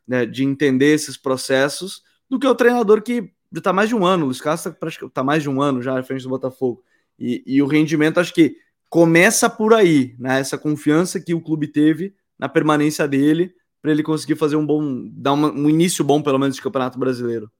né, 0.07 0.23
de 0.23 0.43
entender 0.43 0.93
esses 0.93 1.17
processos, 1.17 2.03
do 2.29 2.37
que 2.37 2.45
o 2.45 2.53
treinador 2.53 3.01
que 3.01 3.33
está 3.51 3.73
mais 3.73 3.89
de 3.89 3.95
um 3.95 4.05
ano. 4.05 4.21
O 4.21 4.25
Luiz 4.27 4.39
Castro 4.39 4.77
está 5.01 5.23
mais 5.23 5.41
de 5.41 5.49
um 5.49 5.59
ano 5.63 5.81
já 5.81 5.97
à 5.97 6.03
frente 6.03 6.21
do 6.21 6.29
Botafogo. 6.29 6.83
E, 7.17 7.43
e 7.47 7.59
o 7.59 7.65
rendimento, 7.65 8.19
acho 8.19 8.31
que 8.31 8.55
começa 8.87 9.49
por 9.49 9.73
aí, 9.73 10.15
né? 10.19 10.39
Essa 10.39 10.59
confiança 10.59 11.19
que 11.19 11.33
o 11.33 11.41
clube 11.41 11.67
teve 11.67 12.13
na 12.37 12.47
permanência 12.47 13.07
dele 13.07 13.55
para 13.81 13.89
ele 13.89 14.03
conseguir 14.03 14.35
fazer 14.35 14.57
um 14.57 14.65
bom, 14.65 15.09
dar 15.11 15.33
uma, 15.33 15.51
um 15.51 15.67
início 15.67 16.05
bom 16.05 16.21
pelo 16.21 16.37
menos 16.37 16.55
de 16.55 16.61
campeonato 16.61 16.99
brasileiro. 16.99 17.51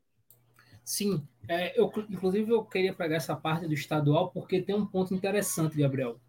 Sim, 0.86 1.28
é, 1.50 1.80
eu 1.80 1.92
inclusive 2.12 2.52
eu 2.52 2.64
queria 2.64 2.94
pegar 2.94 3.16
essa 3.16 3.36
parte 3.36 3.66
do 3.66 3.74
estadual 3.74 4.30
porque 4.30 4.62
tem 4.62 4.76
um 4.76 4.86
ponto 4.86 5.16
interessante, 5.16 5.78
Gabriel, 5.78 6.20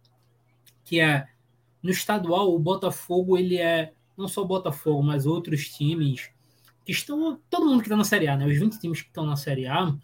que 0.88 1.00
é 1.00 1.28
no 1.82 1.90
estadual 1.90 2.54
o 2.54 2.58
Botafogo 2.58 3.36
ele 3.36 3.58
é 3.58 3.92
não 4.16 4.26
só 4.26 4.42
o 4.42 4.46
Botafogo, 4.46 5.02
mas 5.02 5.26
outros 5.26 5.68
times 5.68 6.30
que 6.84 6.92
estão 6.92 7.38
todo 7.50 7.66
mundo 7.66 7.80
que 7.80 7.86
está 7.86 7.96
na 7.96 8.04
Série 8.04 8.26
A, 8.26 8.36
né? 8.36 8.46
Os 8.46 8.58
20 8.58 8.80
times 8.80 9.02
que 9.02 9.08
estão 9.08 9.26
na 9.26 9.36
Série 9.36 9.66
A, 9.66 9.94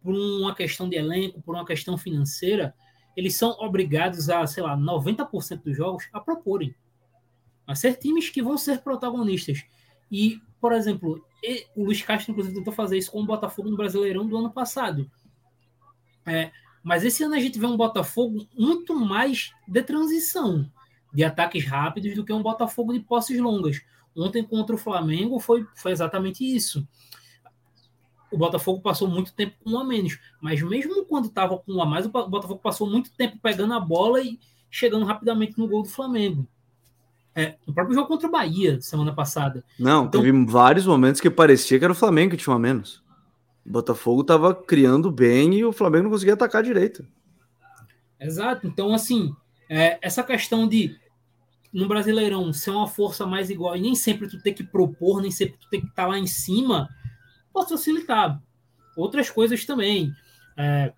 por 0.00 0.14
uma 0.14 0.54
questão 0.54 0.88
de 0.88 0.96
elenco, 0.96 1.42
por 1.42 1.56
uma 1.56 1.66
questão 1.66 1.98
financeira, 1.98 2.72
eles 3.16 3.34
são 3.34 3.50
obrigados 3.58 4.30
a, 4.30 4.46
sei 4.46 4.62
lá, 4.62 4.76
90% 4.76 5.62
dos 5.62 5.76
jogos 5.76 6.08
a 6.12 6.20
proporem. 6.20 6.74
A 7.66 7.74
ser 7.74 7.96
times 7.96 8.30
que 8.30 8.40
vão 8.40 8.56
ser 8.56 8.80
protagonistas. 8.80 9.64
E, 10.10 10.40
por 10.60 10.72
exemplo, 10.72 11.22
o 11.74 11.84
Luiz 11.84 12.02
Castro, 12.02 12.30
inclusive, 12.30 12.54
tentou 12.54 12.72
fazer 12.72 12.96
isso 12.96 13.10
com 13.10 13.20
o 13.20 13.26
Botafogo 13.26 13.68
no 13.68 13.76
Brasileirão 13.76 14.26
do 14.26 14.38
ano 14.38 14.52
passado. 14.52 15.10
É, 16.24 16.52
mas 16.82 17.04
esse 17.04 17.22
ano 17.22 17.34
a 17.34 17.40
gente 17.40 17.58
vê 17.58 17.66
um 17.66 17.76
Botafogo 17.76 18.46
muito 18.56 18.94
mais 18.94 19.52
de 19.66 19.82
transição, 19.82 20.70
de 21.12 21.24
ataques 21.24 21.64
rápidos, 21.64 22.14
do 22.14 22.24
que 22.24 22.32
um 22.32 22.42
Botafogo 22.42 22.92
de 22.92 23.00
posses 23.00 23.38
longas. 23.38 23.80
Ontem 24.16 24.42
contra 24.42 24.74
o 24.74 24.78
Flamengo 24.78 25.38
foi, 25.38 25.66
foi 25.74 25.92
exatamente 25.92 26.44
isso 26.44 26.86
o 28.30 28.38
Botafogo 28.38 28.80
passou 28.80 29.08
muito 29.08 29.32
tempo 29.34 29.54
com 29.62 29.70
um 29.70 29.78
a 29.78 29.84
menos. 29.84 30.18
Mas 30.40 30.62
mesmo 30.62 31.04
quando 31.04 31.26
estava 31.26 31.58
com 31.58 31.72
um 31.72 31.82
a 31.82 31.86
mais, 31.86 32.06
o 32.06 32.08
Botafogo 32.08 32.60
passou 32.62 32.88
muito 32.88 33.10
tempo 33.12 33.38
pegando 33.42 33.74
a 33.74 33.80
bola 33.80 34.20
e 34.22 34.38
chegando 34.70 35.04
rapidamente 35.04 35.58
no 35.58 35.66
gol 35.66 35.82
do 35.82 35.88
Flamengo. 35.88 36.46
É, 37.34 37.56
no 37.66 37.72
próprio 37.72 37.94
jogo 37.94 38.08
contra 38.08 38.28
o 38.28 38.30
Bahia, 38.30 38.80
semana 38.80 39.12
passada. 39.12 39.64
Não, 39.78 40.06
então, 40.06 40.20
teve 40.20 40.44
vários 40.44 40.86
momentos 40.86 41.20
que 41.20 41.30
parecia 41.30 41.78
que 41.78 41.84
era 41.84 41.92
o 41.92 41.96
Flamengo 41.96 42.32
que 42.32 42.36
tinha 42.36 42.52
um 42.52 42.56
a 42.56 42.60
menos. 42.60 43.02
Botafogo 43.64 44.22
estava 44.22 44.54
criando 44.54 45.10
bem 45.10 45.54
e 45.54 45.64
o 45.64 45.72
Flamengo 45.72 46.04
não 46.04 46.10
conseguia 46.10 46.34
atacar 46.34 46.62
direito. 46.62 47.06
Exato. 48.18 48.66
Então, 48.66 48.92
assim, 48.92 49.34
é, 49.68 49.98
essa 50.02 50.22
questão 50.22 50.66
de 50.66 50.96
no 51.72 51.86
Brasileirão 51.86 52.52
ser 52.52 52.70
uma 52.70 52.88
força 52.88 53.24
mais 53.24 53.48
igual 53.48 53.76
e 53.76 53.80
nem 53.80 53.94
sempre 53.94 54.28
tu 54.28 54.42
ter 54.42 54.52
que 54.52 54.64
propor, 54.64 55.22
nem 55.22 55.30
sempre 55.30 55.56
tu 55.58 55.68
ter 55.68 55.80
que 55.80 55.86
estar 55.86 56.02
tá 56.02 56.08
lá 56.08 56.18
em 56.18 56.26
cima, 56.26 56.88
pode 57.52 57.68
facilitar. 57.68 58.42
Outras 58.96 59.30
coisas 59.30 59.64
também. 59.64 60.12
É, 60.56 60.92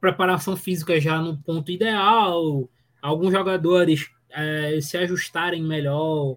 preparação 0.00 0.56
física 0.56 1.00
já 1.00 1.20
no 1.20 1.36
ponto 1.38 1.70
ideal, 1.70 2.68
alguns 3.00 3.32
jogadores 3.32 4.10
é, 4.30 4.80
se 4.80 4.96
ajustarem 4.96 5.62
melhor 5.62 6.36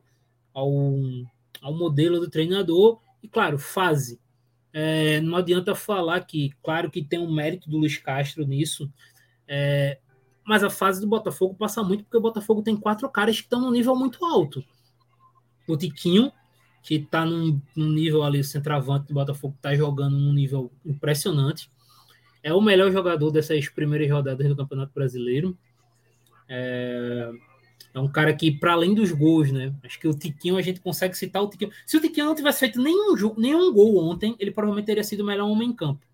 ao, 0.54 0.70
ao 1.62 1.74
modelo 1.74 2.20
do 2.20 2.30
treinador, 2.30 3.00
e 3.22 3.28
claro, 3.28 3.58
fase. 3.58 4.20
É, 4.74 5.22
não 5.22 5.38
adianta 5.38 5.76
falar 5.76 6.22
que, 6.22 6.52
claro 6.64 6.90
que 6.90 7.04
tem 7.04 7.20
um 7.20 7.32
mérito 7.32 7.70
do 7.70 7.78
Luiz 7.78 7.98
Castro 7.98 8.44
nisso, 8.44 8.92
é, 9.48 10.00
mas 10.44 10.64
a 10.64 10.70
fase 10.70 11.00
do 11.00 11.08
Botafogo 11.08 11.54
passa 11.54 11.84
muito 11.84 12.04
porque 12.04 12.18
o 12.18 12.22
Botafogo 12.22 12.64
tem 12.64 12.76
quatro 12.76 13.08
caras 13.08 13.38
que 13.38 13.44
estão 13.44 13.62
no 13.62 13.72
nível 13.72 13.96
muito 13.96 14.26
alto. 14.26 14.64
O 15.68 15.78
Tiquinho, 15.78 16.32
que 16.82 16.96
está 16.96 17.24
num, 17.24 17.62
num, 17.76 17.90
nível 17.90 18.24
ali, 18.24 18.40
o 18.40 18.44
centroavante 18.44 19.08
do 19.08 19.14
Botafogo 19.14 19.54
está 19.56 19.76
jogando 19.76 20.18
num 20.18 20.34
nível 20.34 20.72
impressionante. 20.84 21.70
É 22.42 22.52
o 22.54 22.60
melhor 22.60 22.92
jogador 22.92 23.32
dessas 23.32 23.70
primeiras 23.70 24.10
rodadas 24.10 24.48
do 24.48 24.56
Campeonato 24.56 24.92
Brasileiro. 24.94 25.58
É, 26.50 27.32
é 27.94 28.00
um 28.00 28.08
cara 28.08 28.34
que, 28.34 28.52
para 28.52 28.74
além 28.74 28.94
dos 28.94 29.12
gols, 29.12 29.52
né? 29.52 29.74
Acho 29.84 30.00
que 30.00 30.08
o 30.08 30.14
Tiquinho, 30.14 30.58
a 30.58 30.62
gente 30.62 30.80
consegue 30.80 31.16
citar 31.16 31.42
o 31.42 31.50
Tiquinho. 31.50 31.72
Se 31.86 31.98
o 31.98 32.02
Tiquinho 32.02 32.26
não 32.26 32.36
tivesse 32.36 32.60
feito 32.60 32.82
nenhum, 32.82 33.16
jogo, 33.16 33.40
nenhum 33.40 33.72
gol 33.72 33.98
ontem, 34.04 34.36
ele 34.40 34.52
provavelmente 34.52 34.86
teria 34.86 35.04
sido 35.04 35.22
o 35.22 35.26
melhor 35.26 35.50
homem 35.50 35.70
em 35.70 35.74
campo. 35.74 36.06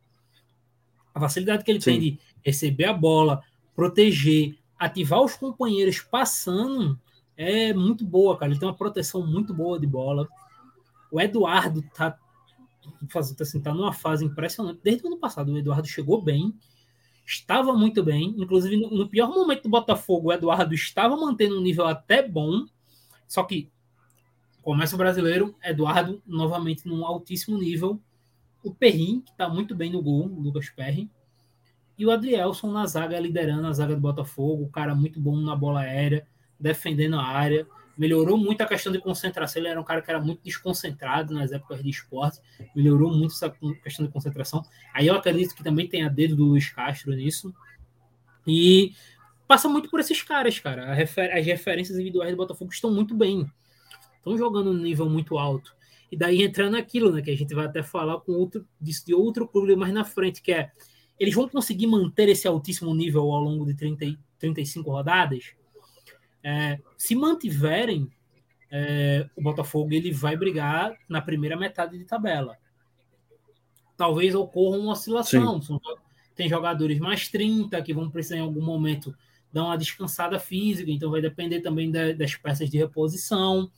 A 1.14 1.20
facilidade 1.20 1.64
que 1.64 1.72
ele 1.72 1.82
Sim. 1.82 1.92
tem 1.92 2.00
de 2.00 2.20
receber 2.44 2.86
a 2.86 2.94
bola, 2.94 3.42
proteger, 3.76 4.58
ativar 4.78 5.22
os 5.22 5.36
companheiros 5.36 6.00
passando 6.00 7.00
é 7.36 7.74
muito 7.74 8.06
boa, 8.06 8.38
cara. 8.38 8.52
Ele 8.52 8.60
tem 8.60 8.68
uma 8.68 8.76
proteção 8.76 9.26
muito 9.26 9.54
boa 9.54 9.80
de 9.80 9.88
bola. 9.88 10.28
O 11.10 11.20
Eduardo 11.20 11.82
tá, 11.94 12.18
assim, 13.40 13.62
tá 13.62 13.74
numa 13.74 13.94
fase 13.94 14.26
impressionante. 14.26 14.82
Desde 14.84 15.04
o 15.06 15.08
ano 15.08 15.18
passado, 15.18 15.52
o 15.52 15.58
Eduardo 15.58 15.88
chegou 15.88 16.22
bem, 16.22 16.54
estava 17.30 17.74
muito 17.74 18.04
bem. 18.04 18.34
Inclusive, 18.38 18.76
no, 18.78 19.08
pior 19.08 19.30
momento 19.30 19.64
do 19.64 19.70
Botafogo, 19.70 20.30
o 20.30 20.34
Eduardo 20.34 20.74
estava 20.74 21.16
mantendo 21.16 21.58
um 21.58 21.62
nível 21.62 21.86
até 21.86 22.28
bom. 22.28 22.66
Só 23.28 23.44
que 23.44 23.70
começa 24.64 24.96
o 24.96 24.98
brasileiro, 24.98 25.56
Eduardo 25.64 26.22
novamente 26.26 26.88
num 26.88 27.06
altíssimo 27.06 27.58
nível. 27.58 28.02
O 28.64 28.74
Perrin, 28.74 29.22
que 29.22 29.32
está 29.32 29.48
muito 29.48 29.76
bem 29.76 29.92
no 29.92 30.02
gol, 30.02 30.26
o 30.26 30.42
Lucas 30.42 30.70
Perrin. 30.70 31.10
E 31.98 32.06
o 32.06 32.12
Adrielson 32.12 32.72
na 32.72 32.86
zaga, 32.86 33.20
liderando 33.20 33.68
a 33.68 33.74
zaga 33.74 33.96
do 33.96 34.02
Botafogo. 34.02 34.64
O 34.64 34.70
cara 34.70 34.96
muito 34.96 35.20
bom 35.20 35.38
na 35.38 35.56
bola 35.56 35.82
aérea, 35.82 36.26
defendendo 36.60 37.16
a 37.16 37.24
área 37.24 37.68
melhorou 38.00 38.38
muito 38.38 38.62
a 38.62 38.66
questão 38.66 38.94
de 38.94 39.00
concentração. 39.00 39.62
Ele 39.62 39.68
era 39.68 39.80
um 39.80 39.84
cara 39.84 40.02
que 40.02 40.10
era 40.10 40.22
muito 40.22 40.42
desconcentrado 40.42 41.34
nas 41.34 41.52
épocas 41.52 41.84
de 41.84 41.90
esporte, 41.90 42.40
melhorou 42.74 43.14
muito 43.14 43.34
essa 43.34 43.54
questão 43.84 44.06
de 44.06 44.12
concentração. 44.12 44.64
Aí 44.94 45.08
eu 45.08 45.16
acredito 45.16 45.54
que 45.54 45.62
também 45.62 45.86
tem 45.86 46.06
a 46.06 46.10
dedo 46.10 46.34
do 46.38 46.46
Luiz 46.46 46.70
Castro 46.70 47.14
nisso. 47.14 47.54
E 48.48 48.94
passa 49.46 49.68
muito 49.68 49.90
por 49.90 50.00
esses 50.00 50.22
caras, 50.22 50.58
cara. 50.60 50.94
As 50.94 51.46
referências 51.46 51.98
individuais 51.98 52.32
do 52.32 52.38
Botafogo 52.38 52.72
estão 52.72 52.90
muito 52.90 53.14
bem. 53.14 53.46
Estão 54.18 54.38
jogando 54.38 54.74
no 54.74 54.82
nível 54.82 55.10
muito 55.10 55.38
alto. 55.38 55.76
E 56.10 56.16
daí 56.16 56.42
entrando 56.42 56.72
naquilo, 56.72 57.12
né, 57.12 57.22
que 57.22 57.30
a 57.30 57.38
gente 57.38 57.54
vai 57.54 57.66
até 57.66 57.84
falar 57.84 58.22
com 58.22 58.32
outro 58.32 58.66
de 58.80 59.14
outro 59.14 59.46
clube 59.46 59.76
mais 59.76 59.94
na 59.94 60.06
frente, 60.06 60.42
que 60.42 60.54
é 60.54 60.72
eles 61.20 61.36
vão 61.36 61.50
conseguir 61.50 61.86
manter 61.86 62.30
esse 62.30 62.48
altíssimo 62.48 62.96
nível 62.96 63.30
ao 63.30 63.42
longo 63.42 63.66
de 63.66 63.76
30, 63.76 64.18
35 64.40 64.90
rodadas? 64.90 65.59
É, 66.44 66.80
se 66.98 67.16
mantiverem, 67.16 68.10
é, 68.72 69.28
o 69.36 69.42
Botafogo 69.42 69.94
ele 69.94 70.12
vai 70.12 70.38
brigar 70.38 70.96
na 71.08 71.22
primeira 71.22 71.58
metade 71.58 71.98
de 71.98 72.06
tabela. 72.06 72.58
Talvez 73.98 74.34
ocorra 74.36 74.78
uma 74.78 74.94
oscilação. 74.94 75.62
Sim. 75.62 75.80
tem 76.36 76.48
jogadores 76.48 77.00
mais 77.00 77.28
30 77.28 77.82
que 77.82 77.94
vão 77.94 78.10
precisar 78.10 78.38
em 78.38 78.42
algum 78.42 78.64
momento 78.64 79.14
dar 79.52 79.66
uma 79.66 79.78
descansada 79.78 80.40
física, 80.40 80.92
então 80.92 81.10
vai 81.10 81.22
depender 81.22 81.62
também 81.62 81.92
da, 81.92 82.14
das 82.14 82.36
peças 82.36 82.70
de 82.70 82.78
reposição. 82.78 83.70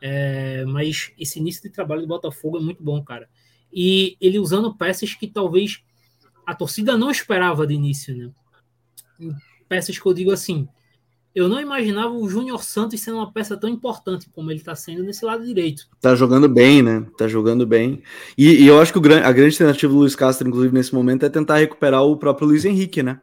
É, 0.00 0.64
mas 0.64 1.12
esse 1.18 1.38
início 1.38 1.62
de 1.62 1.70
trabalho 1.70 2.02
do 2.02 2.08
Botafogo 2.08 2.58
é 2.58 2.60
muito 2.60 2.82
bom, 2.82 3.02
cara. 3.02 3.28
E 3.72 4.16
ele 4.20 4.38
usando 4.38 4.74
peças 4.74 5.14
que 5.14 5.26
talvez 5.26 5.82
a 6.46 6.54
torcida 6.54 6.96
não 6.96 7.10
esperava 7.10 7.66
de 7.66 7.74
início, 7.74 8.16
né? 8.16 9.34
Peças 9.68 9.98
que 9.98 10.06
eu 10.06 10.14
digo 10.14 10.30
assim, 10.30 10.68
eu 11.36 11.50
não 11.50 11.60
imaginava 11.60 12.14
o 12.14 12.26
Júnior 12.30 12.64
Santos 12.64 12.98
sendo 12.98 13.18
uma 13.18 13.30
peça 13.30 13.58
tão 13.58 13.68
importante 13.68 14.26
como 14.30 14.50
ele 14.50 14.58
está 14.58 14.74
sendo 14.74 15.02
nesse 15.02 15.22
lado 15.22 15.44
direito. 15.44 15.86
Tá 16.00 16.14
jogando 16.14 16.48
bem, 16.48 16.82
né? 16.82 17.06
Tá 17.18 17.28
jogando 17.28 17.66
bem. 17.66 18.02
E, 18.38 18.62
e 18.62 18.66
eu 18.66 18.80
acho 18.80 18.90
que 18.90 18.98
o, 18.98 19.02
a 19.02 19.32
grande 19.32 19.54
alternativa 19.54 19.92
do 19.92 19.98
Luiz 19.98 20.16
Castro, 20.16 20.48
inclusive, 20.48 20.72
nesse 20.72 20.94
momento, 20.94 21.26
é 21.26 21.28
tentar 21.28 21.58
recuperar 21.58 22.02
o 22.02 22.16
próprio 22.16 22.48
Luiz 22.48 22.64
Henrique, 22.64 23.02
né? 23.02 23.20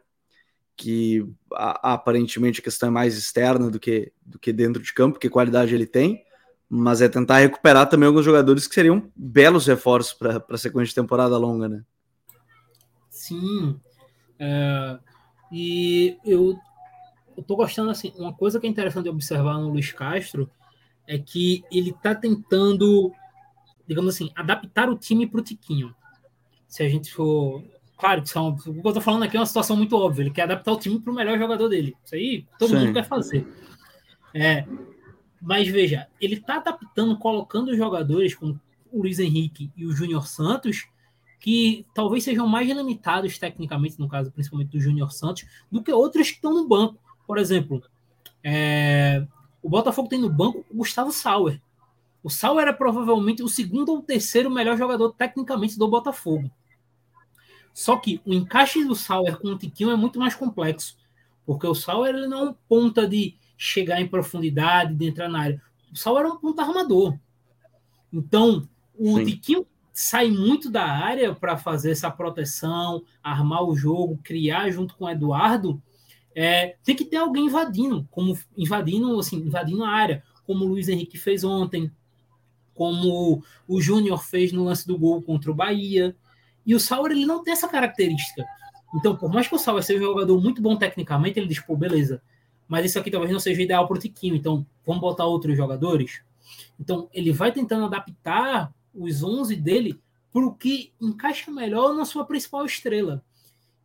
Que 0.76 1.26
a, 1.52 1.94
aparentemente 1.94 2.60
a 2.60 2.62
questão 2.62 2.88
é 2.88 2.92
mais 2.92 3.18
externa 3.18 3.68
do 3.68 3.80
que, 3.80 4.12
do 4.24 4.38
que 4.38 4.52
dentro 4.52 4.80
de 4.80 4.94
campo, 4.94 5.18
que 5.18 5.28
qualidade 5.28 5.74
ele 5.74 5.86
tem. 5.86 6.22
Mas 6.68 7.02
é 7.02 7.08
tentar 7.08 7.38
recuperar 7.38 7.88
também 7.88 8.06
alguns 8.06 8.24
jogadores 8.24 8.68
que 8.68 8.76
seriam 8.76 9.10
belos 9.16 9.66
reforços 9.66 10.14
para 10.14 10.40
a 10.48 10.56
sequência 10.56 10.90
de 10.90 10.94
temporada 10.94 11.36
longa, 11.36 11.68
né? 11.68 11.82
Sim. 13.10 13.74
É, 14.38 14.98
e 15.50 16.16
eu 16.24 16.56
eu 17.36 17.42
tô 17.42 17.56
gostando 17.56 17.90
assim, 17.90 18.12
uma 18.16 18.32
coisa 18.32 18.60
que 18.60 18.66
é 18.66 18.70
interessante 18.70 19.08
observar 19.08 19.58
no 19.58 19.68
Luiz 19.68 19.92
Castro 19.92 20.50
é 21.06 21.18
que 21.18 21.64
ele 21.70 21.92
tá 21.92 22.14
tentando, 22.14 23.12
digamos 23.86 24.14
assim, 24.14 24.30
adaptar 24.34 24.88
o 24.88 24.96
time 24.96 25.26
para 25.26 25.40
o 25.40 25.44
Tiquinho. 25.44 25.94
Se 26.66 26.82
a 26.82 26.88
gente 26.88 27.12
for. 27.12 27.62
Claro 27.96 28.22
que 28.22 28.28
são, 28.28 28.48
o 28.48 28.56
que 28.56 28.86
eu 28.88 28.92
tô 28.92 29.00
falando 29.00 29.22
aqui 29.22 29.36
é 29.36 29.40
uma 29.40 29.46
situação 29.46 29.76
muito 29.76 29.96
óbvia. 29.96 30.22
Ele 30.22 30.30
quer 30.30 30.42
adaptar 30.42 30.72
o 30.72 30.78
time 30.78 30.98
para 30.98 31.12
o 31.12 31.14
melhor 31.14 31.38
jogador 31.38 31.68
dele. 31.68 31.96
Isso 32.04 32.14
aí 32.14 32.46
todo 32.58 32.70
Sim. 32.70 32.76
mundo 32.76 32.92
quer 32.92 33.04
fazer. 33.04 33.46
É, 34.34 34.66
mas 35.40 35.68
veja, 35.68 36.08
ele 36.20 36.40
tá 36.40 36.56
adaptando, 36.56 37.16
colocando 37.18 37.70
os 37.70 37.76
jogadores 37.76 38.34
como 38.34 38.60
o 38.90 39.02
Luiz 39.02 39.18
Henrique 39.18 39.70
e 39.76 39.86
o 39.86 39.92
Júnior 39.92 40.26
Santos, 40.26 40.86
que 41.38 41.84
talvez 41.94 42.24
sejam 42.24 42.46
mais 42.46 42.66
limitados 42.66 43.38
tecnicamente, 43.38 44.00
no 44.00 44.08
caso 44.08 44.32
principalmente 44.32 44.70
do 44.70 44.80
Júnior 44.80 45.12
Santos, 45.12 45.44
do 45.70 45.82
que 45.82 45.92
outros 45.92 46.30
que 46.30 46.36
estão 46.36 46.54
no 46.54 46.66
banco. 46.66 46.98
Por 47.26 47.38
exemplo, 47.38 47.82
é, 48.42 49.26
o 49.62 49.68
Botafogo 49.68 50.08
tem 50.08 50.20
no 50.20 50.28
banco 50.28 50.64
o 50.70 50.76
Gustavo 50.76 51.10
Sauer. 51.10 51.60
O 52.22 52.30
Sauer 52.30 52.68
é 52.68 52.72
provavelmente 52.72 53.42
o 53.42 53.48
segundo 53.48 53.90
ou 53.90 54.02
terceiro 54.02 54.50
melhor 54.50 54.76
jogador 54.76 55.12
tecnicamente 55.12 55.78
do 55.78 55.88
Botafogo. 55.88 56.50
Só 57.72 57.96
que 57.96 58.20
o 58.24 58.32
encaixe 58.32 58.84
do 58.84 58.94
Sauer 58.94 59.38
com 59.38 59.48
o 59.48 59.58
Tiquinho 59.58 59.90
é 59.90 59.96
muito 59.96 60.18
mais 60.18 60.34
complexo. 60.34 60.96
Porque 61.44 61.66
o 61.66 61.74
Sauer 61.74 62.14
ele 62.14 62.28
não 62.28 62.38
é 62.38 62.50
um 62.50 62.54
ponta 62.68 63.06
de 63.06 63.36
chegar 63.56 64.00
em 64.00 64.06
profundidade, 64.06 64.94
de 64.94 65.06
entrar 65.06 65.28
na 65.28 65.40
área. 65.40 65.62
O 65.92 65.96
Sauer 65.96 66.24
é 66.24 66.28
um 66.28 66.38
ponta 66.38 66.62
armador. 66.62 67.18
Então, 68.12 68.68
o 68.96 69.18
Sim. 69.18 69.24
Tiquinho 69.24 69.66
sai 69.92 70.30
muito 70.30 70.70
da 70.70 70.84
área 70.84 71.34
para 71.34 71.56
fazer 71.56 71.90
essa 71.90 72.10
proteção, 72.10 73.02
armar 73.22 73.64
o 73.64 73.76
jogo, 73.76 74.20
criar 74.22 74.70
junto 74.70 74.94
com 74.96 75.04
o 75.04 75.10
Eduardo 75.10 75.82
é, 76.34 76.76
tem 76.84 76.96
que 76.96 77.04
ter 77.04 77.16
alguém 77.16 77.46
invadindo, 77.46 78.06
como 78.10 78.36
invadindo, 78.56 79.18
assim, 79.18 79.36
invadindo 79.36 79.84
a 79.84 79.88
área, 79.88 80.22
como 80.46 80.64
o 80.64 80.68
Luiz 80.68 80.88
Henrique 80.88 81.16
fez 81.16 81.44
ontem, 81.44 81.90
como 82.74 83.42
o 83.68 83.80
Júnior 83.80 84.22
fez 84.22 84.52
no 84.52 84.64
lance 84.64 84.86
do 84.86 84.98
gol 84.98 85.22
contra 85.22 85.50
o 85.50 85.54
Bahia. 85.54 86.14
E 86.66 86.74
o 86.74 86.80
Sauer 86.80 87.12
ele 87.12 87.24
não 87.24 87.42
tem 87.42 87.52
essa 87.52 87.68
característica. 87.68 88.44
Então, 88.94 89.16
por 89.16 89.32
mais 89.32 89.46
que 89.46 89.54
o 89.54 89.58
Sauer 89.58 89.82
seja 89.82 90.00
um 90.00 90.08
jogador 90.08 90.40
muito 90.40 90.60
bom 90.60 90.76
tecnicamente, 90.76 91.38
ele 91.38 91.48
diz, 91.48 91.60
pô, 91.60 91.76
beleza, 91.76 92.20
mas 92.66 92.86
isso 92.86 92.98
aqui 92.98 93.10
talvez 93.10 93.32
não 93.32 93.40
seja 93.40 93.62
ideal 93.62 93.86
para 93.86 93.96
o 93.96 94.00
Tiquinho, 94.00 94.34
então 94.34 94.66
vamos 94.86 95.00
botar 95.00 95.24
outros 95.24 95.56
jogadores? 95.56 96.22
Então, 96.78 97.08
ele 97.12 97.32
vai 97.32 97.52
tentando 97.52 97.84
adaptar 97.86 98.72
os 98.94 99.22
11 99.22 99.56
dele 99.56 100.00
para 100.32 100.44
o 100.44 100.54
que 100.54 100.92
encaixa 101.00 101.50
melhor 101.50 101.94
na 101.94 102.04
sua 102.04 102.24
principal 102.24 102.64
estrela. 102.64 103.22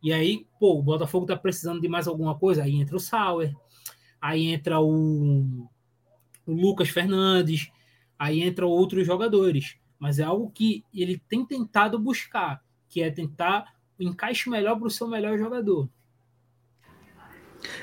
E 0.02 0.12
aí, 0.12 0.46
pô, 0.58 0.78
o 0.78 0.82
Botafogo 0.82 1.26
tá 1.26 1.36
precisando 1.36 1.80
de 1.80 1.88
mais 1.88 2.08
alguma 2.08 2.34
coisa, 2.34 2.62
aí 2.62 2.80
entra 2.80 2.96
o 2.96 3.00
Sauer, 3.00 3.54
aí 4.20 4.46
entra 4.46 4.80
o, 4.80 5.68
o 6.46 6.52
Lucas 6.52 6.88
Fernandes, 6.88 7.70
aí 8.18 8.42
entra 8.42 8.66
outros 8.66 9.06
jogadores. 9.06 9.76
Mas 9.98 10.18
é 10.18 10.24
algo 10.24 10.50
que 10.50 10.84
ele 10.94 11.20
tem 11.28 11.44
tentado 11.44 11.98
buscar, 11.98 12.62
que 12.88 13.02
é 13.02 13.10
tentar 13.10 13.74
o 13.98 14.02
encaixe 14.02 14.48
melhor 14.48 14.78
para 14.78 14.86
o 14.86 14.90
seu 14.90 15.06
melhor 15.06 15.38
jogador. 15.38 15.88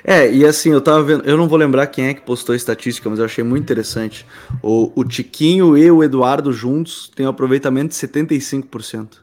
É, 0.04 0.32
e 0.32 0.46
assim, 0.46 0.72
eu 0.72 0.82
tava 0.82 1.04
vendo, 1.04 1.24
eu 1.26 1.38
não 1.38 1.48
vou 1.48 1.58
lembrar 1.58 1.86
quem 1.88 2.08
é 2.08 2.14
que 2.14 2.22
postou 2.22 2.54
a 2.54 2.56
estatística, 2.56 3.08
mas 3.10 3.20
eu 3.20 3.26
achei 3.26 3.44
muito 3.44 3.64
interessante. 3.64 4.26
O, 4.64 4.92
o 5.00 5.04
Tiquinho 5.04 5.78
e 5.78 5.90
o 5.92 6.04
Eduardo 6.04 6.52
juntos 6.52 7.12
têm 7.16 7.26
um 7.26 7.30
aproveitamento 7.30 7.90
de 7.90 7.96
75% 7.96 9.20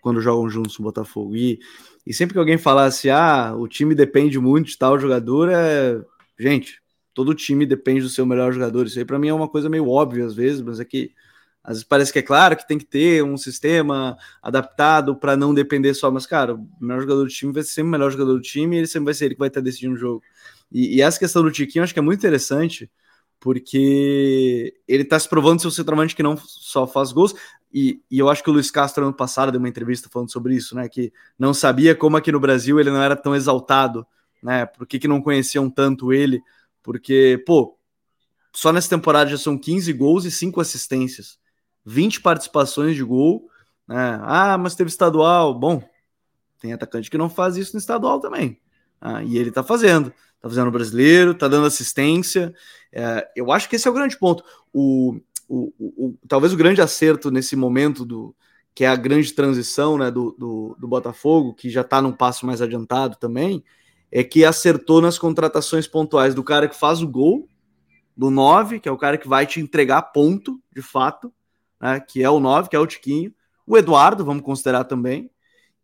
quando 0.00 0.20
jogam 0.20 0.48
juntos 0.48 0.78
no 0.78 0.84
Botafogo. 0.84 1.34
E 1.34 1.58
e 2.06 2.14
sempre 2.14 2.34
que 2.34 2.38
alguém 2.38 2.56
falasse, 2.56 3.10
ah, 3.10 3.54
o 3.56 3.66
time 3.66 3.94
depende 3.94 4.38
muito 4.38 4.68
de 4.68 4.78
tal 4.78 4.98
jogador, 4.98 5.50
é. 5.50 6.00
Gente, 6.38 6.80
todo 7.12 7.34
time 7.34 7.66
depende 7.66 8.02
do 8.02 8.08
seu 8.08 8.24
melhor 8.24 8.52
jogador. 8.52 8.86
Isso 8.86 8.98
aí 8.98 9.04
para 9.04 9.18
mim 9.18 9.28
é 9.28 9.34
uma 9.34 9.48
coisa 9.48 9.68
meio 9.68 9.88
óbvia 9.88 10.24
às 10.24 10.34
vezes, 10.34 10.60
mas 10.60 10.78
é 10.78 10.84
que 10.84 11.10
às 11.64 11.78
vezes 11.78 11.84
parece 11.84 12.12
que 12.12 12.20
é 12.20 12.22
claro 12.22 12.56
que 12.56 12.68
tem 12.68 12.78
que 12.78 12.84
ter 12.84 13.24
um 13.24 13.36
sistema 13.36 14.16
adaptado 14.40 15.16
para 15.16 15.36
não 15.36 15.52
depender 15.52 15.94
só, 15.94 16.10
mas 16.12 16.26
cara, 16.26 16.54
o 16.54 16.68
melhor 16.80 17.00
jogador 17.00 17.24
do 17.24 17.30
time 17.30 17.52
vai 17.52 17.62
ser 17.64 17.70
sempre 17.70 17.88
o 17.88 17.92
melhor 17.92 18.12
jogador 18.12 18.34
do 18.34 18.40
time 18.40 18.76
e 18.76 18.78
ele 18.80 18.86
sempre 18.86 19.06
vai 19.06 19.14
ser 19.14 19.24
ele 19.24 19.34
que 19.34 19.40
vai 19.40 19.48
estar 19.48 19.60
decidindo 19.60 19.94
o 19.94 19.98
jogo. 19.98 20.22
E, 20.70 20.96
e 20.98 21.02
essa 21.02 21.18
questão 21.18 21.42
do 21.42 21.50
Tiquinho 21.50 21.82
acho 21.82 21.92
que 21.92 21.98
é 21.98 22.02
muito 22.02 22.20
interessante, 22.20 22.88
porque 23.40 24.74
ele 24.88 25.02
está 25.02 25.18
se 25.18 25.28
provando 25.28 25.60
ser 25.60 25.68
um 25.68 25.70
centroavante 25.70 26.16
que 26.16 26.22
não 26.22 26.36
só 26.36 26.86
faz 26.86 27.12
gols, 27.12 27.34
e, 27.72 28.00
e, 28.10 28.18
eu 28.18 28.30
acho 28.30 28.42
que 28.42 28.48
o 28.48 28.52
Luiz 28.52 28.70
Castro, 28.70 29.04
ano 29.04 29.12
passado, 29.12 29.52
deu 29.52 29.58
uma 29.58 29.68
entrevista 29.68 30.08
falando 30.10 30.32
sobre 30.32 30.54
isso, 30.54 30.74
né? 30.74 30.88
Que 30.88 31.12
não 31.38 31.52
sabia 31.52 31.94
como 31.94 32.16
aqui 32.16 32.32
no 32.32 32.40
Brasil 32.40 32.80
ele 32.80 32.90
não 32.90 33.02
era 33.02 33.14
tão 33.14 33.34
exaltado, 33.36 34.06
né? 34.42 34.64
Por 34.64 34.86
que, 34.86 34.98
que 34.98 35.08
não 35.08 35.20
conheciam 35.20 35.68
tanto 35.68 36.12
ele? 36.12 36.40
Porque, 36.82 37.42
pô, 37.46 37.76
só 38.52 38.72
nessa 38.72 38.88
temporada 38.88 39.28
já 39.28 39.36
são 39.36 39.58
15 39.58 39.92
gols 39.92 40.24
e 40.24 40.30
5 40.30 40.60
assistências, 40.60 41.38
20 41.84 42.22
participações 42.22 42.96
de 42.96 43.04
gol, 43.04 43.50
né? 43.86 44.18
Ah, 44.22 44.56
mas 44.56 44.74
teve 44.74 44.88
estadual. 44.88 45.52
Bom, 45.52 45.82
tem 46.58 46.72
atacante 46.72 47.10
que 47.10 47.18
não 47.18 47.28
faz 47.28 47.56
isso 47.56 47.74
no 47.74 47.78
estadual 47.78 48.20
também. 48.20 48.58
Ah, 49.00 49.22
e 49.22 49.36
ele 49.36 49.50
tá 49.50 49.62
fazendo. 49.62 50.12
Tá 50.40 50.48
fazendo 50.48 50.66
no 50.66 50.72
brasileiro, 50.72 51.34
tá 51.34 51.48
dando 51.48 51.66
assistência. 51.66 52.54
É, 52.92 53.26
eu 53.34 53.50
acho 53.50 53.68
que 53.68 53.76
esse 53.76 53.88
é 53.88 53.90
o 53.90 53.94
grande 53.94 54.18
ponto. 54.18 54.44
O, 54.72 55.20
o, 55.48 55.72
o, 55.78 56.18
talvez 56.28 56.52
o 56.52 56.56
grande 56.56 56.80
acerto 56.80 57.30
nesse 57.30 57.56
momento 57.56 58.04
do 58.04 58.34
que 58.74 58.84
é 58.84 58.88
a 58.88 58.96
grande 58.96 59.32
transição 59.32 59.96
né, 59.96 60.10
do, 60.10 60.36
do, 60.38 60.76
do 60.78 60.86
Botafogo, 60.86 61.54
que 61.54 61.70
já 61.70 61.80
está 61.80 62.02
num 62.02 62.12
passo 62.12 62.44
mais 62.44 62.60
adiantado 62.60 63.16
também, 63.16 63.64
é 64.12 64.22
que 64.22 64.44
acertou 64.44 65.00
nas 65.00 65.18
contratações 65.18 65.86
pontuais 65.86 66.34
do 66.34 66.44
cara 66.44 66.68
que 66.68 66.76
faz 66.76 67.00
o 67.00 67.08
gol, 67.08 67.48
do 68.14 68.30
9, 68.30 68.78
que 68.78 68.88
é 68.88 68.92
o 68.92 68.98
cara 68.98 69.16
que 69.16 69.26
vai 69.26 69.46
te 69.46 69.60
entregar 69.60 70.02
ponto, 70.02 70.60
de 70.70 70.82
fato, 70.82 71.32
né, 71.80 72.00
que 72.00 72.22
é 72.22 72.28
o 72.28 72.38
9, 72.38 72.68
que 72.68 72.76
é 72.76 72.78
o 72.78 72.86
Tiquinho, 72.86 73.32
o 73.66 73.78
Eduardo, 73.78 74.26
vamos 74.26 74.42
considerar 74.42 74.84
também, 74.84 75.30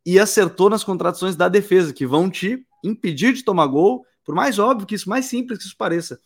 e 0.04 0.18
acertou 0.18 0.68
nas 0.68 0.84
contratações 0.84 1.34
da 1.34 1.48
defesa, 1.48 1.94
que 1.94 2.06
vão 2.06 2.28
te 2.28 2.62
impedir 2.84 3.32
de 3.32 3.42
tomar 3.42 3.66
gol, 3.68 4.04
por 4.24 4.34
mais 4.34 4.58
óbvio 4.58 4.86
que 4.86 4.94
isso, 4.94 5.08
mais 5.08 5.26
simples 5.26 5.58
que 5.58 5.64
isso 5.64 5.76
pareça. 5.76 6.18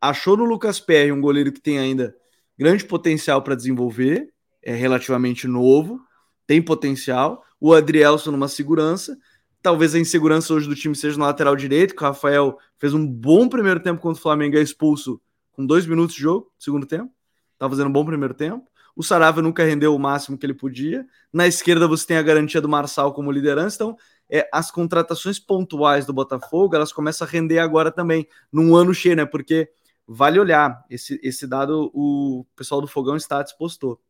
Achou 0.00 0.36
no 0.36 0.44
Lucas 0.44 0.78
Perry 0.80 1.12
um 1.12 1.20
goleiro 1.20 1.52
que 1.52 1.60
tem 1.60 1.78
ainda 1.78 2.14
grande 2.58 2.84
potencial 2.84 3.42
para 3.42 3.54
desenvolver, 3.54 4.32
é 4.62 4.74
relativamente 4.74 5.46
novo, 5.46 6.00
tem 6.46 6.62
potencial. 6.62 7.42
O 7.60 7.74
Adrielson 7.74 8.30
numa 8.30 8.48
segurança. 8.48 9.16
Talvez 9.62 9.94
a 9.94 9.98
insegurança 9.98 10.54
hoje 10.54 10.68
do 10.68 10.74
time 10.74 10.94
seja 10.94 11.18
no 11.18 11.24
lateral 11.24 11.56
direito, 11.56 11.94
que 11.94 12.02
o 12.02 12.06
Rafael 12.06 12.56
fez 12.78 12.94
um 12.94 13.06
bom 13.06 13.48
primeiro 13.48 13.80
tempo 13.80 14.00
contra 14.00 14.18
o 14.18 14.22
Flamengo, 14.22 14.56
é 14.56 14.62
expulso 14.62 15.20
com 15.52 15.64
dois 15.64 15.86
minutos 15.86 16.14
de 16.14 16.22
jogo, 16.22 16.52
segundo 16.58 16.86
tempo. 16.86 17.10
Tá 17.58 17.68
fazendo 17.68 17.88
um 17.88 17.92
bom 17.92 18.04
primeiro 18.04 18.34
tempo. 18.34 18.64
O 18.94 19.02
Sarava 19.02 19.42
nunca 19.42 19.64
rendeu 19.64 19.94
o 19.94 19.98
máximo 19.98 20.38
que 20.38 20.46
ele 20.46 20.54
podia. 20.54 21.06
Na 21.32 21.46
esquerda 21.46 21.88
você 21.88 22.06
tem 22.06 22.16
a 22.16 22.22
garantia 22.22 22.60
do 22.60 22.68
Marçal 22.68 23.12
como 23.12 23.30
liderança. 23.30 23.76
Então, 23.76 23.96
é, 24.30 24.48
as 24.52 24.70
contratações 24.70 25.38
pontuais 25.38 26.04
do 26.04 26.12
Botafogo, 26.12 26.74
elas 26.74 26.92
começam 26.92 27.26
a 27.26 27.30
render 27.30 27.58
agora 27.58 27.90
também, 27.90 28.26
num 28.52 28.74
ano 28.74 28.92
cheio, 28.92 29.16
né? 29.16 29.24
Porque 29.24 29.70
vale 30.06 30.38
olhar. 30.38 30.84
Esse, 30.90 31.18
esse 31.22 31.46
dado 31.46 31.90
o 31.94 32.44
pessoal 32.56 32.80
do 32.80 32.86
Fogão 32.86 33.16
Stats 33.16 33.52
postou. 33.52 34.00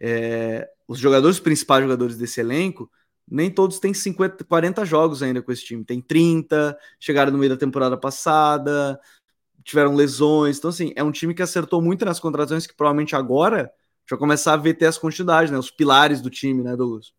É, 0.00 0.68
os 0.86 0.98
jogadores, 0.98 1.36
os 1.36 1.42
principais 1.42 1.82
jogadores 1.82 2.16
desse 2.16 2.40
elenco, 2.40 2.90
nem 3.28 3.50
todos 3.50 3.78
têm 3.78 3.92
50, 3.92 4.44
40 4.44 4.84
jogos 4.84 5.22
ainda 5.22 5.42
com 5.42 5.50
esse 5.50 5.64
time. 5.64 5.84
Tem 5.84 6.00
30, 6.00 6.76
chegaram 7.00 7.32
no 7.32 7.38
meio 7.38 7.50
da 7.50 7.56
temporada 7.56 7.96
passada, 7.96 9.00
tiveram 9.64 9.94
lesões. 9.94 10.58
Então, 10.58 10.70
assim, 10.70 10.92
é 10.94 11.02
um 11.02 11.10
time 11.10 11.34
que 11.34 11.42
acertou 11.42 11.82
muito 11.82 12.04
nas 12.04 12.20
contratações 12.20 12.66
que 12.66 12.76
provavelmente 12.76 13.16
agora 13.16 13.72
já 14.08 14.16
começar 14.16 14.52
a 14.54 14.56
ver 14.56 14.74
ter 14.74 14.86
as 14.86 14.98
continuidades, 14.98 15.50
né? 15.50 15.58
Os 15.58 15.70
pilares 15.70 16.20
do 16.20 16.30
time, 16.30 16.62
né, 16.62 16.76
Douglas? 16.76 17.12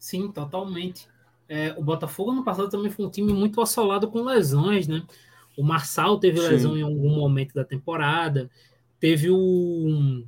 Sim, 0.00 0.32
totalmente. 0.32 1.06
É, 1.46 1.74
o 1.76 1.84
Botafogo 1.84 2.32
no 2.32 2.42
passado 2.42 2.70
também 2.70 2.90
foi 2.90 3.04
um 3.04 3.10
time 3.10 3.32
muito 3.34 3.60
assolado 3.60 4.08
com 4.08 4.24
lesões, 4.24 4.88
né? 4.88 5.02
O 5.56 5.62
Marçal 5.62 6.18
teve 6.18 6.40
Sim. 6.40 6.48
lesão 6.48 6.78
em 6.78 6.82
algum 6.82 7.14
momento 7.14 7.52
da 7.52 7.64
temporada. 7.64 8.50
Teve 8.98 9.30
o. 9.30 10.24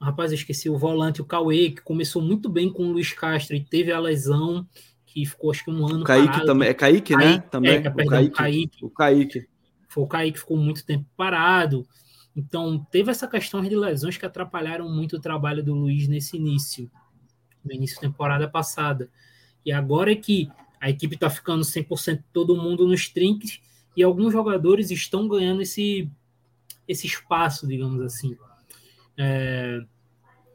Rapaz, 0.00 0.32
eu 0.32 0.36
esqueci 0.36 0.68
o 0.68 0.76
volante, 0.76 1.22
o 1.22 1.24
Cauê, 1.24 1.70
que 1.70 1.80
começou 1.80 2.20
muito 2.20 2.48
bem 2.48 2.72
com 2.72 2.88
o 2.88 2.92
Luiz 2.92 3.12
Castro 3.12 3.54
e 3.54 3.64
teve 3.64 3.92
a 3.92 4.00
lesão, 4.00 4.66
que 5.06 5.24
ficou 5.24 5.52
acho 5.52 5.64
que 5.64 5.70
um 5.70 5.86
ano. 5.86 6.00
O 6.00 6.04
Kaique 6.04 6.26
parado. 6.26 6.46
também. 6.46 6.68
É 6.68 6.74
Kaique, 6.74 7.16
né? 7.16 7.38
Também. 7.38 7.74
É, 7.74 7.80
perdão, 7.82 8.04
o 8.04 8.08
Kaique. 8.10 8.36
Kaique. 8.36 8.84
O 8.84 8.90
Kaique. 8.90 9.48
Foi 9.86 10.02
o 10.02 10.06
Kaique 10.08 10.32
que 10.32 10.40
ficou 10.40 10.56
muito 10.56 10.84
tempo 10.84 11.06
parado. 11.16 11.86
Então, 12.34 12.84
teve 12.90 13.10
essa 13.10 13.28
questão 13.28 13.60
de 13.60 13.76
lesões 13.76 14.16
que 14.16 14.26
atrapalharam 14.26 14.88
muito 14.88 15.16
o 15.16 15.20
trabalho 15.20 15.62
do 15.62 15.74
Luiz 15.74 16.08
nesse 16.08 16.36
início, 16.36 16.90
no 17.64 17.72
início 17.72 17.96
da 17.96 18.02
temporada 18.02 18.48
passada. 18.48 19.08
E 19.64 19.72
agora 19.72 20.12
é 20.12 20.16
que 20.16 20.50
a 20.80 20.90
equipe 20.90 21.14
está 21.14 21.30
ficando 21.30 21.62
100% 21.62 22.22
todo 22.32 22.56
mundo 22.56 22.86
nos 22.86 23.08
trinques 23.08 23.60
e 23.96 24.02
alguns 24.02 24.32
jogadores 24.32 24.90
estão 24.90 25.28
ganhando 25.28 25.62
esse, 25.62 26.10
esse 26.88 27.06
espaço, 27.06 27.66
digamos 27.66 28.00
assim. 28.00 28.36
É, 29.16 29.84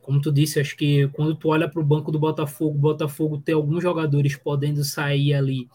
como 0.02 0.22
tu 0.22 0.32
disse, 0.32 0.60
acho 0.60 0.76
que 0.76 1.08
quando 1.10 1.36
tu 1.36 1.50
olha 1.50 1.70
para 1.70 1.82
o 1.82 1.86
banco 1.86 2.12
do 2.12 2.20
Botafogo, 2.20 2.78
o 2.78 2.82
Botafogo 2.82 3.38
tem 3.38 3.56
alguns 3.56 3.84
jogadores 3.84 4.36
podendo 4.36 4.84
sair 4.84 5.34
ali. 5.34 5.70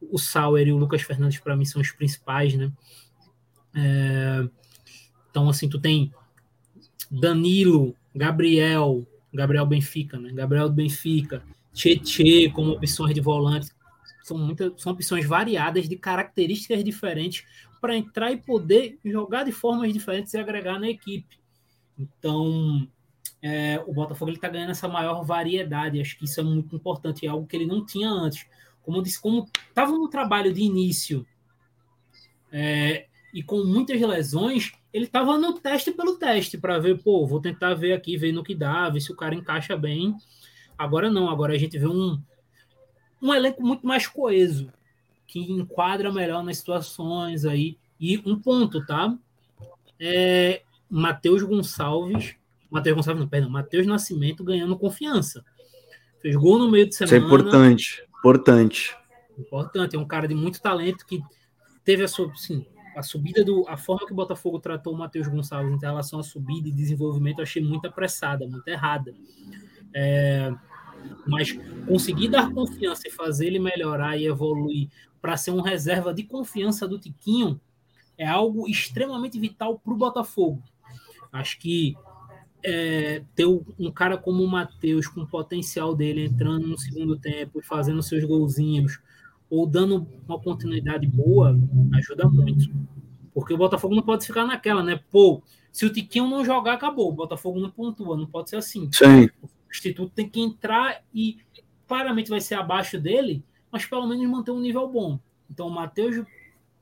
O 0.00 0.18
Sauer 0.18 0.68
e 0.68 0.72
o 0.72 0.76
Lucas 0.76 1.02
Fernandes, 1.02 1.38
para 1.38 1.56
mim, 1.56 1.64
são 1.64 1.80
os 1.80 1.90
principais, 1.90 2.54
né? 2.54 2.72
É, 3.74 4.48
então, 5.30 5.48
assim, 5.48 5.68
tu 5.68 5.78
tem 5.78 6.12
Danilo, 7.10 7.94
Gabriel, 8.14 9.06
Gabriel 9.32 9.66
Benfica, 9.66 10.18
né? 10.18 10.32
Gabriel 10.32 10.68
Benfica, 10.68 11.42
Tietê 11.72 12.50
como 12.50 12.72
opções 12.72 13.14
de 13.14 13.20
volante. 13.20 13.68
São, 14.22 14.36
muitas, 14.36 14.72
são 14.80 14.92
opções 14.92 15.24
variadas 15.24 15.88
de 15.88 15.96
características 15.96 16.84
diferentes 16.84 17.44
para 17.80 17.96
entrar 17.96 18.30
e 18.32 18.36
poder 18.36 18.98
jogar 19.04 19.44
de 19.44 19.52
formas 19.52 19.92
diferentes 19.92 20.34
e 20.34 20.38
agregar 20.38 20.78
na 20.78 20.88
equipe. 20.88 21.38
Então, 21.98 22.86
é, 23.42 23.82
o 23.86 23.92
Botafogo 23.92 24.30
está 24.30 24.48
ganhando 24.48 24.70
essa 24.70 24.88
maior 24.88 25.24
variedade. 25.24 26.00
Acho 26.00 26.18
que 26.18 26.24
isso 26.24 26.40
é 26.40 26.42
muito 26.42 26.76
importante, 26.76 27.26
é 27.26 27.28
algo 27.28 27.46
que 27.46 27.56
ele 27.56 27.66
não 27.66 27.84
tinha 27.84 28.10
antes. 28.10 28.46
Como 28.82 28.98
eu 28.98 29.02
disse, 29.02 29.20
como 29.20 29.48
estava 29.68 29.92
no 29.92 30.08
trabalho 30.08 30.52
de 30.52 30.62
início 30.62 31.26
é, 32.52 33.06
e 33.32 33.42
com 33.42 33.64
muitas 33.64 34.00
lesões, 34.00 34.72
ele 34.92 35.04
estava 35.04 35.38
no 35.38 35.54
teste 35.54 35.92
pelo 35.92 36.16
teste, 36.16 36.58
para 36.58 36.78
ver, 36.78 37.00
pô, 37.02 37.26
vou 37.26 37.40
tentar 37.40 37.74
ver 37.74 37.92
aqui, 37.92 38.16
ver 38.16 38.32
no 38.32 38.42
que 38.42 38.54
dá, 38.54 38.88
ver 38.88 39.00
se 39.00 39.12
o 39.12 39.16
cara 39.16 39.34
encaixa 39.34 39.76
bem. 39.76 40.16
Agora 40.76 41.10
não, 41.10 41.28
agora 41.28 41.54
a 41.54 41.58
gente 41.58 41.78
vê 41.78 41.86
um, 41.86 42.20
um 43.22 43.32
elenco 43.32 43.62
muito 43.62 43.86
mais 43.86 44.06
coeso, 44.06 44.72
que 45.26 45.40
enquadra 45.40 46.12
melhor 46.12 46.42
nas 46.42 46.58
situações 46.58 47.44
aí. 47.44 47.78
E 48.00 48.18
um 48.26 48.36
ponto, 48.36 48.84
tá? 48.84 49.16
É, 49.98 50.62
Matheus 50.88 51.42
Gonçalves, 51.42 52.34
Matheus 52.68 52.96
Gonçalves, 52.96 53.22
não, 53.22 53.28
perdão, 53.28 53.50
Matheus 53.50 53.86
Nascimento 53.86 54.42
ganhando 54.42 54.76
confiança. 54.76 55.44
Fez 56.20 56.34
gol 56.34 56.58
no 56.58 56.70
meio 56.70 56.88
de 56.88 56.94
semana. 56.94 57.16
Isso 57.16 57.24
é 57.24 57.26
importante, 57.26 58.04
importante. 58.18 58.96
Importante, 59.38 59.96
é 59.96 59.98
um 59.98 60.06
cara 60.06 60.26
de 60.26 60.34
muito 60.34 60.60
talento 60.60 61.06
que 61.06 61.22
teve 61.84 62.02
a 62.02 62.08
sua, 62.08 62.34
sim, 62.34 62.66
a 62.94 63.02
subida 63.02 63.44
do. 63.44 63.66
A 63.68 63.76
forma 63.76 64.06
que 64.06 64.12
o 64.12 64.16
Botafogo 64.16 64.58
tratou 64.58 64.94
o 64.94 64.98
Matheus 64.98 65.28
Gonçalves 65.28 65.72
em 65.72 65.78
relação 65.78 66.18
à 66.18 66.22
subida 66.22 66.68
e 66.68 66.72
desenvolvimento, 66.72 67.38
eu 67.38 67.44
achei 67.44 67.62
muito 67.62 67.86
apressada, 67.86 68.46
muito 68.46 68.66
errada. 68.68 69.14
É, 69.94 70.52
mas 71.26 71.52
conseguir 71.86 72.28
dar 72.28 72.52
confiança 72.52 73.08
e 73.08 73.10
fazer 73.10 73.46
ele 73.46 73.58
melhorar 73.58 74.16
e 74.16 74.26
evoluir 74.26 74.88
para 75.20 75.36
ser 75.36 75.50
um 75.50 75.60
reserva 75.60 76.12
de 76.14 76.24
confiança 76.24 76.86
do 76.86 76.98
Tiquinho 76.98 77.60
é 78.16 78.26
algo 78.26 78.68
extremamente 78.68 79.38
vital 79.38 79.78
para 79.78 79.92
o 79.92 79.96
Botafogo. 79.96 80.62
Acho 81.32 81.58
que 81.58 81.96
é, 82.62 83.22
ter 83.34 83.46
um 83.46 83.90
cara 83.90 84.18
como 84.18 84.42
o 84.42 84.48
Matheus, 84.48 85.06
com 85.06 85.22
o 85.22 85.26
potencial 85.26 85.94
dele, 85.94 86.26
entrando 86.26 86.66
no 86.66 86.78
segundo 86.78 87.16
tempo 87.16 87.60
e 87.60 87.62
fazendo 87.62 88.02
seus 88.02 88.24
golzinhos, 88.24 89.00
ou 89.50 89.66
dando 89.66 90.06
uma 90.26 90.38
continuidade 90.38 91.06
boa, 91.06 91.58
ajuda 91.94 92.28
muito. 92.28 92.70
Porque 93.34 93.52
o 93.52 93.58
Botafogo 93.58 93.94
não 93.94 94.02
pode 94.02 94.24
ficar 94.24 94.46
naquela, 94.46 94.82
né? 94.82 95.00
Pô, 95.10 95.42
se 95.72 95.84
o 95.84 95.92
Tiquinho 95.92 96.28
não 96.28 96.44
jogar, 96.44 96.74
acabou. 96.74 97.08
O 97.08 97.14
Botafogo 97.14 97.58
não 97.58 97.70
pontua, 97.70 98.16
não 98.16 98.26
pode 98.26 98.50
ser 98.50 98.56
assim. 98.56 98.88
Sim. 98.92 99.24
O 99.42 99.48
Instituto 99.70 100.12
tem 100.14 100.28
que 100.28 100.40
entrar 100.40 101.02
e 101.12 101.38
claramente 101.86 102.30
vai 102.30 102.40
ser 102.40 102.54
abaixo 102.54 102.98
dele, 102.98 103.42
mas 103.70 103.84
pelo 103.84 104.06
menos 104.06 104.28
manter 104.28 104.52
um 104.52 104.60
nível 104.60 104.86
bom. 104.88 105.18
Então 105.50 105.66
o 105.66 105.70
Matheus 105.70 106.24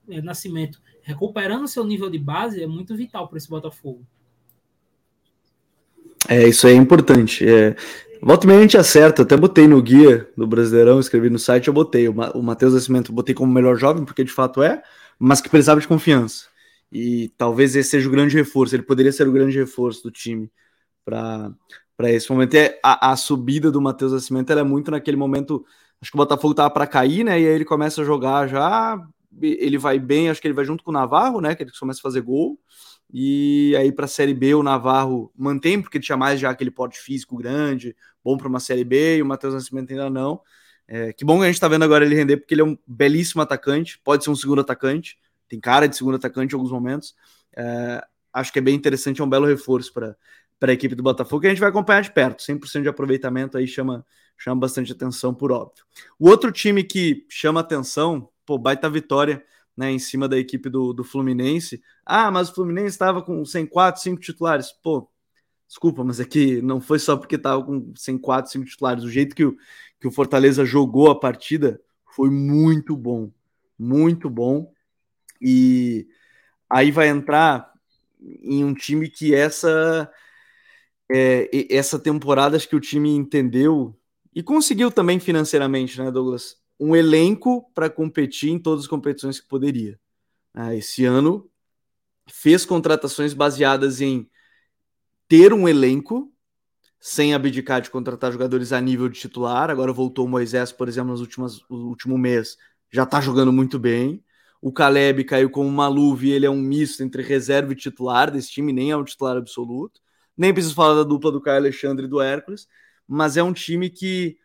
é, 0.09 0.21
Nascimento 0.21 0.81
recuperando 1.03 1.67
seu 1.67 1.85
nível 1.85 2.11
de 2.11 2.19
base 2.19 2.63
é 2.63 2.67
muito 2.67 2.95
vital 2.95 3.27
para 3.29 3.39
esse 3.39 3.49
Botafogo. 3.49 4.07
É, 6.29 6.47
isso 6.47 6.67
é 6.67 6.75
importante. 6.75 7.49
É, 7.49 7.75
Volta 8.21 8.45
e 8.45 8.49
meia 8.49 8.59
a 8.59 8.63
gente 8.63 8.77
acerta, 8.77 9.23
até 9.23 9.37
botei 9.37 9.69
no 9.69 9.81
guia 9.81 10.29
do 10.37 10.47
Brasileirão, 10.47 10.99
escrevi 10.99 11.31
no 11.31 11.39
site, 11.39 11.69
eu 11.69 11.75
botei. 11.75 12.09
O 12.09 12.43
Matheus 12.43 12.75
Nascimento 12.75 13.13
botei 13.13 13.35
como 13.35 13.53
melhor 13.53 13.77
jovem, 13.77 14.05
porque 14.05 14.25
de 14.25 14.33
fato 14.33 14.63
é, 14.63 14.83
mas 15.19 15.41
que 15.41 15.49
precisava 15.49 15.81
de 15.81 15.87
confiança. 15.87 16.47
E 16.91 17.29
talvez 17.37 17.77
esse 17.77 17.91
seja 17.91 18.09
o 18.09 18.11
grande 18.11 18.37
reforço, 18.37 18.75
ele 18.75 18.83
poderia 18.83 19.13
ser 19.13 19.29
o 19.29 19.33
grande 19.33 19.57
reforço 19.57 20.03
do 20.03 20.11
time 20.11 20.51
para 21.05 21.55
esse 22.11 22.31
momento. 22.31 22.55
É, 22.55 22.79
a, 22.83 23.13
a 23.13 23.17
subida 23.17 23.71
do 23.71 23.81
Matheus 23.81 24.13
Nascimento 24.13 24.53
é 24.53 24.63
muito 24.63 24.91
naquele 24.91 25.17
momento. 25.17 25.65
Acho 26.01 26.11
que 26.11 26.17
o 26.17 26.19
Botafogo 26.19 26.55
tava 26.55 26.71
para 26.71 26.87
cair, 26.87 27.25
né? 27.25 27.41
E 27.41 27.47
aí 27.47 27.55
ele 27.55 27.65
começa 27.65 28.03
a 28.03 28.05
jogar 28.05 28.49
já. 28.49 29.01
Ele 29.41 29.79
vai 29.79 29.99
bem, 29.99 30.29
acho 30.29 30.41
que 30.41 30.47
ele 30.49 30.55
vai 30.55 30.65
junto 30.65 30.83
com 30.83 30.91
o 30.91 30.95
Navarro, 30.95 31.41
né? 31.41 31.55
Que 31.55 31.63
ele 31.63 31.71
começa 31.79 32.01
a 32.01 32.03
fazer 32.03 32.21
gol. 32.21 32.59
E 33.11 33.75
aí 33.77 33.91
para 33.91 34.05
a 34.05 34.09
Série 34.09 34.35
B 34.35 34.55
o 34.55 34.63
Navarro 34.63 35.33
mantém, 35.37 35.81
porque 35.81 35.99
tinha 35.99 36.17
mais 36.17 36.39
já 36.39 36.51
aquele 36.51 36.71
porte 36.71 36.99
físico 36.99 37.37
grande, 37.37 37.97
bom 38.23 38.37
para 38.37 38.49
uma 38.49 38.61
Série 38.61 38.85
B, 38.85 39.17
e 39.17 39.23
o 39.23 39.27
Matheus 39.27 39.55
Nascimento 39.55 39.91
ainda 39.91 40.11
não. 40.11 40.41
É, 40.87 41.13
que 41.13 41.25
bom 41.25 41.37
que 41.39 41.45
a 41.45 41.47
gente 41.47 41.55
está 41.55 41.69
vendo 41.69 41.85
agora 41.85 42.05
ele 42.05 42.15
render, 42.15 42.39
porque 42.39 42.55
ele 42.55 42.63
é 42.63 42.65
um 42.65 42.77
belíssimo 42.87 43.43
atacante, 43.43 43.99
pode 44.03 44.25
ser 44.25 44.31
um 44.31 44.37
segundo 44.37 44.61
atacante, 44.61 45.19
tem 45.49 45.61
cara 45.61 45.87
de 45.87 45.97
segundo 45.97 46.17
atacante 46.17 46.55
em 46.55 46.57
alguns 46.57 46.73
momentos. 46.73 47.15
É, 47.57 48.03
acho 48.33 48.53
que 48.53 48.59
é 48.59 48.63
bem 48.63 48.75
interessante, 48.75 49.21
é 49.21 49.25
um 49.25 49.29
belo 49.29 49.47
reforço 49.47 49.93
para 49.93 50.17
a 50.63 50.73
equipe 50.73 50.95
do 50.95 51.03
Botafogo, 51.03 51.43
que 51.43 51.47
a 51.47 51.51
gente 51.51 51.61
vai 51.61 51.71
acompanhar 51.71 52.03
de 52.03 52.13
perto. 52.13 52.43
100% 52.43 52.83
de 52.83 52.89
aproveitamento 52.89 53.57
aí 53.57 53.67
chama, 53.67 54.05
chama 54.37 54.61
bastante 54.61 54.93
atenção, 54.93 55.35
por 55.35 55.51
óbvio. 55.51 55.85
O 56.19 56.29
outro 56.29 56.53
time 56.53 56.85
que 56.85 57.27
chama 57.29 57.61
atenção, 57.61 58.29
pô, 58.45 58.59
baita 58.59 58.89
vitória 58.89 59.43
né, 59.79 59.93
em 59.93 59.99
cima 60.01 60.29
da 60.29 60.37
equipe 60.37 60.69
do, 60.69 60.93
do 60.93 61.05
Fluminense. 61.05 61.81
Ah, 62.05 62.33
mas 62.33 62.51
o 62.51 62.55
Fluminense 62.55 62.89
estava 62.89 63.23
com 63.23 63.45
104, 63.45 64.03
5 64.03 64.21
titulares. 64.21 64.73
Pô, 64.73 65.09
desculpa, 65.69 66.03
mas 66.03 66.19
é 66.19 66.25
que 66.25 66.61
não 66.61 66.81
foi 66.81 66.99
só 66.99 67.17
porque 67.17 67.37
estava 67.37 67.63
com 67.63 67.93
104, 67.95 68.51
5 68.51 68.65
titulares. 68.65 69.05
O 69.05 69.11
jeito 69.11 69.37
que 69.37 69.45
o, 69.45 69.57
que 70.01 70.09
o 70.09 70.11
Fortaleza 70.11 70.65
jogou 70.65 71.13
a 71.13 71.21
partida 71.21 71.81
foi 72.11 72.29
muito 72.29 72.97
bom. 72.97 73.31
Muito 73.79 74.29
bom. 74.29 74.73
E 75.41 76.09
aí 76.69 76.91
vai 76.91 77.07
entrar 77.07 77.73
em 78.21 78.65
um 78.65 78.75
time 78.75 79.09
que 79.09 79.33
essa 79.33 80.11
é, 81.09 81.49
essa 81.71 82.01
temporada 82.01 82.57
acho 82.57 82.69
que 82.69 82.75
o 82.75 82.81
time 82.81 83.11
entendeu 83.11 83.97
e 84.35 84.43
conseguiu 84.43 84.91
também 84.91 85.21
financeiramente, 85.21 86.01
né, 86.01 86.11
Douglas? 86.11 86.57
Um 86.79 86.95
elenco 86.95 87.71
para 87.75 87.91
competir 87.91 88.51
em 88.51 88.59
todas 88.59 88.85
as 88.85 88.89
competições 88.89 89.41
que 89.41 89.49
poderia. 89.49 89.99
Ah, 90.55 90.75
esse 90.75 91.05
ano 91.05 91.51
fez 92.31 92.65
contratações 92.65 93.35
baseadas 93.35 94.01
em 94.01 94.29
ter 95.29 95.53
um 95.53 95.69
elenco 95.69 96.33
sem 97.01 97.33
abdicar 97.33 97.81
de 97.81 97.91
contratar 97.91 98.33
jogadores 98.33 98.73
a 98.73 98.81
nível 98.81 99.09
de 99.09 99.19
titular. 99.19 99.71
Agora 99.71 99.93
voltou 99.93 100.27
o 100.27 100.29
Moisés, 100.29 100.73
por 100.73 100.89
exemplo, 100.89 101.11
nos 101.11 101.21
últimos, 101.21 101.65
no 101.69 101.89
último 101.89 102.19
mês, 102.19 102.57
já 102.91 103.05
está 103.05 103.21
jogando 103.21 103.53
muito 103.53 103.79
bem. 103.79 104.23
O 104.61 104.73
Caleb 104.73 105.23
caiu 105.25 105.51
como 105.51 105.69
uma 105.69 105.87
luva 105.87 106.27
e 106.27 106.31
ele 106.33 106.47
é 106.47 106.51
um 106.51 106.61
misto 106.61 107.03
entre 107.03 107.23
reserva 107.23 107.73
e 107.73 107.77
titular 107.77 108.31
desse 108.31 108.51
time, 108.51 108.73
nem 108.73 108.91
é 108.91 108.97
um 108.97 109.05
titular 109.05 109.37
absoluto. 109.37 110.01
Nem 110.37 110.53
preciso 110.53 110.75
falar 110.75 110.95
da 110.95 111.05
dupla 111.05 111.31
do 111.31 111.41
Caio 111.41 111.59
Alexandre 111.59 112.07
e 112.07 112.09
do 112.09 112.21
Hércules, 112.21 112.67
mas 113.07 113.37
é 113.37 113.43
um 113.43 113.53
time 113.53 113.89
que 113.89 114.37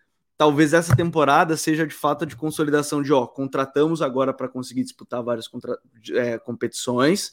talvez 0.44 0.74
essa 0.74 0.94
temporada 0.94 1.56
seja 1.56 1.88
de 1.88 1.96
fato 1.96 2.26
de 2.26 2.36
consolidação 2.36 3.02
de 3.02 3.14
ó, 3.14 3.26
contratamos 3.26 4.02
agora 4.02 4.34
para 4.34 4.50
conseguir 4.50 4.84
disputar 4.84 5.24
várias 5.24 5.48
contra, 5.48 5.80
é, 6.12 6.38
competições 6.38 7.32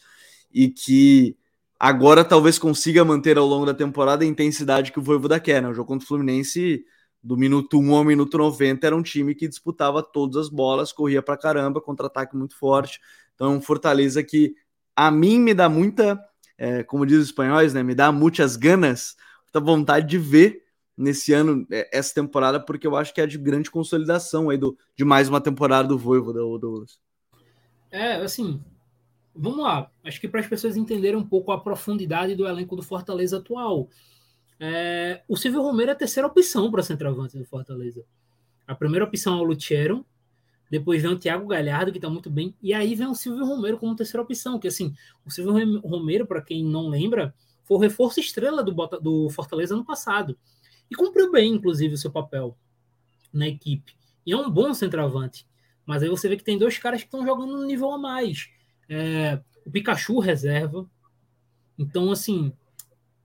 e 0.55 0.69
que 0.69 1.37
agora 1.77 2.25
talvez 2.25 2.57
consiga 2.57 3.05
manter 3.05 3.37
ao 3.37 3.49
longo 3.49 3.67
da 3.67 3.75
temporada 3.75 4.23
a 4.23 4.29
intensidade 4.29 4.93
que 4.93 5.01
o 5.01 5.03
Voivoda 5.03 5.41
quer, 5.41 5.61
né? 5.61 5.69
O 5.69 5.75
jogo 5.75 5.89
contra 5.89 6.05
o 6.05 6.07
Fluminense 6.07 6.85
do 7.21 7.37
minuto 7.37 7.81
1 7.81 7.95
ao 7.97 8.05
minuto 8.05 8.39
90 8.39 8.87
era 8.87 8.95
um 8.95 9.03
time 9.03 9.35
que 9.35 9.49
disputava 9.49 10.05
todas 10.05 10.37
as 10.37 10.49
bolas, 10.49 10.93
corria 10.93 11.21
para 11.21 11.37
caramba, 11.37 11.81
contra-ataque 11.81 12.37
muito 12.37 12.57
forte. 12.57 13.01
Então, 13.35 13.61
Fortaleza 13.61 14.23
que 14.23 14.55
a 14.95 15.11
mim 15.11 15.41
me 15.41 15.53
dá 15.53 15.69
muita, 15.69 16.17
é, 16.57 16.85
como 16.85 17.05
diz 17.05 17.19
os 17.19 17.27
espanhóis, 17.27 17.75
né? 17.75 17.83
Me 17.83 17.95
dá 17.97 18.13
muitas 18.13 18.55
ganas, 18.55 19.17
muita 19.43 19.59
vontade 19.59 20.07
de 20.07 20.17
ver 20.17 20.70
nesse 21.01 21.33
ano, 21.33 21.67
é, 21.71 21.89
essa 21.97 22.15
temporada, 22.15 22.61
porque 22.61 22.87
eu 22.87 22.95
acho 22.95 23.15
que 23.15 23.21
é 23.21 23.27
de 23.27 23.39
grande 23.39 23.71
consolidação 23.71 24.51
aí 24.51 24.59
do, 24.59 24.77
de 24.95 25.05
mais 25.05 25.29
uma 25.29 25.41
temporada 25.41 25.89
do 25.89 25.99
Voivo, 25.99 26.33
da 26.33 26.41
Douglas. 26.41 27.01
É, 27.91 28.17
assim, 28.17 28.63
vamos 29.35 29.61
lá. 29.61 29.91
Acho 30.05 30.21
que 30.21 30.29
para 30.29 30.41
as 30.41 30.47
pessoas 30.47 30.77
entenderem 30.77 31.19
um 31.19 31.27
pouco 31.27 31.53
a 31.53 31.61
profundidade 31.61 32.35
do 32.35 32.47
elenco 32.47 32.77
do 32.77 32.83
Fortaleza 32.83 33.39
atual. 33.39 33.89
É, 34.61 35.23
o 35.27 35.37
Silvio 35.37 35.63
Romero 35.63 35.91
é 35.91 35.95
a 35.95 35.97
terceira 35.97 36.29
opção 36.29 36.71
para 36.71 36.83
centroavante 36.83 37.39
do 37.39 37.45
Fortaleza. 37.47 38.05
A 38.67 38.75
primeira 38.75 39.05
opção 39.05 39.39
é 39.39 39.41
o 39.41 39.45
Lutiero, 39.45 40.05
depois 40.71 41.03
vem 41.03 41.11
o 41.11 41.19
Thiago 41.19 41.49
Galhardo, 41.49 41.91
que 41.91 41.99
está 41.99 42.11
muito 42.11 42.31
bem, 42.31 42.55
e 42.63 42.75
aí 42.75 42.95
vem 42.95 43.09
o 43.09 43.15
Silvio 43.15 43.45
Romero 43.45 43.79
como 43.79 43.97
terceira 43.97 44.23
opção, 44.23 44.59
que 44.59 44.69
assim, 44.69 44.95
o 45.25 45.31
Silvio 45.31 45.81
Romero, 45.81 46.27
para 46.27 46.43
quem 46.43 46.63
não 46.63 46.89
lembra, 46.89 47.35
foi 47.65 47.77
o 47.77 47.81
reforço 47.81 48.21
estrela 48.21 48.63
do, 48.63 48.73
do 49.01 49.31
Fortaleza 49.31 49.75
no 49.75 49.85
passado. 49.85 50.39
E 50.91 50.95
cumpriu 50.95 51.31
bem, 51.31 51.53
inclusive, 51.55 51.95
o 51.95 51.99
seu 51.99 52.11
papel 52.11 52.57
na 53.33 53.47
equipe. 53.47 53.95
E 54.27 54.33
é 54.33 54.37
um 54.37 54.51
bom 54.51 54.75
centroavante. 54.75 55.47
Mas 55.87 56.03
aí 56.03 56.09
você 56.09 56.29
vê 56.29 56.37
que 56.37 56.45
tem 56.45 56.59
dois 56.59 56.79
caras 56.79 57.01
que 57.01 57.07
estão 57.07 57.25
jogando 57.25 57.57
no 57.57 57.67
nível 57.67 57.93
a 57.93 57.99
mais. 57.99 58.51
É, 58.89 59.41
o 59.65 59.71
Pikachu 59.71 60.19
reserva. 60.19 60.89
Então, 61.79 62.11
assim, 62.11 62.53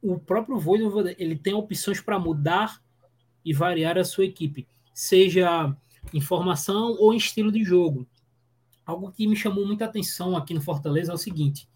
o 0.02 0.20
próprio 0.20 0.60
Voivoda, 0.60 1.16
ele 1.18 1.36
tem 1.36 1.54
opções 1.54 2.00
para 2.00 2.20
mudar 2.20 2.82
e 3.44 3.54
variar 3.54 3.98
a 3.98 4.04
sua 4.04 4.26
equipe. 4.26 4.68
Seja 4.94 5.76
em 6.14 6.22
formação 6.22 6.96
ou 7.00 7.14
em 7.14 7.18
estilo 7.18 7.52
de 7.52 7.64
jogo. 7.64 8.08
Algo 8.86 9.12
que 9.12 9.28
me 9.28 9.36
chamou 9.36 9.66
muita 9.66 9.86
atenção 9.86 10.38
aqui 10.38 10.54
no 10.54 10.62
Fortaleza 10.62 11.12
é 11.12 11.16
o 11.16 11.18
seguinte: 11.18 11.68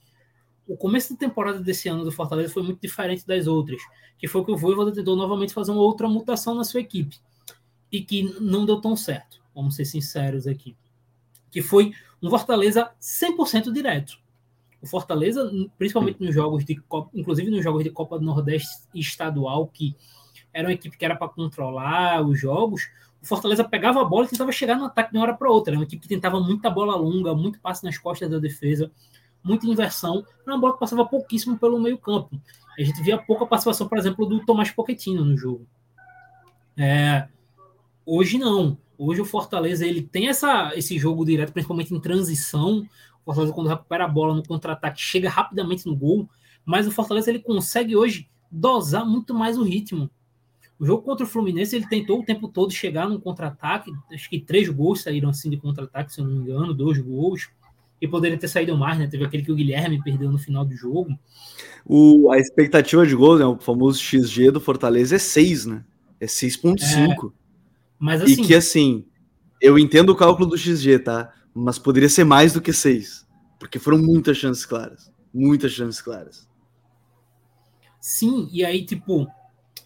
o 0.69 0.77
começo 0.77 1.13
da 1.13 1.19
temporada 1.19 1.59
desse 1.59 1.89
ano 1.89 2.03
do 2.03 2.11
Fortaleza 2.11 2.53
foi 2.53 2.61
muito 2.61 2.79
diferente 2.79 3.25
das 3.25 3.47
outras, 3.47 3.81
que 4.19 4.27
foi 4.27 4.45
que 4.45 4.51
o 4.51 4.57
Voivoda 4.57 4.91
tentou 4.91 5.15
novamente 5.15 5.51
fazer 5.51 5.71
uma 5.71 5.81
outra 5.81 6.07
mutação 6.07 6.53
na 6.53 6.63
sua 6.63 6.79
equipe 6.79 7.17
e 7.91 8.01
que 8.01 8.39
não 8.39 8.67
deu 8.67 8.79
tão 8.79 8.95
certo, 8.95 9.41
vamos 9.53 9.75
ser 9.75 9.85
sinceros 9.85 10.45
aqui. 10.45 10.75
Que 11.49 11.63
foi 11.63 11.91
um 12.21 12.29
Fortaleza 12.29 12.91
100% 13.01 13.73
direto. 13.73 14.19
O 14.79 14.85
Fortaleza, 14.85 15.51
principalmente 15.75 16.23
nos 16.23 16.35
jogos 16.35 16.63
de 16.63 16.75
Copa, 16.75 17.09
inclusive 17.15 17.49
nos 17.49 17.63
jogos 17.63 17.83
de 17.83 17.89
Copa 17.89 18.19
do 18.19 18.25
Nordeste 18.25 18.87
estadual, 18.93 19.65
que 19.67 19.95
era 20.53 20.67
uma 20.67 20.73
equipe 20.73 20.95
que 20.95 21.03
era 21.03 21.15
para 21.15 21.29
controlar 21.29 22.21
os 22.21 22.39
jogos, 22.39 22.89
o 23.21 23.25
Fortaleza 23.25 23.63
pegava 23.63 24.01
a 24.01 24.05
bola 24.05 24.25
e 24.25 24.29
tentava 24.29 24.51
chegar 24.51 24.77
no 24.77 24.85
ataque 24.85 25.11
de 25.11 25.17
uma 25.17 25.23
hora 25.23 25.33
para 25.33 25.49
outra. 25.49 25.71
Era 25.71 25.79
uma 25.79 25.83
equipe 25.83 26.03
que 26.03 26.07
tentava 26.07 26.39
muita 26.39 26.69
bola 26.69 26.95
longa, 26.95 27.33
muito 27.33 27.59
passe 27.59 27.83
nas 27.83 27.97
costas 27.97 28.29
da 28.29 28.37
defesa, 28.37 28.91
muita 29.43 29.67
inversão. 29.67 30.25
Era 30.43 30.55
uma 30.55 30.59
bola 30.59 30.73
que 30.73 30.79
passava 30.79 31.05
pouquíssimo 31.05 31.57
pelo 31.57 31.79
meio-campo. 31.79 32.39
A 32.77 32.83
gente 32.83 33.01
via 33.01 33.17
pouca 33.17 33.45
participação, 33.45 33.87
por 33.87 33.97
exemplo, 33.97 34.25
do 34.25 34.45
Tomás 34.45 34.71
Pochettino 34.71 35.25
no 35.25 35.35
jogo. 35.35 35.67
É, 36.77 37.27
hoje 38.05 38.37
não. 38.37 38.77
Hoje 38.97 39.21
o 39.21 39.25
Fortaleza 39.25 39.85
ele 39.85 40.01
tem 40.01 40.29
essa, 40.29 40.71
esse 40.75 40.97
jogo 40.97 41.25
direto, 41.25 41.53
principalmente 41.53 41.93
em 41.93 41.99
transição. 41.99 42.85
O 43.21 43.25
Fortaleza, 43.25 43.53
quando 43.53 43.67
recupera 43.67 44.05
a 44.05 44.07
bola 44.07 44.33
no 44.33 44.43
contra-ataque, 44.43 45.01
chega 45.01 45.29
rapidamente 45.29 45.85
no 45.85 45.95
gol. 45.95 46.29
Mas 46.65 46.87
o 46.87 46.91
Fortaleza 46.91 47.29
ele 47.29 47.39
consegue 47.39 47.95
hoje 47.95 48.29
dosar 48.51 49.05
muito 49.05 49.33
mais 49.33 49.57
o 49.57 49.63
ritmo. 49.63 50.09
O 50.79 50.85
jogo 50.85 51.03
contra 51.03 51.25
o 51.25 51.29
Fluminense, 51.29 51.75
ele 51.75 51.87
tentou 51.87 52.21
o 52.21 52.25
tempo 52.25 52.47
todo 52.47 52.71
chegar 52.71 53.09
no 53.09 53.19
contra-ataque. 53.19 53.91
Acho 54.13 54.29
que 54.29 54.39
três 54.39 54.69
gols 54.69 55.01
saíram 55.01 55.29
assim 55.29 55.49
de 55.49 55.57
contra-ataque, 55.57 56.13
se 56.13 56.21
eu 56.21 56.25
não 56.25 56.33
me 56.33 56.39
engano, 56.39 56.73
dois 56.73 56.97
gols. 56.97 57.49
E 58.01 58.07
poderia 58.07 58.37
ter 58.37 58.47
saído 58.47 58.77
mais, 58.77 58.97
né? 58.97 59.07
Teve 59.07 59.25
aquele 59.25 59.43
que 59.43 59.51
o 59.51 59.55
Guilherme 59.55 60.01
perdeu 60.01 60.31
no 60.31 60.37
final 60.37 60.63
do 60.63 60.75
jogo. 60.75 61.17
O, 61.85 62.31
a 62.31 62.37
expectativa 62.37 63.05
de 63.05 63.15
gol, 63.15 63.37
né? 63.37 63.45
O 63.45 63.57
famoso 63.57 63.99
XG 63.99 64.51
do 64.51 64.61
Fortaleza 64.61 65.15
é 65.15 65.19
6, 65.19 65.65
né? 65.65 65.83
É 66.19 66.25
6,5. 66.25 66.77
É, 66.77 67.33
mas 67.97 68.21
assim. 68.21 68.41
E 68.41 68.45
que 68.45 68.55
assim, 68.55 69.05
eu 69.61 69.77
entendo 69.77 70.11
o 70.11 70.15
cálculo 70.15 70.49
do 70.49 70.57
XG, 70.57 70.99
tá? 70.99 71.33
Mas 71.53 71.77
poderia 71.77 72.09
ser 72.09 72.23
mais 72.23 72.53
do 72.53 72.61
que 72.61 72.71
6. 72.71 73.27
Porque 73.59 73.77
foram 73.77 73.97
muitas 73.97 74.37
chances 74.37 74.65
claras. 74.65 75.11
Muitas 75.33 75.73
chances 75.73 76.01
claras. 76.01 76.47
Sim, 77.99 78.47
e 78.51 78.63
aí, 78.63 78.85
tipo, 78.85 79.27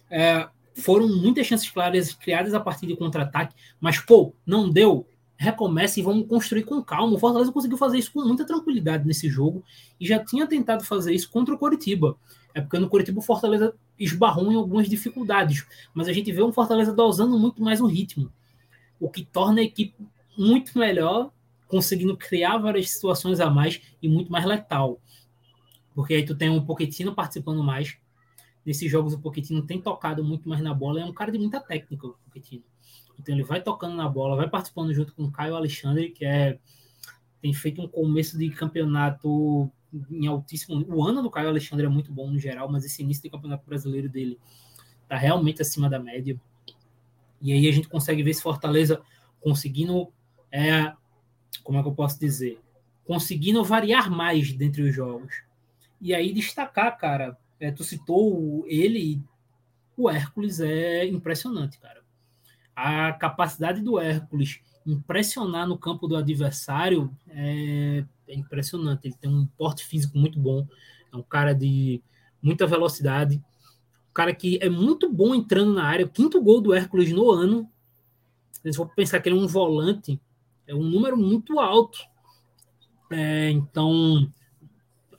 é, 0.08 0.48
foram 0.74 1.08
muitas 1.08 1.46
chances 1.46 1.68
claras 1.68 2.14
criadas 2.14 2.54
a 2.54 2.60
partir 2.60 2.86
de 2.86 2.96
contra-ataque, 2.96 3.54
mas, 3.80 3.98
pô, 3.98 4.34
não 4.46 4.70
deu. 4.70 5.06
Recomeça 5.44 6.00
e 6.00 6.02
vamos 6.02 6.26
construir 6.26 6.64
com 6.64 6.82
calma. 6.82 7.14
O 7.14 7.18
Fortaleza 7.18 7.52
conseguiu 7.52 7.76
fazer 7.76 7.98
isso 7.98 8.12
com 8.12 8.22
muita 8.24 8.44
tranquilidade 8.44 9.06
nesse 9.06 9.28
jogo 9.28 9.62
e 10.00 10.06
já 10.06 10.18
tinha 10.18 10.46
tentado 10.46 10.84
fazer 10.84 11.14
isso 11.14 11.30
contra 11.30 11.54
o 11.54 11.58
Coritiba. 11.58 12.16
É 12.54 12.60
porque 12.60 12.78
no 12.78 12.88
Coritiba 12.88 13.18
o 13.18 13.22
Fortaleza 13.22 13.74
esbarrou 13.98 14.50
em 14.50 14.56
algumas 14.56 14.88
dificuldades, 14.88 15.66
mas 15.92 16.08
a 16.08 16.12
gente 16.12 16.32
vê 16.32 16.42
um 16.42 16.52
Fortaleza 16.52 16.92
dosando 16.92 17.38
muito 17.38 17.62
mais 17.62 17.80
o 17.80 17.86
ritmo, 17.86 18.32
o 18.98 19.10
que 19.10 19.24
torna 19.24 19.60
a 19.60 19.64
equipe 19.64 19.94
muito 20.36 20.78
melhor, 20.78 21.30
conseguindo 21.68 22.16
criar 22.16 22.58
várias 22.58 22.90
situações 22.90 23.40
a 23.40 23.50
mais 23.50 23.80
e 24.00 24.08
muito 24.08 24.30
mais 24.30 24.44
letal. 24.44 25.00
Porque 25.94 26.14
aí 26.14 26.24
tu 26.24 26.34
tem 26.34 26.48
um 26.48 26.64
Pochettino 26.64 27.14
participando 27.14 27.62
mais, 27.62 27.96
nesses 28.64 28.90
jogos 28.90 29.12
o 29.12 29.18
Pochettino 29.18 29.62
tem 29.62 29.80
tocado 29.80 30.24
muito 30.24 30.48
mais 30.48 30.62
na 30.62 30.72
bola, 30.72 31.00
é 31.00 31.04
um 31.04 31.12
cara 31.12 31.30
de 31.30 31.38
muita 31.38 31.60
técnica 31.60 32.06
o 32.06 32.16
Pochettino. 32.24 32.62
Então 33.18 33.34
ele 33.34 33.44
vai 33.44 33.62
tocando 33.62 33.94
na 33.94 34.08
bola, 34.08 34.36
vai 34.36 34.48
participando 34.48 34.92
junto 34.92 35.14
com 35.14 35.24
o 35.24 35.30
Caio 35.30 35.54
Alexandre, 35.54 36.10
que 36.10 36.24
é 36.24 36.58
tem 37.40 37.52
feito 37.52 37.82
um 37.82 37.88
começo 37.88 38.38
de 38.38 38.48
campeonato 38.50 39.70
em 40.10 40.26
altíssimo. 40.26 40.84
O 40.88 41.04
ano 41.04 41.22
do 41.22 41.30
Caio 41.30 41.48
Alexandre 41.48 41.84
é 41.84 41.88
muito 41.88 42.10
bom 42.10 42.30
no 42.30 42.38
geral, 42.38 42.70
mas 42.70 42.84
esse 42.84 43.02
início 43.02 43.22
de 43.22 43.30
campeonato 43.30 43.66
brasileiro 43.66 44.08
dele 44.08 44.38
tá 45.06 45.16
realmente 45.16 45.60
acima 45.60 45.90
da 45.90 45.98
média. 45.98 46.40
E 47.42 47.52
aí 47.52 47.68
a 47.68 47.72
gente 47.72 47.88
consegue 47.88 48.22
ver 48.22 48.30
esse 48.30 48.42
Fortaleza 48.42 49.02
conseguindo 49.40 50.10
é, 50.50 50.92
como 51.62 51.78
é 51.78 51.82
que 51.82 51.88
eu 51.88 51.94
posso 51.94 52.18
dizer? 52.18 52.60
Conseguindo 53.04 53.62
variar 53.64 54.10
mais 54.10 54.52
dentre 54.52 54.82
os 54.82 54.94
jogos. 54.94 55.42
E 56.00 56.14
aí 56.14 56.32
destacar, 56.32 56.96
cara, 56.96 57.36
é, 57.60 57.70
tu 57.70 57.84
citou 57.84 58.64
ele, 58.66 59.22
o 59.96 60.08
Hércules 60.08 60.60
é 60.60 61.04
impressionante, 61.06 61.78
cara. 61.78 62.03
A 62.74 63.12
capacidade 63.12 63.80
do 63.80 63.98
Hércules 63.98 64.60
impressionar 64.86 65.66
no 65.66 65.78
campo 65.78 66.06
do 66.06 66.16
adversário 66.16 67.10
é, 67.28 68.04
é 68.28 68.34
impressionante. 68.34 69.06
Ele 69.06 69.16
tem 69.20 69.30
um 69.30 69.46
porte 69.46 69.84
físico 69.84 70.18
muito 70.18 70.38
bom, 70.38 70.66
é 71.12 71.16
um 71.16 71.22
cara 71.22 71.54
de 71.54 72.02
muita 72.42 72.66
velocidade, 72.66 73.36
um 73.36 74.12
cara 74.12 74.34
que 74.34 74.58
é 74.60 74.68
muito 74.68 75.10
bom 75.10 75.34
entrando 75.34 75.72
na 75.72 75.84
área. 75.84 76.06
O 76.06 76.10
quinto 76.10 76.40
gol 76.42 76.60
do 76.60 76.74
Hércules 76.74 77.12
no 77.12 77.30
ano, 77.30 77.70
se 78.52 78.72
for 78.74 78.88
pensar 78.94 79.20
que 79.20 79.28
ele 79.28 79.38
é 79.38 79.40
um 79.40 79.46
volante, 79.46 80.20
é 80.66 80.74
um 80.74 80.82
número 80.82 81.16
muito 81.16 81.58
alto. 81.58 81.98
É, 83.10 83.50
então, 83.50 84.30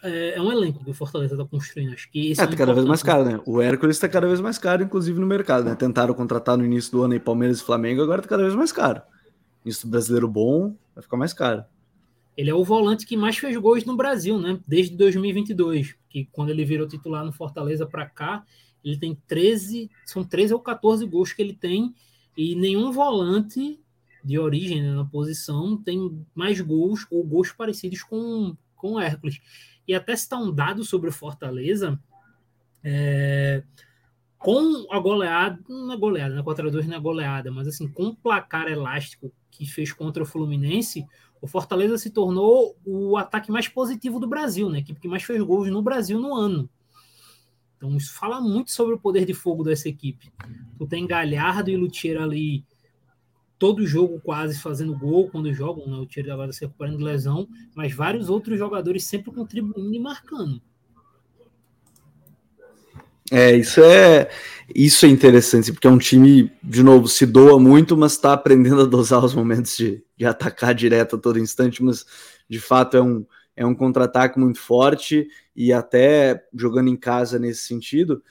é, 0.07 0.37
é, 0.37 0.41
um 0.41 0.51
elenco 0.51 0.83
que 0.83 0.89
o 0.89 0.93
Fortaleza 0.93 1.33
está 1.35 1.45
construindo. 1.45 1.93
Acho 1.93 2.09
que 2.11 2.31
esse 2.31 2.41
é, 2.41 2.43
é 2.43 2.47
tá 2.47 2.55
cada 2.55 2.73
vez 2.73 2.85
mais 2.85 3.03
caro, 3.03 3.25
né? 3.25 3.39
O 3.45 3.61
Hércules 3.61 3.97
está 3.97 4.07
cada 4.07 4.27
vez 4.27 4.39
mais 4.39 4.57
caro, 4.57 4.83
inclusive 4.83 5.19
no 5.19 5.25
mercado, 5.25 5.65
né? 5.65 5.75
Tentaram 5.75 6.13
contratar 6.13 6.57
no 6.57 6.65
início 6.65 6.91
do 6.91 7.03
ano 7.03 7.13
aí 7.13 7.19
Palmeiras 7.19 7.59
e 7.59 7.63
Flamengo, 7.63 8.01
agora 8.01 8.19
está 8.19 8.29
cada 8.29 8.43
vez 8.43 8.55
mais 8.55 8.71
caro. 8.71 9.01
Isso 9.65 9.87
brasileiro 9.87 10.27
bom 10.27 10.75
vai 10.93 11.01
ficar 11.01 11.17
mais 11.17 11.33
caro. 11.33 11.63
Ele 12.37 12.49
é 12.49 12.53
o 12.53 12.63
volante 12.63 13.05
que 13.05 13.15
mais 13.15 13.37
fez 13.37 13.55
gols 13.57 13.85
no 13.85 13.95
Brasil, 13.95 14.39
né? 14.39 14.59
Desde 14.67 14.95
2022, 14.95 15.95
que 16.09 16.27
quando 16.31 16.49
ele 16.49 16.65
virou 16.65 16.87
titular 16.87 17.25
no 17.25 17.31
Fortaleza 17.31 17.85
para 17.85 18.05
cá, 18.05 18.43
ele 18.83 18.97
tem 18.97 19.17
13, 19.27 19.89
são 20.05 20.23
13 20.23 20.53
ou 20.53 20.59
14 20.59 21.05
gols 21.07 21.33
que 21.33 21.41
ele 21.41 21.53
tem 21.53 21.93
e 22.37 22.55
nenhum 22.55 22.91
volante 22.91 23.79
de 24.23 24.39
origem 24.39 24.81
né, 24.81 24.91
na 24.91 25.05
posição 25.05 25.77
tem 25.77 26.25
mais 26.33 26.59
gols 26.59 27.05
ou 27.11 27.23
gols 27.23 27.51
parecidos 27.51 28.03
com, 28.03 28.55
com 28.75 28.93
o 28.93 28.99
Hércules. 28.99 29.39
E 29.87 29.93
até 29.93 30.15
citar 30.15 30.41
um 30.41 30.51
dado 30.51 30.83
sobre 30.83 31.09
o 31.09 31.13
Fortaleza, 31.13 31.99
é, 32.83 33.63
com 34.37 34.85
a 34.91 34.99
goleada, 34.99 35.59
não 35.67 35.93
é 35.93 35.97
goleada, 35.97 36.35
na 36.35 36.43
4x2 36.43 36.85
não 36.85 36.97
é 36.97 36.99
goleada, 36.99 37.51
mas 37.51 37.67
assim, 37.67 37.87
com 37.87 38.07
o 38.07 38.15
placar 38.15 38.67
elástico 38.67 39.31
que 39.49 39.65
fez 39.65 39.91
contra 39.91 40.23
o 40.23 40.25
Fluminense, 40.25 41.05
o 41.41 41.47
Fortaleza 41.47 41.97
se 41.97 42.09
tornou 42.09 42.75
o 42.85 43.17
ataque 43.17 43.51
mais 43.51 43.67
positivo 43.67 44.19
do 44.19 44.27
Brasil, 44.27 44.69
né? 44.69 44.77
A 44.77 44.81
equipe 44.81 44.99
que 44.99 45.07
mais 45.07 45.23
fez 45.23 45.41
gols 45.41 45.69
no 45.69 45.81
Brasil 45.81 46.19
no 46.19 46.33
ano. 46.33 46.69
Então 47.77 47.95
isso 47.95 48.13
fala 48.13 48.41
muito 48.41 48.71
sobre 48.71 48.95
o 48.95 48.99
poder 48.99 49.25
de 49.25 49.33
fogo 49.33 49.63
dessa 49.63 49.89
equipe. 49.89 50.31
Tu 50.77 50.87
tem 50.87 51.05
Galhardo 51.05 51.69
e 51.69 51.77
Lutier 51.77 52.21
ali 52.21 52.65
todo 53.57 53.85
jogo 53.85 54.19
quase 54.21 54.59
fazendo 54.59 54.97
gol 54.97 55.29
quando 55.29 55.53
jogam, 55.53 55.87
né? 55.87 55.97
o 55.97 56.05
Tiro 56.05 56.31
agora 56.31 56.51
se 56.51 56.61
recuperando 56.61 56.97
de 56.97 57.03
lesão, 57.03 57.47
mas 57.75 57.93
vários 57.93 58.29
outros 58.29 58.57
jogadores 58.57 59.05
sempre 59.05 59.31
contribuindo 59.31 59.93
e 59.93 59.99
marcando. 59.99 60.61
É, 63.31 63.55
isso 63.55 63.81
é 63.81 64.29
isso 64.73 65.05
é 65.05 65.09
interessante, 65.09 65.71
porque 65.71 65.87
é 65.87 65.89
um 65.89 65.97
time, 65.97 66.51
de 66.63 66.83
novo, 66.83 67.07
se 67.07 67.25
doa 67.25 67.59
muito, 67.59 67.97
mas 67.97 68.13
está 68.13 68.33
aprendendo 68.33 68.81
a 68.81 68.85
dosar 68.85 69.23
os 69.23 69.33
momentos 69.33 69.75
de, 69.75 70.03
de 70.17 70.25
atacar 70.25 70.73
direto 70.73 71.15
a 71.15 71.19
todo 71.19 71.39
instante, 71.39 71.83
mas 71.83 72.05
de 72.47 72.59
fato 72.59 72.97
é 72.97 73.01
um, 73.01 73.25
é 73.55 73.65
um 73.65 73.75
contra-ataque 73.75 74.39
muito 74.39 74.59
forte 74.59 75.27
e 75.55 75.71
até 75.71 76.43
jogando 76.53 76.89
em 76.89 76.97
casa 76.97 77.39
nesse 77.39 77.61
sentido, 77.61 78.23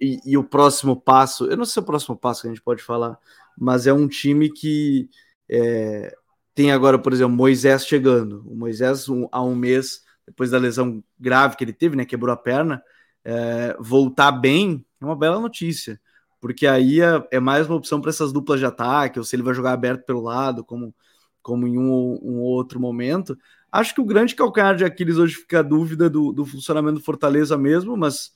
e, 0.00 0.18
e, 0.24 0.36
o 0.36 0.42
próximo 0.42 1.00
passo, 1.00 1.46
eu 1.46 1.56
não 1.56 1.64
sei 1.64 1.74
se 1.74 1.78
é 1.78 1.82
o 1.82 1.86
próximo 1.86 2.16
passo 2.16 2.42
que 2.42 2.48
a 2.48 2.50
gente 2.50 2.62
pode 2.62 2.82
falar, 2.82 3.16
mas 3.58 3.86
é 3.86 3.92
um 3.92 4.08
time 4.08 4.50
que 4.50 5.08
é, 5.48 6.14
tem 6.54 6.70
agora, 6.72 6.98
por 6.98 7.12
exemplo, 7.12 7.36
Moisés 7.36 7.86
chegando. 7.86 8.42
O 8.46 8.54
Moisés, 8.54 9.08
um, 9.08 9.28
há 9.32 9.42
um 9.42 9.54
mês, 9.54 10.02
depois 10.26 10.50
da 10.50 10.58
lesão 10.58 11.02
grave 11.18 11.56
que 11.56 11.64
ele 11.64 11.72
teve, 11.72 11.96
né? 11.96 12.04
Quebrou 12.04 12.32
a 12.32 12.36
perna, 12.36 12.82
é, 13.24 13.76
voltar 13.80 14.32
bem 14.32 14.84
é 15.00 15.04
uma 15.04 15.16
bela 15.16 15.40
notícia. 15.40 16.00
Porque 16.40 16.66
aí 16.66 17.00
é, 17.00 17.28
é 17.30 17.40
mais 17.40 17.66
uma 17.66 17.76
opção 17.76 18.00
para 18.00 18.10
essas 18.10 18.32
duplas 18.32 18.58
de 18.58 18.66
ataque, 18.66 19.18
ou 19.18 19.24
se 19.24 19.36
ele 19.36 19.42
vai 19.42 19.54
jogar 19.54 19.72
aberto 19.72 20.04
pelo 20.04 20.20
lado, 20.20 20.64
como, 20.64 20.94
como 21.42 21.66
em 21.66 21.78
um, 21.78 22.18
um 22.22 22.40
outro 22.40 22.80
momento. 22.80 23.36
Acho 23.70 23.94
que 23.94 24.00
o 24.00 24.04
grande 24.04 24.34
calcanhar 24.34 24.76
de 24.76 24.84
Aquiles 24.84 25.16
hoje 25.18 25.36
fica 25.36 25.60
a 25.60 25.62
dúvida 25.62 26.10
do, 26.10 26.32
do 26.32 26.44
funcionamento 26.44 26.98
do 26.98 27.04
Fortaleza 27.04 27.56
mesmo, 27.56 27.96
mas 27.96 28.32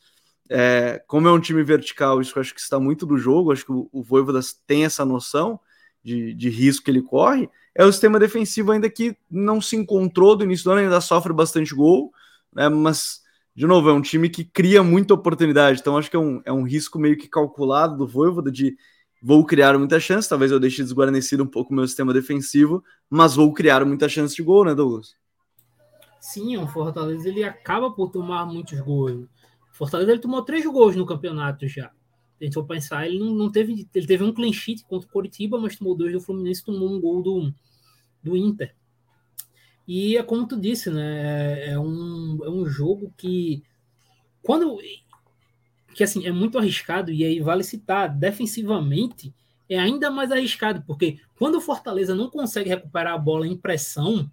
é, 0.49 1.03
como 1.07 1.29
é 1.29 1.33
um 1.33 1.41
time 1.41 1.63
vertical, 1.63 2.21
isso 2.21 2.39
acho 2.39 2.55
que 2.55 2.61
está 2.61 2.79
muito 2.79 3.05
do 3.07 3.19
jogo, 3.19 3.53
acho 3.53 3.65
que 3.65 3.73
o, 3.73 3.89
o 3.93 4.03
Voivodas 4.03 4.53
tem 4.67 4.85
essa 4.85 5.05
noção 5.05 5.59
de, 6.03 6.35
de 6.35 6.49
risco 6.49 6.85
que 6.85 6.91
ele 6.91 7.03
corre, 7.03 7.49
é 7.75 7.85
o 7.85 7.93
sistema 7.93 8.19
defensivo 8.19 8.73
ainda 8.73 8.89
que 8.89 9.17
não 9.31 9.61
se 9.61 9.77
encontrou 9.77 10.37
do 10.37 10.45
início 10.45 10.65
do 10.65 10.71
ano, 10.71 10.83
ainda 10.83 11.01
sofre 11.01 11.33
bastante 11.33 11.75
gol, 11.75 12.13
né, 12.53 12.69
mas, 12.69 13.21
de 13.55 13.67
novo, 13.67 13.89
é 13.91 13.93
um 13.93 14.01
time 14.01 14.29
que 14.29 14.45
cria 14.45 14.83
muita 14.83 15.15
oportunidade, 15.15 15.81
então 15.81 15.97
acho 15.97 16.11
que 16.11 16.17
é 16.17 16.21
um, 16.21 16.41
é 16.45 16.53
um 16.53 16.63
risco 16.63 16.99
meio 16.99 17.17
que 17.17 17.29
calculado 17.29 17.97
do 17.97 18.07
Voivoda 18.07 18.51
de 18.51 18.77
vou 19.23 19.45
criar 19.45 19.77
muita 19.79 19.99
chance, 19.99 20.29
talvez 20.29 20.53
eu 20.53 20.61
deixe 20.61 20.83
desguarnecido 20.83 21.43
um 21.43 21.49
pouco 21.49 21.73
o 21.73 21.77
meu 21.77 21.87
sistema 21.87 22.13
defensivo, 22.13 22.85
mas 23.11 23.35
vou 23.35 23.53
criar 23.53 23.85
muita 23.85 24.09
chance 24.09 24.37
de 24.37 24.43
gol, 24.43 24.65
né, 24.65 24.75
Douglas? 24.75 25.17
Sim, 26.21 26.57
o 26.57 26.67
Fortaleza 26.67 27.29
ele 27.29 27.45
acaba 27.45 27.91
por 27.91 28.11
tomar 28.11 28.47
muitos 28.47 28.81
gols. 28.81 29.27
Fortaleza 29.77 30.11
ele 30.11 30.21
tomou 30.21 30.43
três 30.43 30.65
gols 30.65 30.97
no 30.97 31.05
campeonato 31.05 31.69
já. 31.69 31.93
A 32.41 32.45
gente 32.45 32.55
for 32.55 32.65
pensar, 32.65 33.07
ele 33.07 33.19
não, 33.19 33.35
não, 33.35 33.53
teve. 33.53 33.87
Ele 33.95 34.07
teve 34.07 34.25
um 34.25 34.33
clean 34.33 34.53
sheet 34.53 34.85
contra 34.85 35.07
o 35.07 35.13
Coritiba, 35.13 35.61
mas 35.61 35.77
tomou 35.77 35.95
dois 35.95 36.13
do 36.13 36.21
Fluminense 36.21 36.65
tomou 36.65 36.91
um 36.91 36.99
gol 36.99 37.23
do, 37.23 37.55
do 38.23 38.37
Inter. 38.37 38.75
E 39.87 40.17
é 40.17 40.23
como 40.23 40.49
tu 40.49 40.59
disse, 40.59 40.91
né? 40.91 41.61
É, 41.61 41.71
é 41.73 41.79
um, 41.79 42.39
é 42.43 42.49
um 42.49 42.65
jogo 42.67 43.13
que. 43.19 43.63
Quando. 44.43 44.79
Que 45.95 46.03
assim, 46.03 46.27
é 46.27 46.33
muito 46.33 46.59
arriscado, 46.59 47.13
e 47.13 47.23
aí 47.25 47.41
vale 47.41 47.63
citar, 47.63 48.09
defensivamente 48.09 49.35
é 49.69 49.79
ainda 49.79 50.11
mais 50.11 50.31
arriscado, 50.31 50.85
porque 50.87 51.19
quando 51.39 51.57
o 51.57 51.61
Fortaleza 51.61 52.15
não 52.15 52.31
consegue 52.31 52.69
recuperar 52.69 53.15
a 53.15 53.19
bola 53.19 53.47
em 53.47 53.57
pressão, 53.57 54.31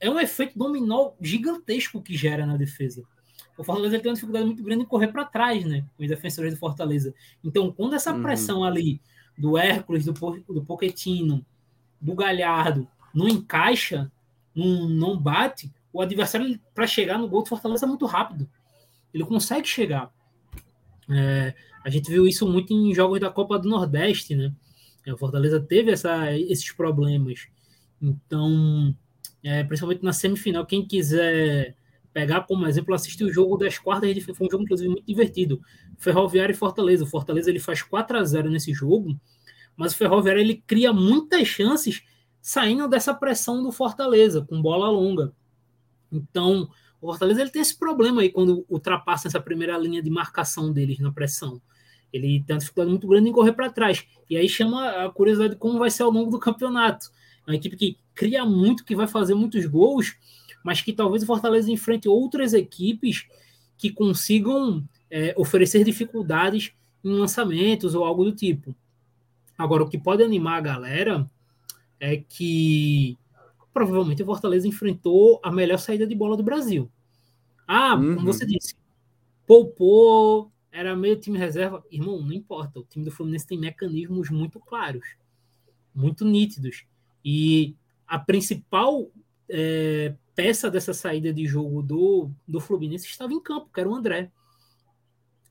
é 0.00 0.08
um 0.08 0.18
efeito 0.18 0.58
dominó 0.58 1.12
gigantesco 1.20 2.00
que 2.00 2.16
gera 2.16 2.46
na 2.46 2.56
defesa 2.56 3.04
o 3.56 3.64
Fortaleza 3.64 3.98
tem 3.98 4.10
uma 4.10 4.14
dificuldade 4.14 4.46
muito 4.46 4.62
grande 4.62 4.82
em 4.82 4.86
correr 4.86 5.08
para 5.08 5.24
trás, 5.24 5.64
né? 5.64 5.84
Os 5.98 6.08
defensores 6.08 6.54
do 6.54 6.58
Fortaleza. 6.58 7.14
Então, 7.42 7.70
quando 7.70 7.94
essa 7.94 8.12
uhum. 8.12 8.22
pressão 8.22 8.64
ali 8.64 9.00
do 9.38 9.56
Hércules, 9.56 10.04
do, 10.04 10.12
do 10.12 10.64
Pochettino, 10.64 11.44
do 12.00 12.14
Galhardo, 12.14 12.88
não 13.14 13.28
encaixa, 13.28 14.10
não, 14.54 14.88
não 14.88 15.18
bate, 15.18 15.72
o 15.92 16.00
adversário, 16.00 16.58
para 16.74 16.86
chegar 16.86 17.18
no 17.18 17.28
gol 17.28 17.42
do 17.42 17.48
Fortaleza, 17.48 17.86
é 17.86 17.88
muito 17.88 18.06
rápido. 18.06 18.48
Ele 19.12 19.24
consegue 19.24 19.68
chegar. 19.68 20.12
É, 21.08 21.54
a 21.84 21.90
gente 21.90 22.10
viu 22.10 22.26
isso 22.26 22.50
muito 22.50 22.72
em 22.72 22.92
jogos 22.92 23.20
da 23.20 23.30
Copa 23.30 23.58
do 23.58 23.68
Nordeste, 23.68 24.34
né? 24.34 24.52
É, 25.06 25.12
o 25.12 25.18
Fortaleza 25.18 25.60
teve 25.60 25.92
essa, 25.92 26.32
esses 26.32 26.72
problemas. 26.72 27.46
Então, 28.02 28.94
é, 29.42 29.62
principalmente 29.62 30.02
na 30.02 30.12
semifinal, 30.12 30.66
quem 30.66 30.84
quiser 30.84 31.76
pegar 32.14 32.42
como 32.42 32.64
exemplo, 32.66 32.94
assistir 32.94 33.24
o 33.24 33.32
jogo 33.32 33.56
das 33.56 33.76
quartas 33.76 34.14
de 34.14 34.20
foi 34.20 34.46
um 34.46 34.50
jogo 34.50 34.62
inclusive 34.62 34.88
muito 34.88 35.04
divertido. 35.04 35.60
Ferroviário 35.98 36.52
e 36.52 36.56
Fortaleza. 36.56 37.02
O 37.02 37.08
Fortaleza 37.08 37.50
ele 37.50 37.58
faz 37.58 37.82
4 37.82 38.16
a 38.16 38.24
0 38.24 38.48
nesse 38.48 38.72
jogo, 38.72 39.18
mas 39.76 39.92
o 39.92 39.96
Ferroviário 39.96 40.40
ele 40.40 40.62
cria 40.64 40.92
muitas 40.92 41.48
chances 41.48 42.02
saindo 42.40 42.86
dessa 42.86 43.12
pressão 43.12 43.64
do 43.64 43.72
Fortaleza 43.72 44.42
com 44.48 44.62
bola 44.62 44.88
longa. 44.88 45.32
Então, 46.12 46.70
o 47.00 47.08
Fortaleza 47.08 47.40
ele 47.40 47.50
tem 47.50 47.60
esse 47.60 47.76
problema 47.76 48.22
aí 48.22 48.30
quando 48.30 48.64
ultrapassa 48.68 49.26
essa 49.26 49.40
primeira 49.40 49.76
linha 49.76 50.00
de 50.00 50.08
marcação 50.08 50.72
deles 50.72 51.00
na 51.00 51.10
pressão. 51.10 51.60
Ele 52.12 52.44
tem 52.46 52.54
uma 52.54 52.60
dificuldade 52.60 52.90
muito 52.92 53.08
grande 53.08 53.28
em 53.28 53.32
correr 53.32 53.54
para 53.54 53.68
trás. 53.70 54.06
E 54.30 54.36
aí 54.36 54.48
chama 54.48 55.04
a 55.04 55.10
curiosidade 55.10 55.54
de 55.54 55.58
como 55.58 55.80
vai 55.80 55.90
ser 55.90 56.04
ao 56.04 56.10
longo 56.10 56.30
do 56.30 56.38
campeonato. 56.38 57.10
É 57.44 57.50
uma 57.50 57.56
equipe 57.56 57.76
que 57.76 57.98
cria 58.14 58.44
muito, 58.44 58.84
que 58.84 58.94
vai 58.94 59.08
fazer 59.08 59.34
muitos 59.34 59.66
gols, 59.66 60.16
mas 60.64 60.80
que 60.80 60.94
talvez 60.94 61.22
o 61.22 61.26
Fortaleza 61.26 61.70
enfrente 61.70 62.08
outras 62.08 62.54
equipes 62.54 63.26
que 63.76 63.90
consigam 63.90 64.82
é, 65.10 65.34
oferecer 65.36 65.84
dificuldades 65.84 66.72
em 67.04 67.10
lançamentos 67.10 67.94
ou 67.94 68.02
algo 68.02 68.24
do 68.24 68.32
tipo. 68.32 68.74
Agora, 69.58 69.84
o 69.84 69.88
que 69.88 69.98
pode 69.98 70.22
animar 70.22 70.56
a 70.56 70.62
galera 70.62 71.30
é 72.00 72.16
que 72.16 73.16
provavelmente 73.74 74.22
o 74.22 74.26
Fortaleza 74.26 74.66
enfrentou 74.66 75.38
a 75.42 75.52
melhor 75.52 75.78
saída 75.78 76.06
de 76.06 76.14
bola 76.14 76.36
do 76.36 76.42
Brasil. 76.42 76.90
Ah, 77.66 77.94
uhum. 77.94 78.16
como 78.16 78.32
você 78.32 78.46
disse, 78.46 78.74
poupou, 79.46 80.50
era 80.72 80.96
meio 80.96 81.20
time 81.20 81.38
reserva. 81.38 81.84
Irmão, 81.90 82.20
não 82.22 82.32
importa. 82.32 82.80
O 82.80 82.84
time 82.84 83.04
do 83.04 83.10
Fluminense 83.10 83.46
tem 83.46 83.58
mecanismos 83.58 84.30
muito 84.30 84.58
claros, 84.58 85.04
muito 85.94 86.24
nítidos. 86.24 86.84
E 87.24 87.76
a 88.06 88.18
principal 88.18 89.10
é, 89.48 90.14
peça 90.34 90.70
dessa 90.70 90.92
saída 90.92 91.32
de 91.32 91.46
jogo 91.46 91.82
do, 91.82 92.30
do 92.46 92.60
Fluminense 92.60 93.06
estava 93.06 93.32
em 93.32 93.40
campo, 93.40 93.70
que 93.72 93.80
era 93.80 93.88
o 93.88 93.94
André. 93.94 94.30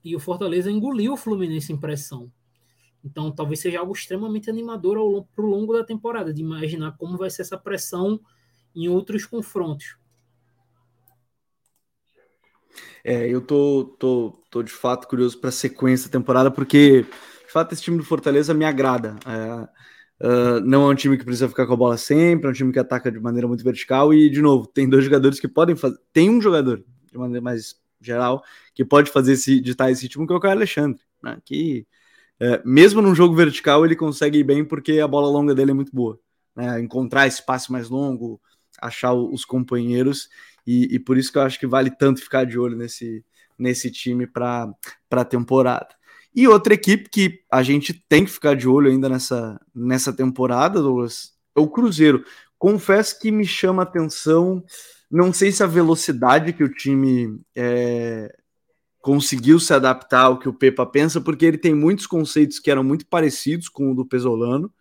E 0.04 0.14
o 0.14 0.20
Fortaleza 0.20 0.70
engoliu 0.70 1.14
o 1.14 1.16
Fluminense 1.16 1.72
em 1.72 1.76
pressão. 1.76 2.30
Então, 3.02 3.30
talvez 3.30 3.60
seja 3.60 3.80
algo 3.80 3.92
extremamente 3.92 4.48
animador 4.48 5.24
para 5.34 5.44
o 5.44 5.48
longo 5.48 5.72
da 5.72 5.84
temporada, 5.84 6.32
de 6.32 6.40
imaginar 6.40 6.96
como 6.96 7.18
vai 7.18 7.30
ser 7.30 7.42
essa 7.42 7.58
pressão 7.58 8.20
em 8.74 8.88
outros 8.88 9.26
confrontos. 9.26 9.96
É, 13.04 13.28
eu 13.28 13.40
tô, 13.40 13.84
tô, 13.98 14.42
tô 14.50 14.62
de 14.62 14.72
fato 14.72 15.06
curioso 15.06 15.38
para 15.38 15.50
a 15.50 15.52
sequência 15.52 16.08
da 16.08 16.18
temporada, 16.18 16.50
porque 16.50 17.02
de 17.02 17.52
fato 17.52 17.72
esse 17.72 17.82
time 17.82 17.98
do 17.98 18.04
Fortaleza 18.04 18.54
me 18.54 18.64
agrada. 18.64 19.16
É, 19.26 19.68
Uh, 20.24 20.58
não 20.60 20.88
é 20.88 20.92
um 20.92 20.94
time 20.94 21.18
que 21.18 21.24
precisa 21.24 21.50
ficar 21.50 21.66
com 21.66 21.74
a 21.74 21.76
bola 21.76 21.98
sempre, 21.98 22.46
é 22.46 22.50
um 22.50 22.54
time 22.54 22.72
que 22.72 22.78
ataca 22.78 23.12
de 23.12 23.20
maneira 23.20 23.46
muito 23.46 23.62
vertical 23.62 24.14
e, 24.14 24.30
de 24.30 24.40
novo, 24.40 24.66
tem 24.66 24.88
dois 24.88 25.04
jogadores 25.04 25.38
que 25.38 25.46
podem 25.46 25.76
fazer. 25.76 25.98
Tem 26.14 26.30
um 26.30 26.40
jogador, 26.40 26.82
de 27.12 27.18
maneira 27.18 27.42
mais 27.42 27.78
geral, 28.00 28.42
que 28.74 28.86
pode 28.86 29.10
fazer 29.10 29.32
esse, 29.32 29.60
ditar 29.60 29.90
esse 29.90 30.04
ritmo, 30.04 30.26
que 30.26 30.32
é 30.32 30.36
o 30.36 30.40
Caio 30.40 30.56
Alexandre, 30.56 30.98
né? 31.22 31.36
que 31.44 31.86
uh, 32.40 32.66
mesmo 32.66 33.02
num 33.02 33.14
jogo 33.14 33.34
vertical 33.34 33.84
ele 33.84 33.94
consegue 33.94 34.38
ir 34.38 34.44
bem 34.44 34.64
porque 34.64 34.98
a 34.98 35.06
bola 35.06 35.28
longa 35.28 35.54
dele 35.54 35.72
é 35.72 35.74
muito 35.74 35.94
boa. 35.94 36.18
Né? 36.56 36.80
Encontrar 36.80 37.26
espaço 37.26 37.70
mais 37.70 37.90
longo, 37.90 38.40
achar 38.80 39.12
os 39.12 39.44
companheiros, 39.44 40.30
e, 40.66 40.94
e, 40.94 40.98
por 40.98 41.18
isso 41.18 41.30
que 41.30 41.36
eu 41.36 41.42
acho 41.42 41.60
que 41.60 41.66
vale 41.66 41.90
tanto 41.90 42.22
ficar 42.22 42.46
de 42.46 42.58
olho 42.58 42.74
nesse, 42.78 43.22
nesse 43.58 43.90
time 43.90 44.26
para 44.26 44.72
a 45.10 45.24
temporada. 45.24 45.88
E 46.34 46.48
outra 46.48 46.74
equipe 46.74 47.08
que 47.08 47.40
a 47.50 47.62
gente 47.62 47.94
tem 48.08 48.24
que 48.24 48.30
ficar 48.30 48.56
de 48.56 48.68
olho 48.68 48.90
ainda 48.90 49.08
nessa, 49.08 49.60
nessa 49.74 50.12
temporada, 50.12 50.82
Douglas, 50.82 51.32
é 51.56 51.60
o 51.60 51.68
Cruzeiro. 51.68 52.24
Confesso 52.58 53.20
que 53.20 53.30
me 53.30 53.46
chama 53.46 53.82
a 53.82 53.84
atenção, 53.84 54.64
não 55.10 55.32
sei 55.32 55.52
se 55.52 55.62
a 55.62 55.66
velocidade 55.66 56.52
que 56.52 56.64
o 56.64 56.72
time 56.72 57.40
é, 57.54 58.34
conseguiu 59.00 59.60
se 59.60 59.72
adaptar 59.72 60.22
ao 60.22 60.38
que 60.38 60.48
o 60.48 60.54
Pepa 60.54 60.84
pensa, 60.84 61.20
porque 61.20 61.44
ele 61.44 61.58
tem 61.58 61.74
muitos 61.74 62.06
conceitos 62.06 62.58
que 62.58 62.70
eram 62.70 62.82
muito 62.82 63.06
parecidos 63.06 63.68
com 63.68 63.92
o 63.92 63.94
do 63.94 64.04
Pesolano. 64.04 64.72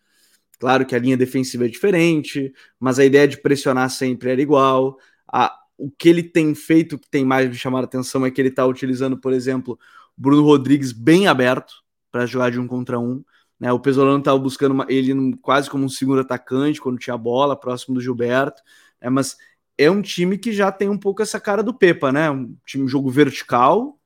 Claro 0.60 0.86
que 0.86 0.95
a 0.95 0.99
linha 0.99 1.18
defensiva 1.18 1.66
é 1.66 1.68
diferente, 1.68 2.54
mas 2.80 2.97
a 2.97 3.06
ideia 3.06 3.28
de 3.28 3.41
pressionar 3.41 3.89
sempre 3.89 4.32
era 4.32 4.41
igual. 4.41 4.97
A, 5.32 5.54
o 5.78 5.91
que 5.91 6.08
ele 6.08 6.24
tem 6.24 6.56
feito 6.56 6.97
que 6.97 7.10
tem 7.10 7.26
mais 7.26 7.49
me 7.49 7.56
chamado 7.56 7.84
a 7.84 7.86
atenção 7.86 8.26
é 8.26 8.32
que 8.32 8.39
ele 8.39 8.47
está 8.47 8.66
utilizando, 8.66 9.18
por 9.20 9.34
exemplo, 9.34 9.78
Bruno 10.18 10.43
Rodrigues 10.43 10.91
bem 10.91 11.28
aberto 11.28 11.74
para 12.11 12.26
jogar 12.26 12.51
de 12.51 12.59
um 12.59 12.68
contra 12.68 12.99
um. 12.99 13.24
Né? 13.59 13.72
O 13.72 13.80
Pesolano 13.80 14.20
estava 14.20 14.38
buscando 14.38 14.72
uma, 14.72 14.86
ele 14.89 15.36
quase 15.41 15.70
como 15.70 15.86
um 15.86 15.89
segundo 15.89 16.22
atacante 16.22 16.82
quando 16.82 16.99
tinha 16.99 17.18
bola, 17.18 17.55
próximo 17.55 17.95
do 17.95 18.01
Gilberto. 18.01 18.61
Né? 19.01 19.09
Mas 19.09 19.38
é 19.78 19.89
um 19.89 20.01
time 20.01 20.38
que 20.38 20.51
já 20.51 20.72
tem 20.72 20.89
um 20.89 20.97
pouco 20.97 21.22
essa 21.22 21.39
cara 21.39 21.64
do 21.64 21.74
Pepa, 21.74 22.11
né? 22.11 22.30
Um 22.30 22.55
time 22.66 22.84
um 22.84 22.88
jogo 22.88 23.09
vertical, 23.09 23.97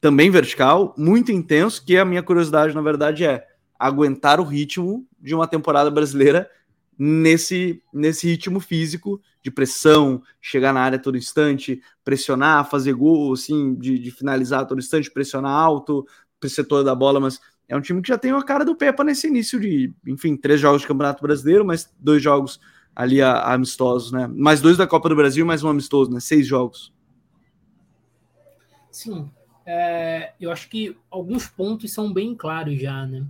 também 0.00 0.30
vertical, 0.30 0.94
muito 0.96 1.32
intenso. 1.32 1.84
Que 1.84 1.98
a 1.98 2.04
minha 2.04 2.22
curiosidade, 2.22 2.74
na 2.74 2.80
verdade, 2.80 3.24
é 3.24 3.46
aguentar 3.78 4.38
o 4.38 4.44
ritmo 4.44 5.06
de 5.18 5.34
uma 5.34 5.46
temporada 5.46 5.90
brasileira 5.90 6.48
nesse, 7.02 7.82
nesse 7.94 8.26
ritmo 8.26 8.60
físico 8.60 9.22
de 9.42 9.50
pressão, 9.50 10.22
chegar 10.38 10.70
na 10.70 10.82
área 10.82 10.98
todo 10.98 11.16
instante, 11.16 11.80
pressionar, 12.04 12.68
fazer 12.68 12.92
gol, 12.92 13.32
assim, 13.32 13.74
de, 13.76 13.98
de 13.98 14.10
finalizar 14.10 14.66
todo 14.66 14.78
instante, 14.78 15.10
pressionar 15.10 15.50
alto, 15.50 16.06
setor 16.46 16.84
da 16.84 16.94
bola, 16.94 17.18
mas 17.18 17.40
é 17.66 17.74
um 17.74 17.80
time 17.80 18.02
que 18.02 18.08
já 18.08 18.18
tem 18.18 18.32
a 18.32 18.42
cara 18.42 18.66
do 18.66 18.76
Pepa 18.76 19.02
nesse 19.02 19.28
início 19.28 19.58
de, 19.58 19.94
enfim, 20.06 20.36
três 20.36 20.60
jogos 20.60 20.82
de 20.82 20.88
Campeonato 20.88 21.22
Brasileiro, 21.22 21.64
mas 21.64 21.90
dois 21.98 22.22
jogos 22.22 22.60
ali 22.94 23.22
amistosos, 23.22 24.12
né? 24.12 24.26
Mais 24.26 24.60
dois 24.60 24.76
da 24.76 24.86
Copa 24.86 25.08
do 25.08 25.16
Brasil, 25.16 25.46
mais 25.46 25.64
um 25.64 25.70
amistoso, 25.70 26.10
né? 26.10 26.20
Seis 26.20 26.46
jogos. 26.46 26.92
Sim. 28.90 29.30
é, 29.64 30.34
eu 30.38 30.52
acho 30.52 30.68
que 30.68 30.98
alguns 31.10 31.46
pontos 31.46 31.90
são 31.92 32.12
bem 32.12 32.34
claros 32.34 32.78
já, 32.78 33.06
né? 33.06 33.24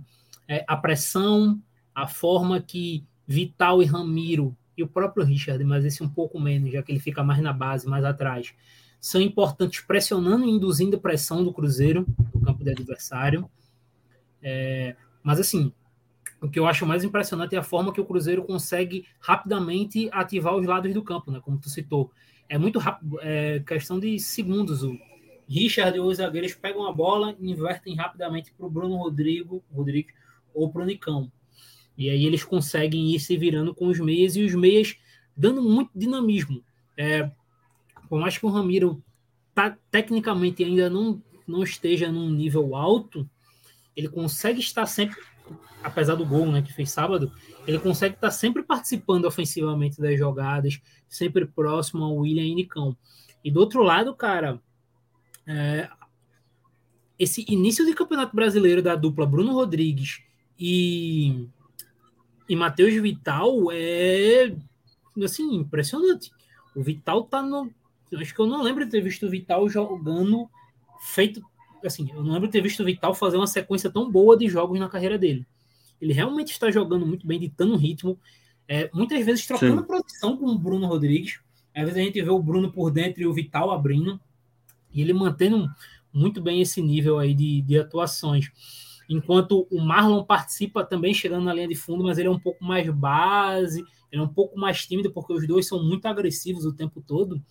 É, 0.45 0.65
a 0.67 0.75
pressão, 0.75 1.61
a 1.95 2.05
forma 2.05 2.59
que 2.59 3.05
Vital 3.31 3.81
e 3.81 3.85
Ramiro 3.85 4.55
e 4.77 4.83
o 4.83 4.87
próprio 4.87 5.25
Richard, 5.25 5.63
mas 5.63 5.85
esse 5.85 6.03
um 6.03 6.09
pouco 6.09 6.37
menos, 6.37 6.71
já 6.71 6.83
que 6.83 6.91
ele 6.91 6.99
fica 6.99 7.23
mais 7.23 7.41
na 7.41 7.53
base, 7.53 7.87
mais 7.87 8.03
atrás, 8.03 8.53
são 8.99 9.21
importantes 9.21 9.79
pressionando 9.79 10.45
e 10.45 10.49
induzindo 10.49 10.99
pressão 10.99 11.41
do 11.41 11.53
Cruzeiro 11.53 12.05
no 12.35 12.41
campo 12.41 12.61
do 12.61 12.69
adversário. 12.69 13.49
É, 14.43 14.97
mas 15.23 15.39
assim, 15.39 15.71
o 16.41 16.49
que 16.49 16.59
eu 16.59 16.67
acho 16.67 16.85
mais 16.85 17.05
impressionante 17.05 17.55
é 17.55 17.57
a 17.57 17.63
forma 17.63 17.93
que 17.93 18.01
o 18.01 18.05
Cruzeiro 18.05 18.43
consegue 18.43 19.05
rapidamente 19.19 20.09
ativar 20.11 20.53
os 20.55 20.65
lados 20.65 20.93
do 20.93 21.01
campo, 21.01 21.31
né? 21.31 21.39
Como 21.39 21.57
tu 21.57 21.69
citou. 21.69 22.11
É 22.49 22.57
muito 22.57 22.79
rápido, 22.79 23.17
é 23.21 23.61
questão 23.61 23.97
de 23.97 24.19
segundos. 24.19 24.83
O 24.83 24.99
Richard 25.47 25.97
e 25.97 26.01
os 26.01 26.17
zagueiros 26.17 26.53
pegam 26.53 26.85
a 26.85 26.91
bola 26.91 27.33
e 27.39 27.49
invertem 27.49 27.95
rapidamente 27.95 28.51
para 28.51 28.65
o 28.65 28.69
Bruno 28.69 28.97
Rodrigo, 28.97 29.63
Rodrigo 29.73 30.09
ou 30.53 30.69
para 30.69 30.81
o 30.81 30.85
Nicão. 30.85 31.31
E 32.01 32.09
aí 32.09 32.25
eles 32.25 32.43
conseguem 32.43 33.13
ir 33.13 33.19
se 33.19 33.37
virando 33.37 33.75
com 33.75 33.85
os 33.85 33.99
meias 33.99 34.35
e 34.35 34.41
os 34.41 34.55
meias 34.55 34.97
dando 35.37 35.61
muito 35.61 35.91
dinamismo. 35.95 36.63
É, 36.97 37.29
por 38.09 38.19
mais 38.19 38.35
que 38.39 38.45
o 38.47 38.49
Ramiro 38.49 39.03
tá, 39.53 39.77
tecnicamente 39.91 40.63
ainda 40.63 40.89
não, 40.89 41.21
não 41.45 41.61
esteja 41.61 42.11
num 42.11 42.31
nível 42.31 42.75
alto, 42.75 43.29
ele 43.95 44.09
consegue 44.09 44.59
estar 44.59 44.87
sempre, 44.87 45.15
apesar 45.83 46.15
do 46.15 46.25
gol 46.25 46.51
né, 46.51 46.63
que 46.63 46.73
fez 46.73 46.89
sábado, 46.89 47.31
ele 47.67 47.77
consegue 47.77 48.15
estar 48.15 48.31
sempre 48.31 48.63
participando 48.63 49.25
ofensivamente 49.25 50.01
das 50.01 50.17
jogadas, 50.17 50.81
sempre 51.07 51.45
próximo 51.45 52.03
ao 52.03 52.15
William 52.15 52.45
e 52.45 52.55
Nicão. 52.55 52.97
E 53.43 53.51
do 53.51 53.59
outro 53.59 53.83
lado, 53.83 54.15
cara, 54.15 54.59
é, 55.45 55.87
esse 57.19 57.45
início 57.47 57.85
de 57.85 57.93
campeonato 57.93 58.35
brasileiro 58.35 58.81
da 58.81 58.95
dupla 58.95 59.27
Bruno 59.27 59.53
Rodrigues 59.53 60.23
e, 60.59 61.47
e 62.47 62.55
Matheus 62.55 62.93
Vital 62.93 63.71
é 63.71 64.53
assim, 65.23 65.55
impressionante. 65.55 66.31
O 66.75 66.81
Vital 66.81 67.23
tá 67.23 67.41
no. 67.41 67.71
Acho 68.13 68.33
que 68.33 68.39
eu 68.41 68.47
não 68.47 68.61
lembro 68.61 68.85
de 68.85 68.91
ter 68.91 69.01
visto 69.01 69.25
o 69.25 69.29
Vital 69.29 69.69
jogando 69.69 70.49
feito 71.01 71.41
assim, 71.87 72.09
eu 72.13 72.23
não 72.23 72.33
lembro 72.33 72.47
de 72.47 72.51
ter 72.51 72.61
visto 72.61 72.81
o 72.81 72.85
Vital 72.85 73.13
fazer 73.13 73.37
uma 73.37 73.47
sequência 73.47 73.89
tão 73.89 74.09
boa 74.09 74.37
de 74.37 74.47
jogos 74.47 74.79
na 74.79 74.89
carreira 74.89 75.17
dele. 75.17 75.45
Ele 76.01 76.13
realmente 76.13 76.51
está 76.51 76.71
jogando 76.71 77.05
muito 77.05 77.25
bem, 77.25 77.39
ditando 77.39 77.75
ritmo, 77.75 78.17
é, 78.67 78.89
muitas 78.93 79.23
vezes 79.25 79.45
trocando 79.45 79.81
Sim. 79.81 79.87
posição 79.87 80.37
com 80.37 80.45
o 80.47 80.57
Bruno 80.57 80.87
Rodrigues. 80.87 81.39
Às 81.75 81.83
vezes 81.83 81.97
a 81.97 82.03
gente 82.03 82.21
vê 82.21 82.29
o 82.29 82.41
Bruno 82.41 82.71
por 82.71 82.91
dentro 82.91 83.21
e 83.21 83.27
o 83.27 83.33
Vital 83.33 83.71
abrindo, 83.71 84.19
e 84.93 85.01
ele 85.01 85.13
mantendo 85.13 85.69
muito 86.11 86.41
bem 86.41 86.61
esse 86.61 86.81
nível 86.81 87.17
aí 87.17 87.33
de, 87.33 87.61
de 87.61 87.79
atuações. 87.79 88.51
Enquanto 89.13 89.67
o 89.69 89.81
Marlon 89.81 90.23
participa 90.23 90.85
também 90.85 91.13
chegando 91.13 91.43
na 91.43 91.53
linha 91.53 91.67
de 91.67 91.75
fundo, 91.75 92.01
mas 92.01 92.17
ele 92.17 92.29
é 92.29 92.31
um 92.31 92.39
pouco 92.39 92.63
mais 92.63 92.89
base, 92.89 93.83
ele 94.09 94.21
é 94.21 94.23
um 94.23 94.27
pouco 94.27 94.57
mais 94.57 94.85
tímido, 94.85 95.11
porque 95.11 95.33
os 95.33 95.45
dois 95.45 95.67
são 95.67 95.83
muito 95.83 96.05
agressivos 96.05 96.65
o 96.65 96.73
tempo 96.73 97.01
todo. 97.05 97.43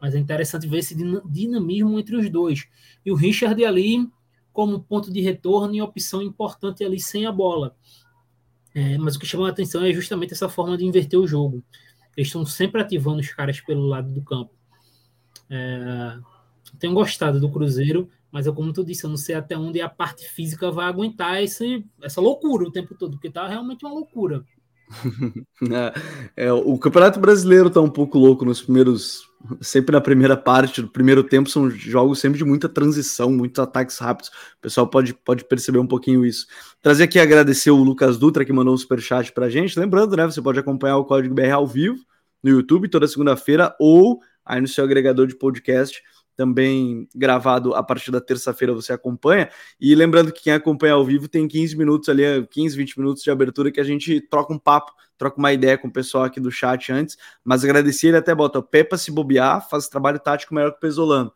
Mas 0.00 0.14
é 0.14 0.18
interessante 0.18 0.66
ver 0.66 0.78
esse 0.78 0.96
dinamismo 1.26 1.98
entre 1.98 2.16
os 2.16 2.30
dois. 2.30 2.66
E 3.04 3.12
o 3.12 3.14
Richard 3.14 3.62
ali 3.62 4.08
como 4.54 4.82
ponto 4.82 5.12
de 5.12 5.20
retorno 5.20 5.74
e 5.74 5.82
opção 5.82 6.22
importante 6.22 6.82
ali 6.82 6.98
sem 6.98 7.26
a 7.26 7.32
bola. 7.32 7.76
É, 8.74 8.96
mas 8.96 9.16
o 9.16 9.18
que 9.18 9.26
chama 9.26 9.46
a 9.46 9.50
atenção 9.50 9.84
é 9.84 9.92
justamente 9.92 10.32
essa 10.32 10.48
forma 10.48 10.78
de 10.78 10.84
inverter 10.86 11.20
o 11.20 11.26
jogo. 11.26 11.62
Eles 12.16 12.28
estão 12.28 12.46
sempre 12.46 12.80
ativando 12.80 13.20
os 13.20 13.28
caras 13.28 13.60
pelo 13.60 13.86
lado 13.86 14.10
do 14.10 14.22
campo. 14.22 14.54
É, 15.50 16.18
tenho 16.78 16.94
gostado 16.94 17.40
do 17.40 17.50
Cruzeiro, 17.50 18.08
mas 18.30 18.46
eu, 18.46 18.54
como 18.54 18.72
tu 18.72 18.84
disse, 18.84 19.04
eu 19.04 19.10
não 19.10 19.16
sei 19.16 19.34
até 19.34 19.56
onde 19.56 19.80
a 19.80 19.88
parte 19.88 20.28
física 20.28 20.70
vai 20.70 20.86
aguentar 20.86 21.42
esse, 21.42 21.84
essa 22.02 22.20
loucura 22.20 22.64
o 22.64 22.72
tempo 22.72 22.94
todo, 22.94 23.12
porque 23.12 23.30
tá 23.30 23.46
realmente 23.46 23.84
uma 23.84 23.94
loucura. 23.94 24.44
é, 26.36 26.52
o 26.52 26.78
Campeonato 26.78 27.18
Brasileiro 27.18 27.70
tá 27.70 27.80
um 27.80 27.90
pouco 27.90 28.18
louco 28.18 28.44
nos 28.44 28.62
primeiros. 28.62 29.26
Sempre 29.60 29.92
na 29.92 30.00
primeira 30.00 30.36
parte, 30.36 30.82
no 30.82 30.88
primeiro 30.88 31.22
tempo, 31.22 31.48
são 31.48 31.70
jogos 31.70 32.18
sempre 32.18 32.38
de 32.38 32.44
muita 32.44 32.68
transição, 32.68 33.30
muitos 33.30 33.62
ataques 33.62 33.96
rápidos. 33.98 34.30
O 34.58 34.60
pessoal 34.60 34.88
pode, 34.88 35.14
pode 35.14 35.44
perceber 35.44 35.78
um 35.78 35.86
pouquinho 35.86 36.26
isso. 36.26 36.46
Trazer 36.82 37.04
aqui 37.04 37.18
agradecer 37.18 37.70
o 37.70 37.82
Lucas 37.82 38.18
Dutra 38.18 38.44
que 38.44 38.52
mandou 38.52 38.74
um 38.74 38.78
superchat 38.78 39.32
pra 39.32 39.48
gente. 39.48 39.78
Lembrando, 39.78 40.16
né? 40.16 40.24
Você 40.24 40.42
pode 40.42 40.58
acompanhar 40.58 40.96
o 40.96 41.04
Código 41.04 41.34
BR 41.34 41.52
ao 41.52 41.66
vivo 41.66 41.96
no 42.42 42.50
YouTube 42.50 42.88
toda 42.88 43.06
segunda-feira 43.06 43.74
ou 43.78 44.20
aí 44.44 44.60
no 44.60 44.68
seu 44.68 44.84
agregador 44.84 45.26
de 45.26 45.36
podcast 45.36 46.02
também 46.36 47.08
gravado 47.14 47.74
a 47.74 47.82
partir 47.82 48.10
da 48.10 48.20
terça-feira 48.20 48.74
você 48.74 48.92
acompanha. 48.92 49.48
E 49.80 49.94
lembrando 49.94 50.30
que 50.30 50.42
quem 50.42 50.52
acompanha 50.52 50.92
ao 50.92 51.04
vivo 51.04 51.26
tem 51.28 51.48
15 51.48 51.76
minutos 51.76 52.08
ali, 52.08 52.22
15, 52.50 52.76
20 52.76 52.98
minutos 52.98 53.22
de 53.22 53.30
abertura 53.30 53.72
que 53.72 53.80
a 53.80 53.84
gente 53.84 54.20
troca 54.20 54.52
um 54.52 54.58
papo, 54.58 54.92
troca 55.16 55.38
uma 55.38 55.52
ideia 55.52 55.78
com 55.78 55.88
o 55.88 55.92
pessoal 55.92 56.24
aqui 56.24 56.38
do 56.38 56.50
chat 56.50 56.92
antes. 56.92 57.16
Mas 57.42 57.64
agradecer 57.64 58.08
ele 58.08 58.18
até 58.18 58.34
bota 58.34 58.58
o 58.58 58.62
Pepa 58.62 58.98
se 58.98 59.10
bobear, 59.10 59.66
faz 59.68 59.88
trabalho 59.88 60.20
tático 60.20 60.54
melhor 60.54 60.72
que 60.72 60.76
o 60.78 60.80
Pesolano. 60.80 61.32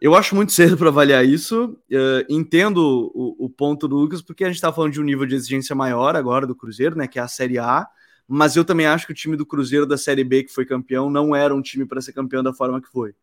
Eu 0.00 0.14
acho 0.14 0.34
muito 0.34 0.52
cedo 0.52 0.76
para 0.76 0.88
avaliar 0.88 1.24
isso. 1.24 1.76
Uh, 1.90 2.24
entendo 2.28 3.10
o, 3.14 3.46
o, 3.46 3.50
ponto 3.50 3.88
do 3.88 3.96
Lucas, 3.96 4.22
porque 4.22 4.44
a 4.44 4.46
gente 4.46 4.56
está 4.56 4.72
falando 4.72 4.92
de 4.92 5.00
um 5.00 5.04
nível 5.04 5.26
de 5.26 5.34
exigência 5.34 5.74
maior 5.74 6.14
agora 6.14 6.46
do 6.46 6.54
Cruzeiro, 6.54 6.96
né? 6.96 7.08
Que 7.08 7.18
é 7.18 7.22
a 7.22 7.28
Série 7.28 7.58
A. 7.58 7.86
Mas 8.26 8.56
eu 8.56 8.64
também 8.64 8.86
acho 8.86 9.06
que 9.06 9.12
o 9.12 9.14
time 9.14 9.36
do 9.36 9.44
Cruzeiro 9.44 9.86
da 9.86 9.98
Série 9.98 10.24
B, 10.24 10.44
que 10.44 10.52
foi 10.52 10.64
campeão, 10.64 11.10
não 11.10 11.34
era 11.34 11.54
um 11.54 11.60
time 11.60 11.84
para 11.84 12.00
ser 12.00 12.12
campeão 12.12 12.42
da 12.42 12.54
forma 12.54 12.80
que 12.80 12.88
foi 12.88 13.14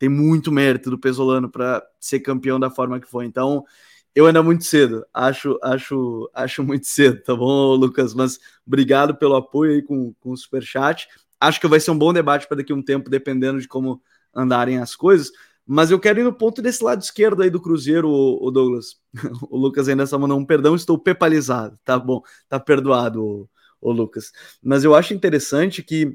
tem 0.00 0.08
muito 0.08 0.50
mérito 0.50 0.88
do 0.88 0.98
Pesolano 0.98 1.50
para 1.50 1.86
ser 2.00 2.20
campeão 2.20 2.58
da 2.58 2.70
forma 2.70 2.98
que 2.98 3.06
foi. 3.06 3.26
Então, 3.26 3.66
eu 4.14 4.26
ainda 4.26 4.42
muito 4.42 4.64
cedo, 4.64 5.04
acho, 5.12 5.58
acho, 5.62 6.28
acho 6.32 6.64
muito 6.64 6.86
cedo, 6.86 7.22
tá 7.22 7.36
bom, 7.36 7.74
Lucas? 7.74 8.14
Mas 8.14 8.38
obrigado 8.66 9.14
pelo 9.14 9.36
apoio 9.36 9.74
aí 9.74 9.82
com, 9.82 10.14
com 10.14 10.30
o 10.30 10.36
superchat. 10.36 11.06
Acho 11.38 11.60
que 11.60 11.68
vai 11.68 11.78
ser 11.78 11.90
um 11.90 11.98
bom 11.98 12.14
debate 12.14 12.48
para 12.48 12.56
daqui 12.56 12.72
a 12.72 12.74
um 12.74 12.82
tempo, 12.82 13.10
dependendo 13.10 13.60
de 13.60 13.68
como 13.68 14.02
andarem 14.34 14.78
as 14.78 14.96
coisas. 14.96 15.30
Mas 15.66 15.90
eu 15.90 16.00
quero 16.00 16.18
ir 16.18 16.24
no 16.24 16.32
ponto 16.32 16.62
desse 16.62 16.82
lado 16.82 17.02
esquerdo 17.02 17.42
aí 17.42 17.50
do 17.50 17.60
Cruzeiro, 17.60 18.08
o, 18.08 18.50
Douglas. 18.50 18.98
O 19.50 19.58
Lucas 19.58 19.86
ainda 19.86 20.06
só 20.06 20.18
mandou 20.18 20.38
um 20.38 20.46
perdão, 20.46 20.74
estou 20.74 20.98
pepalizado. 20.98 21.78
Tá 21.84 21.98
bom, 21.98 22.22
tá 22.48 22.58
perdoado, 22.58 23.48
o 23.78 23.92
Lucas. 23.92 24.32
Mas 24.62 24.82
eu 24.82 24.94
acho 24.94 25.12
interessante 25.12 25.82
que 25.82 26.06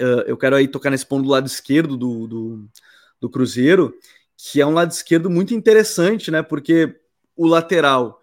uh, 0.00 0.22
eu 0.24 0.36
quero 0.36 0.54
aí 0.54 0.68
tocar 0.68 0.90
nesse 0.90 1.04
ponto 1.04 1.24
do 1.24 1.30
lado 1.30 1.46
esquerdo 1.48 1.96
do, 1.96 2.28
do, 2.28 2.68
do 3.20 3.28
Cruzeiro, 3.28 3.94
que 4.36 4.60
é 4.60 4.66
um 4.66 4.74
lado 4.74 4.90
esquerdo 4.90 5.28
muito 5.28 5.54
interessante, 5.54 6.30
né? 6.30 6.42
Porque 6.42 6.96
o 7.36 7.46
lateral 7.46 8.18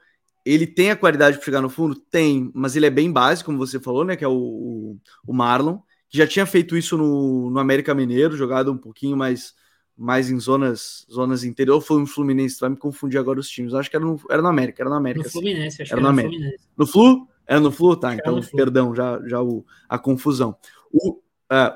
ele 0.45 0.67
tem 0.67 0.91
a 0.91 0.95
qualidade 0.95 1.37
para 1.37 1.45
chegar 1.45 1.61
no 1.61 1.69
fundo? 1.69 1.95
Tem, 1.95 2.51
mas 2.53 2.75
ele 2.75 2.85
é 2.85 2.89
bem 2.91 3.11
básico, 3.11 3.47
como 3.47 3.57
você 3.57 3.79
falou, 3.79 4.05
né? 4.05 4.15
Que 4.15 4.23
é 4.23 4.27
o, 4.27 4.95
o 5.25 5.33
Marlon, 5.33 5.79
que 6.07 6.17
já 6.17 6.27
tinha 6.27 6.45
feito 6.45 6.77
isso 6.77 6.95
no, 6.95 7.49
no 7.49 7.59
América 7.59 7.95
Mineiro, 7.95 8.37
jogado 8.37 8.71
um 8.71 8.77
pouquinho 8.77 9.17
mais, 9.17 9.55
mais 9.97 10.29
em 10.29 10.39
zonas, 10.39 11.05
zonas 11.11 11.43
interior. 11.43 11.81
Foi 11.81 11.99
no 11.99 12.05
Fluminense, 12.05 12.59
vai 12.59 12.69
me 12.69 12.77
confundir 12.77 13.19
agora 13.19 13.39
os 13.39 13.49
times. 13.49 13.73
Acho 13.73 13.89
que 13.89 13.95
era 13.95 14.05
no, 14.05 14.21
era 14.29 14.41
no 14.41 14.47
América, 14.47 14.83
era 14.83 14.89
no 14.89 14.95
América. 14.95 15.25
No 15.25 15.31
Fluminense, 15.31 15.81
acho 15.81 15.81
era 15.81 15.87
que 15.87 15.93
era 15.93 16.01
no 16.01 16.07
América. 16.09 16.35
Fluminense. 16.35 16.63
No 16.77 16.87
Flu? 16.87 17.27
Era 17.47 17.59
no 17.59 17.71
Flu? 17.71 17.95
Tá, 17.95 18.13
então, 18.13 18.39
perdão, 18.55 18.93
já, 18.93 19.19
já 19.25 19.41
o, 19.41 19.65
a 19.89 19.97
confusão. 19.97 20.55
O, 20.91 21.13
uh, 21.13 21.21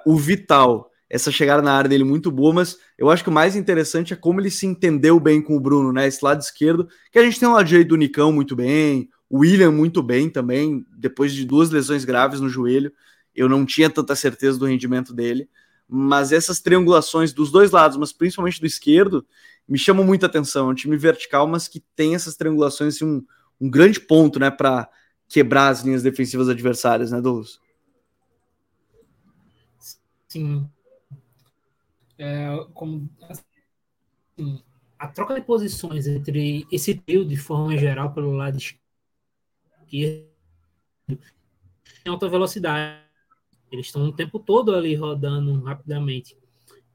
o 0.05 0.15
Vital 0.15 0.91
essa 1.09 1.31
chegada 1.31 1.61
na 1.61 1.73
área 1.73 1.89
dele 1.89 2.03
muito 2.03 2.31
boa, 2.31 2.53
mas 2.53 2.77
eu 2.97 3.09
acho 3.09 3.23
que 3.23 3.29
o 3.29 3.33
mais 3.33 3.55
interessante 3.55 4.13
é 4.13 4.15
como 4.15 4.39
ele 4.39 4.51
se 4.51 4.67
entendeu 4.67 5.19
bem 5.19 5.41
com 5.41 5.55
o 5.55 5.59
Bruno, 5.59 5.91
né? 5.91 6.07
Esse 6.07 6.23
lado 6.23 6.39
esquerdo, 6.39 6.87
que 7.11 7.17
a 7.17 7.23
gente 7.23 7.39
tem 7.39 7.49
o 7.49 7.53
lado 7.53 7.65
direito 7.65 7.89
do 7.89 7.97
Nicão 7.97 8.31
muito 8.31 8.55
bem, 8.55 9.09
o 9.27 9.39
William 9.39 9.71
muito 9.71 10.03
bem 10.03 10.29
também, 10.29 10.85
depois 10.95 11.33
de 11.33 11.45
duas 11.45 11.71
lesões 11.71 12.05
graves 12.05 12.39
no 12.39 12.47
joelho. 12.47 12.93
Eu 13.35 13.49
não 13.49 13.65
tinha 13.65 13.89
tanta 13.89 14.15
certeza 14.15 14.59
do 14.59 14.65
rendimento 14.65 15.13
dele, 15.13 15.49
mas 15.87 16.31
essas 16.31 16.59
triangulações 16.59 17.33
dos 17.33 17.51
dois 17.51 17.71
lados, 17.71 17.97
mas 17.97 18.13
principalmente 18.13 18.59
do 18.59 18.67
esquerdo, 18.67 19.25
me 19.67 19.77
chamam 19.77 20.05
muita 20.05 20.27
atenção. 20.27 20.69
É 20.69 20.71
um 20.71 20.75
time 20.75 20.97
vertical, 20.97 21.47
mas 21.47 21.67
que 21.67 21.83
tem 21.95 22.13
essas 22.13 22.35
triangulações, 22.35 22.95
assim, 22.95 23.05
um, 23.05 23.25
um 23.59 23.69
grande 23.69 23.99
ponto, 23.99 24.39
né, 24.39 24.51
para 24.51 24.87
quebrar 25.27 25.69
as 25.69 25.81
linhas 25.81 26.03
defensivas 26.03 26.49
adversárias, 26.49 27.11
né, 27.11 27.21
Douglas? 27.21 27.59
Sim, 30.27 30.69
é, 32.19 32.67
como 32.73 33.09
assim, 33.29 34.61
a 34.99 35.07
troca 35.07 35.33
de 35.33 35.41
posições 35.41 36.05
entre 36.05 36.67
esse 36.71 36.93
trio 36.93 37.25
de 37.25 37.37
forma 37.37 37.77
geral 37.77 38.13
pelo 38.13 38.33
lado 38.33 38.57
esquerdo 38.57 38.79
em 41.07 42.09
alta 42.09 42.27
velocidade. 42.27 42.99
Eles 43.71 43.87
estão 43.87 44.03
o 44.03 44.11
tempo 44.11 44.39
todo 44.39 44.75
ali 44.75 44.93
rodando 44.95 45.61
rapidamente. 45.63 46.37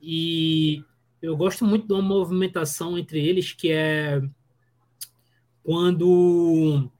E 0.00 0.84
eu 1.22 1.36
gosto 1.36 1.64
muito 1.64 1.86
de 1.86 1.92
uma 1.94 2.02
movimentação 2.02 2.98
entre 2.98 3.24
eles 3.24 3.52
que 3.52 3.72
é 3.72 4.20
quando 5.62 6.90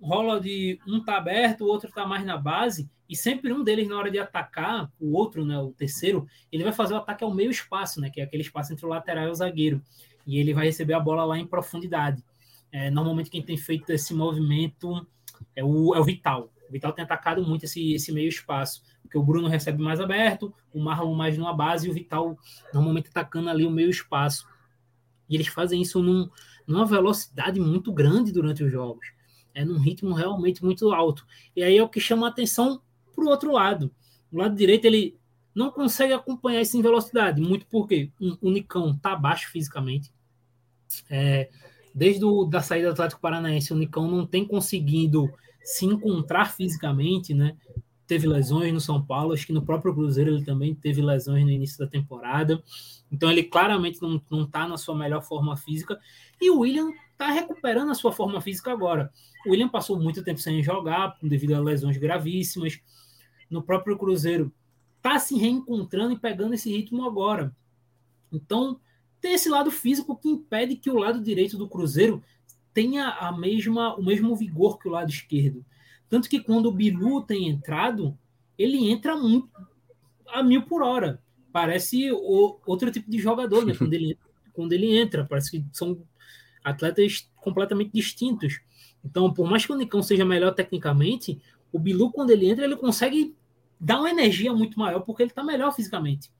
rola 0.00 0.40
de 0.40 0.78
um 0.86 1.02
tá 1.02 1.16
aberto, 1.16 1.62
o 1.62 1.68
outro 1.68 1.90
tá 1.90 2.06
mais 2.06 2.24
na 2.24 2.36
base, 2.36 2.88
e 3.12 3.16
sempre 3.16 3.52
um 3.52 3.62
deles, 3.62 3.86
na 3.86 3.98
hora 3.98 4.10
de 4.10 4.18
atacar, 4.18 4.90
o 4.98 5.12
outro, 5.12 5.44
né, 5.44 5.58
o 5.58 5.70
terceiro, 5.70 6.26
ele 6.50 6.64
vai 6.64 6.72
fazer 6.72 6.94
o 6.94 6.96
ataque 6.96 7.22
ao 7.22 7.34
meio 7.34 7.50
espaço, 7.50 8.00
né, 8.00 8.08
que 8.08 8.22
é 8.22 8.24
aquele 8.24 8.42
espaço 8.42 8.72
entre 8.72 8.86
o 8.86 8.88
lateral 8.88 9.26
e 9.26 9.30
o 9.30 9.34
zagueiro. 9.34 9.82
e 10.26 10.38
ele 10.38 10.54
vai 10.54 10.64
receber 10.64 10.94
a 10.94 11.00
bola 11.00 11.22
lá 11.22 11.38
em 11.38 11.46
profundidade. 11.46 12.24
É, 12.70 12.90
normalmente 12.90 13.28
quem 13.28 13.42
tem 13.42 13.58
feito 13.58 13.90
esse 13.90 14.14
movimento 14.14 15.06
é 15.54 15.62
o, 15.62 15.94
é 15.94 16.00
o 16.00 16.04
Vital. 16.04 16.50
O 16.66 16.72
Vital 16.72 16.90
tem 16.94 17.04
atacado 17.04 17.46
muito 17.46 17.66
esse, 17.66 17.92
esse 17.92 18.10
meio 18.12 18.30
espaço, 18.30 18.82
porque 19.02 19.18
o 19.18 19.22
Bruno 19.22 19.46
recebe 19.46 19.82
mais 19.82 20.00
aberto, 20.00 20.54
o 20.72 20.80
Marlon 20.80 21.14
mais 21.14 21.36
numa 21.36 21.52
base 21.52 21.88
e 21.88 21.90
o 21.90 21.92
Vital 21.92 22.38
normalmente 22.72 23.10
atacando 23.10 23.50
ali 23.50 23.66
o 23.66 23.70
meio 23.70 23.90
espaço. 23.90 24.48
E 25.28 25.34
eles 25.34 25.48
fazem 25.48 25.82
isso 25.82 26.02
num, 26.02 26.30
numa 26.66 26.86
velocidade 26.86 27.60
muito 27.60 27.92
grande 27.92 28.32
durante 28.32 28.64
os 28.64 28.72
jogos. 28.72 29.06
É 29.52 29.66
num 29.66 29.78
ritmo 29.78 30.14
realmente 30.14 30.64
muito 30.64 30.90
alto. 30.94 31.26
E 31.54 31.62
aí 31.62 31.76
é 31.76 31.82
o 31.82 31.90
que 31.90 32.00
chama 32.00 32.26
a 32.26 32.30
atenção 32.30 32.80
para 33.12 33.24
o 33.24 33.28
outro 33.28 33.52
lado. 33.52 33.90
O 34.32 34.38
lado 34.38 34.56
direito 34.56 34.84
ele 34.86 35.16
não 35.54 35.70
consegue 35.70 36.12
acompanhar 36.12 36.62
isso 36.62 36.76
em 36.76 36.82
velocidade, 36.82 37.40
muito 37.40 37.66
porque 37.66 38.10
o 38.40 38.50
Nicão 38.50 38.92
está 38.92 39.14
baixo 39.14 39.50
fisicamente. 39.50 40.10
É, 41.10 41.50
desde 41.94 42.24
o, 42.24 42.44
da 42.44 42.62
saída 42.62 42.88
do 42.88 42.92
Atlético 42.92 43.20
Paranaense, 43.20 43.72
o 43.72 43.76
Nicão 43.76 44.10
não 44.10 44.26
tem 44.26 44.46
conseguido 44.46 45.30
se 45.62 45.84
encontrar 45.84 46.52
fisicamente, 46.52 47.34
né? 47.34 47.56
Teve 48.06 48.26
lesões 48.26 48.72
no 48.72 48.80
São 48.80 49.00
Paulo, 49.00 49.32
acho 49.32 49.46
que 49.46 49.52
no 49.52 49.62
próprio 49.62 49.94
Cruzeiro 49.94 50.34
ele 50.34 50.44
também 50.44 50.74
teve 50.74 51.00
lesões 51.00 51.44
no 51.44 51.50
início 51.50 51.78
da 51.78 51.86
temporada. 51.86 52.62
Então 53.10 53.30
ele 53.30 53.42
claramente 53.42 54.00
não 54.02 54.42
está 54.42 54.66
na 54.66 54.76
sua 54.76 54.96
melhor 54.96 55.22
forma 55.22 55.56
física. 55.56 55.98
E 56.40 56.50
o 56.50 56.60
William 56.60 56.90
está 57.12 57.30
recuperando 57.30 57.90
a 57.90 57.94
sua 57.94 58.12
forma 58.12 58.40
física 58.40 58.72
agora. 58.72 59.10
O 59.46 59.50
William 59.50 59.68
passou 59.68 59.98
muito 59.98 60.22
tempo 60.22 60.40
sem 60.40 60.62
jogar 60.62 61.16
devido 61.22 61.54
a 61.54 61.60
lesões 61.60 61.96
gravíssimas. 61.96 62.80
No 63.52 63.62
próprio 63.62 63.98
Cruzeiro 63.98 64.52
está 64.96 65.18
se 65.18 65.36
reencontrando 65.36 66.12
e 66.12 66.18
pegando 66.18 66.54
esse 66.54 66.70
ritmo 66.70 67.04
agora. 67.04 67.54
Então, 68.32 68.80
tem 69.20 69.34
esse 69.34 69.48
lado 69.48 69.70
físico 69.70 70.16
que 70.16 70.28
impede 70.28 70.76
que 70.76 70.90
o 70.90 70.96
lado 70.96 71.22
direito 71.22 71.58
do 71.58 71.68
Cruzeiro 71.68 72.22
tenha 72.72 73.08
a 73.08 73.30
mesma, 73.36 73.94
o 73.94 74.02
mesmo 74.02 74.34
vigor 74.34 74.78
que 74.78 74.88
o 74.88 74.90
lado 74.90 75.10
esquerdo. 75.10 75.64
Tanto 76.08 76.28
que 76.28 76.40
quando 76.40 76.66
o 76.66 76.72
Bilu 76.72 77.22
tem 77.22 77.48
entrado, 77.48 78.16
ele 78.56 78.90
entra 78.90 79.16
muito 79.16 79.48
a 80.28 80.42
mil 80.42 80.62
por 80.62 80.82
hora. 80.82 81.20
Parece 81.52 82.10
o, 82.10 82.58
outro 82.64 82.90
tipo 82.90 83.10
de 83.10 83.18
jogador, 83.18 83.66
né? 83.66 83.74
quando, 83.76 83.92
ele, 83.92 84.18
quando 84.52 84.72
ele 84.72 84.96
entra, 84.96 85.26
parece 85.26 85.50
que 85.50 85.64
são 85.72 86.02
atletas 86.64 87.28
completamente 87.36 87.92
distintos. 87.92 88.60
Então, 89.04 89.32
por 89.32 89.48
mais 89.48 89.66
que 89.66 89.72
o 89.72 89.76
Nicão 89.76 90.02
seja 90.02 90.24
melhor 90.24 90.54
tecnicamente, 90.54 91.40
o 91.72 91.78
Bilu, 91.78 92.10
quando 92.10 92.30
ele 92.30 92.48
entra, 92.48 92.64
ele 92.64 92.76
consegue 92.76 93.34
dá 93.82 93.98
uma 93.98 94.10
energia 94.10 94.52
muito 94.52 94.78
maior 94.78 95.00
porque 95.00 95.24
ele 95.24 95.30
está 95.30 95.42
melhor 95.42 95.74
fisicamente. 95.74 96.30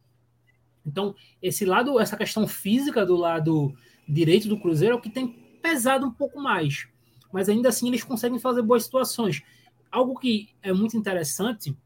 Então, 0.86 1.12
esse 1.42 1.64
lado, 1.64 1.98
essa 1.98 2.16
questão 2.16 2.46
física 2.46 3.04
do 3.04 3.16
lado 3.16 3.74
direito 4.08 4.48
do 4.48 4.60
Cruzeiro 4.60 4.94
é 4.94 4.96
o 4.96 5.00
que 5.00 5.10
tem 5.10 5.28
pesado 5.60 6.06
um 6.06 6.12
pouco 6.12 6.40
mais. 6.40 6.86
Mas 7.32 7.48
ainda 7.48 7.68
assim 7.68 7.88
eles 7.88 8.04
conseguem 8.04 8.38
fazer 8.38 8.62
boas 8.62 8.84
situações. 8.84 9.42
Algo 9.90 10.18
que 10.18 10.50
é 10.62 10.72
muito 10.72 10.96
interessante 10.96 11.76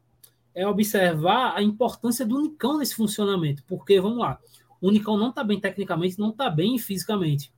é 0.53 0.67
observar 0.67 1.55
a 1.55 1.63
importância 1.63 2.25
do 2.25 2.39
Nicão 2.39 2.77
nesse 2.77 2.95
funcionamento. 2.95 3.63
Porque, 3.65 3.99
vamos 3.99 4.19
lá, 4.19 4.39
o 4.79 4.91
Nicão 4.91 5.17
não 5.17 5.29
está 5.29 5.43
bem 5.43 5.59
tecnicamente, 5.59 6.19
não 6.19 6.29
está 6.29 6.51
bem 6.51 6.77
fisicamente. 6.77 7.51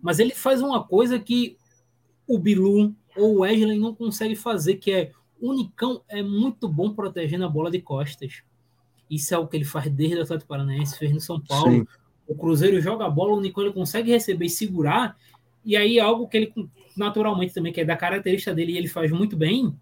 Mas 0.00 0.20
ele 0.20 0.34
faz 0.34 0.62
uma 0.62 0.84
coisa 0.84 1.18
que 1.18 1.56
o 2.28 2.38
Bilu 2.38 2.94
ou 3.16 3.36
o 3.36 3.40
Wesley 3.40 3.78
não 3.78 3.92
consegue 3.92 4.36
fazer, 4.36 4.76
que 4.76 4.92
é 4.92 5.12
o 5.40 5.52
Nicão 5.52 6.02
é 6.08 6.22
muito 6.22 6.68
bom 6.68 6.92
protegendo 6.92 7.44
a 7.44 7.48
bola 7.48 7.70
de 7.70 7.80
costas. 7.80 8.42
Isso 9.10 9.34
é 9.34 9.38
o 9.38 9.46
que 9.46 9.56
ele 9.56 9.64
faz 9.64 9.90
desde 9.90 10.16
o 10.18 10.22
Atlético 10.22 10.48
Paranaense, 10.48 10.98
fez 10.98 11.12
no 11.12 11.20
São 11.20 11.40
Paulo. 11.40 11.72
Sim. 11.72 11.86
O 12.26 12.34
Cruzeiro 12.34 12.80
joga 12.80 13.06
a 13.06 13.10
bola, 13.10 13.34
o 13.34 13.40
Nicão 13.40 13.64
ele 13.64 13.72
consegue 13.72 14.10
receber 14.10 14.46
e 14.46 14.50
segurar. 14.50 15.16
E 15.64 15.76
aí 15.76 15.98
algo 15.98 16.28
que 16.28 16.36
ele 16.36 16.52
naturalmente 16.96 17.54
também, 17.54 17.72
que 17.72 17.80
é 17.80 17.84
da 17.84 17.96
característica 17.96 18.54
dele 18.54 18.72
e 18.72 18.76
ele 18.76 18.88
faz 18.88 19.10
muito 19.10 19.36
bem, 19.36 19.74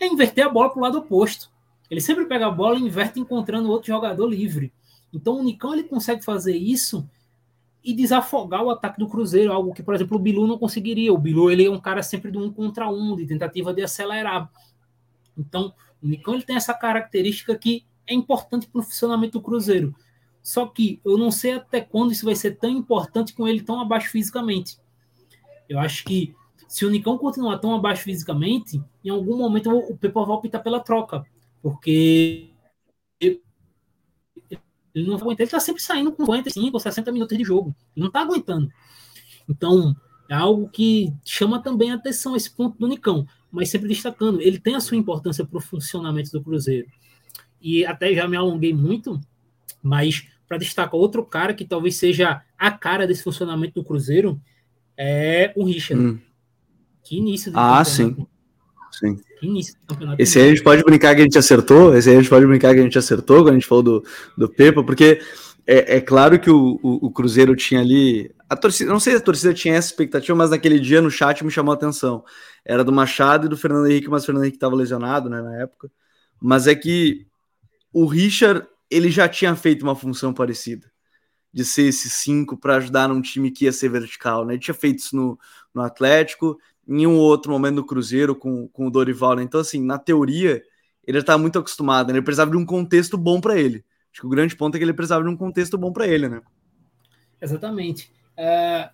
é 0.00 0.06
inverter 0.06 0.46
a 0.46 0.48
bola 0.48 0.70
para 0.70 0.78
o 0.78 0.82
lado 0.82 0.98
oposto. 0.98 1.50
Ele 1.90 2.00
sempre 2.00 2.26
pega 2.26 2.46
a 2.46 2.50
bola 2.50 2.78
e 2.78 2.82
inverte 2.82 3.20
encontrando 3.20 3.70
outro 3.70 3.88
jogador 3.88 4.26
livre. 4.26 4.72
Então 5.12 5.38
o 5.38 5.42
Nicão 5.42 5.72
ele 5.72 5.84
consegue 5.84 6.24
fazer 6.24 6.56
isso 6.56 7.08
e 7.84 7.94
desafogar 7.94 8.64
o 8.64 8.70
ataque 8.70 8.98
do 8.98 9.06
Cruzeiro, 9.06 9.52
algo 9.52 9.72
que, 9.72 9.82
por 9.82 9.94
exemplo, 9.94 10.16
o 10.16 10.20
Bilu 10.20 10.46
não 10.46 10.58
conseguiria. 10.58 11.12
O 11.12 11.18
Bilu 11.18 11.50
ele 11.50 11.66
é 11.66 11.70
um 11.70 11.78
cara 11.78 12.02
sempre 12.02 12.32
de 12.32 12.38
um 12.38 12.50
contra 12.50 12.88
um, 12.88 13.14
de 13.14 13.24
tentativa 13.26 13.72
de 13.72 13.82
acelerar. 13.82 14.50
Então, 15.36 15.74
o 16.02 16.06
Nicão 16.06 16.34
ele 16.34 16.42
tem 16.42 16.56
essa 16.56 16.74
característica 16.74 17.56
que 17.56 17.84
é 18.06 18.14
importante 18.14 18.66
para 18.68 18.80
o 18.80 18.84
funcionamento 18.84 19.38
do 19.38 19.42
Cruzeiro. 19.42 19.94
Só 20.42 20.66
que 20.66 21.00
eu 21.04 21.18
não 21.18 21.30
sei 21.30 21.54
até 21.54 21.80
quando 21.80 22.12
isso 22.12 22.24
vai 22.24 22.36
ser 22.36 22.52
tão 22.52 22.70
importante 22.70 23.34
com 23.34 23.48
ele 23.48 23.62
tão 23.62 23.80
abaixo 23.80 24.10
fisicamente. 24.10 24.78
Eu 25.68 25.80
acho 25.80 26.04
que 26.04 26.34
se 26.68 26.84
o 26.84 26.90
Nicão 26.90 27.18
continuar 27.18 27.58
tão 27.58 27.74
abaixo 27.74 28.04
fisicamente, 28.04 28.80
em 29.04 29.10
algum 29.10 29.36
momento 29.36 29.70
o 29.70 29.96
Pepa 29.96 30.24
vai 30.24 30.36
optar 30.36 30.60
pela 30.60 30.80
troca. 30.80 31.24
Porque 31.60 32.50
ele 33.20 35.06
não 35.08 35.16
aguenta, 35.16 35.42
ele 35.42 35.48
está 35.48 35.60
sempre 35.60 35.82
saindo 35.82 36.12
com 36.12 36.24
55 36.24 36.74
ou 36.74 36.80
60 36.80 37.12
minutos 37.12 37.36
de 37.36 37.44
jogo. 37.44 37.74
Ele 37.94 38.02
não 38.02 38.06
está 38.06 38.20
aguentando. 38.20 38.70
Então, 39.48 39.94
é 40.28 40.34
algo 40.34 40.68
que 40.68 41.12
chama 41.24 41.60
também 41.60 41.90
a 41.90 41.96
atenção 41.96 42.36
esse 42.36 42.50
ponto 42.50 42.78
do 42.78 42.86
Nicão 42.86 43.26
mas 43.56 43.70
sempre 43.70 43.88
destacando, 43.88 44.38
ele 44.42 44.58
tem 44.58 44.74
a 44.74 44.80
sua 44.80 44.98
importância 44.98 45.42
para 45.42 45.56
o 45.56 45.62
funcionamento 45.62 46.30
do 46.30 46.42
Cruzeiro. 46.42 46.86
E 47.58 47.86
até 47.86 48.14
já 48.14 48.28
me 48.28 48.36
alonguei 48.36 48.74
muito, 48.74 49.18
mas 49.82 50.28
para 50.46 50.58
destacar 50.58 50.94
outro 50.94 51.24
cara 51.24 51.54
que 51.54 51.64
talvez 51.64 51.96
seja 51.96 52.42
a 52.58 52.70
cara 52.70 53.06
desse 53.06 53.22
funcionamento 53.22 53.72
do 53.80 53.84
Cruzeiro 53.84 54.38
é 54.94 55.54
o 55.56 55.64
Richard. 55.64 56.04
Hum. 56.04 56.18
Que 57.02 57.16
início 57.16 57.50
do 57.50 57.58
Ah, 57.58 57.82
sim. 57.82 58.26
Sim. 58.92 59.18
Que 59.40 59.46
início 59.46 59.74
do 59.80 59.86
campeonato. 59.86 60.20
Esse 60.20 60.38
aí 60.38 60.44
a 60.44 60.48
gente 60.50 60.62
pode 60.62 60.82
brincar 60.84 61.14
que 61.14 61.22
a 61.22 61.24
gente 61.24 61.38
acertou, 61.38 61.96
esse 61.96 62.10
aí 62.10 62.16
a 62.16 62.20
gente 62.20 62.28
pode 62.28 62.46
brincar 62.46 62.74
que 62.74 62.80
a 62.80 62.82
gente 62.82 62.98
acertou 62.98 63.38
quando 63.38 63.52
a 63.52 63.54
gente 63.54 63.66
falou 63.66 63.82
do, 63.82 64.04
do 64.36 64.50
Pepa, 64.50 64.84
porque 64.84 65.18
é, 65.66 65.96
é 65.96 66.00
claro 66.00 66.38
que 66.38 66.48
o, 66.48 66.78
o, 66.82 67.06
o, 67.06 67.10
Cruzeiro 67.10 67.56
tinha 67.56 67.80
ali. 67.80 68.32
A 68.48 68.54
torcida, 68.56 68.90
não 68.90 69.00
sei 69.00 69.14
se 69.14 69.18
a 69.18 69.24
torcida 69.24 69.52
tinha 69.52 69.74
essa 69.74 69.88
expectativa, 69.88 70.36
mas 70.36 70.50
naquele 70.50 70.78
dia 70.78 71.02
no 71.02 71.10
chat 71.10 71.44
me 71.44 71.50
chamou 71.50 71.72
a 71.72 71.74
atenção. 71.74 72.24
Era 72.64 72.84
do 72.84 72.92
Machado 72.92 73.46
e 73.46 73.48
do 73.48 73.56
Fernando 73.56 73.88
Henrique, 73.88 74.08
mas 74.08 74.22
o 74.22 74.26
Fernando 74.26 74.44
Henrique 74.44 74.56
estava 74.56 74.76
lesionado 74.76 75.28
né, 75.28 75.42
na 75.42 75.60
época. 75.60 75.90
Mas 76.40 76.66
é 76.66 76.74
que 76.74 77.26
o 77.92 78.06
Richard 78.06 78.66
ele 78.90 79.10
já 79.10 79.28
tinha 79.28 79.56
feito 79.56 79.82
uma 79.82 79.96
função 79.96 80.32
parecida 80.32 80.90
de 81.52 81.64
ser 81.64 81.84
esse 81.84 82.10
5 82.10 82.56
para 82.58 82.76
ajudar 82.76 83.08
num 83.08 83.20
time 83.20 83.50
que 83.50 83.64
ia 83.64 83.72
ser 83.72 83.88
vertical. 83.88 84.44
Né? 84.44 84.54
Ele 84.54 84.60
tinha 84.60 84.74
feito 84.74 84.98
isso 84.98 85.16
no, 85.16 85.38
no 85.74 85.82
Atlético, 85.82 86.58
em 86.86 87.06
um 87.06 87.16
outro 87.16 87.50
momento 87.50 87.76
no 87.76 87.86
Cruzeiro 87.86 88.36
com, 88.36 88.68
com 88.68 88.86
o 88.86 88.90
Dorival. 88.90 89.36
Né? 89.36 89.42
Então, 89.42 89.60
assim, 89.60 89.82
na 89.82 89.98
teoria, 89.98 90.62
ele 91.06 91.18
estava 91.18 91.38
muito 91.38 91.58
acostumado. 91.58 92.08
Né? 92.08 92.18
Ele 92.18 92.24
precisava 92.24 92.50
de 92.50 92.56
um 92.56 92.66
contexto 92.66 93.16
bom 93.16 93.40
para 93.40 93.58
ele. 93.58 93.84
Acho 94.16 94.22
que 94.22 94.26
o 94.26 94.30
grande 94.30 94.56
ponto 94.56 94.74
é 94.74 94.78
que 94.78 94.84
ele 94.84 94.94
precisava 94.94 95.22
de 95.22 95.28
um 95.28 95.36
contexto 95.36 95.76
bom 95.76 95.92
para 95.92 96.08
ele, 96.08 96.26
né? 96.26 96.40
Exatamente. 97.38 98.10
É, 98.34 98.88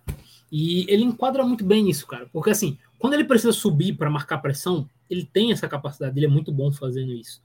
e 0.51 0.85
ele 0.91 1.05
enquadra 1.05 1.45
muito 1.45 1.63
bem 1.63 1.89
isso, 1.89 2.05
cara. 2.05 2.27
Porque 2.33 2.49
assim, 2.49 2.77
quando 2.99 3.13
ele 3.13 3.23
precisa 3.23 3.53
subir 3.53 3.93
para 3.95 4.09
marcar 4.09 4.39
pressão, 4.39 4.85
ele 5.09 5.23
tem 5.23 5.53
essa 5.53 5.65
capacidade, 5.65 6.19
ele 6.19 6.25
é 6.25 6.29
muito 6.29 6.51
bom 6.51 6.73
fazendo 6.73 7.13
isso. 7.13 7.41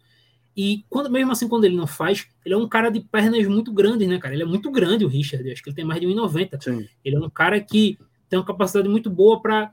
E 0.56 0.84
quando, 0.90 1.08
mesmo 1.08 1.30
assim, 1.30 1.46
quando 1.46 1.66
ele 1.66 1.76
não 1.76 1.86
faz, 1.86 2.26
ele 2.44 2.52
é 2.52 2.58
um 2.58 2.68
cara 2.68 2.90
de 2.90 2.98
pernas 2.98 3.46
muito 3.46 3.72
grandes, 3.72 4.08
né, 4.08 4.18
cara? 4.18 4.34
Ele 4.34 4.42
é 4.42 4.46
muito 4.46 4.72
grande, 4.72 5.04
o 5.04 5.08
Richard. 5.08 5.48
Acho 5.48 5.62
que 5.62 5.68
ele 5.68 5.76
tem 5.76 5.84
mais 5.84 6.00
de 6.00 6.06
1,90. 6.08 6.88
Ele 7.04 7.14
é 7.14 7.20
um 7.20 7.30
cara 7.30 7.60
que 7.60 7.96
tem 8.28 8.40
uma 8.40 8.44
capacidade 8.44 8.88
muito 8.88 9.08
boa 9.08 9.40
para 9.40 9.72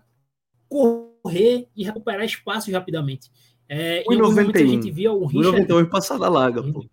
correr 0.70 1.68
e 1.76 1.84
recuperar 1.84 2.24
espaços 2.24 2.72
rapidamente. 2.72 3.32
É, 3.68 4.04
1,91. 4.04 4.54
A 4.54 4.68
gente 4.68 4.92
via 4.92 5.12
o 5.12 5.26
Richard. 5.26 5.66
1,91 5.66 5.90
passada 5.90 6.30
larga, 6.30 6.62
pô. 6.62 6.86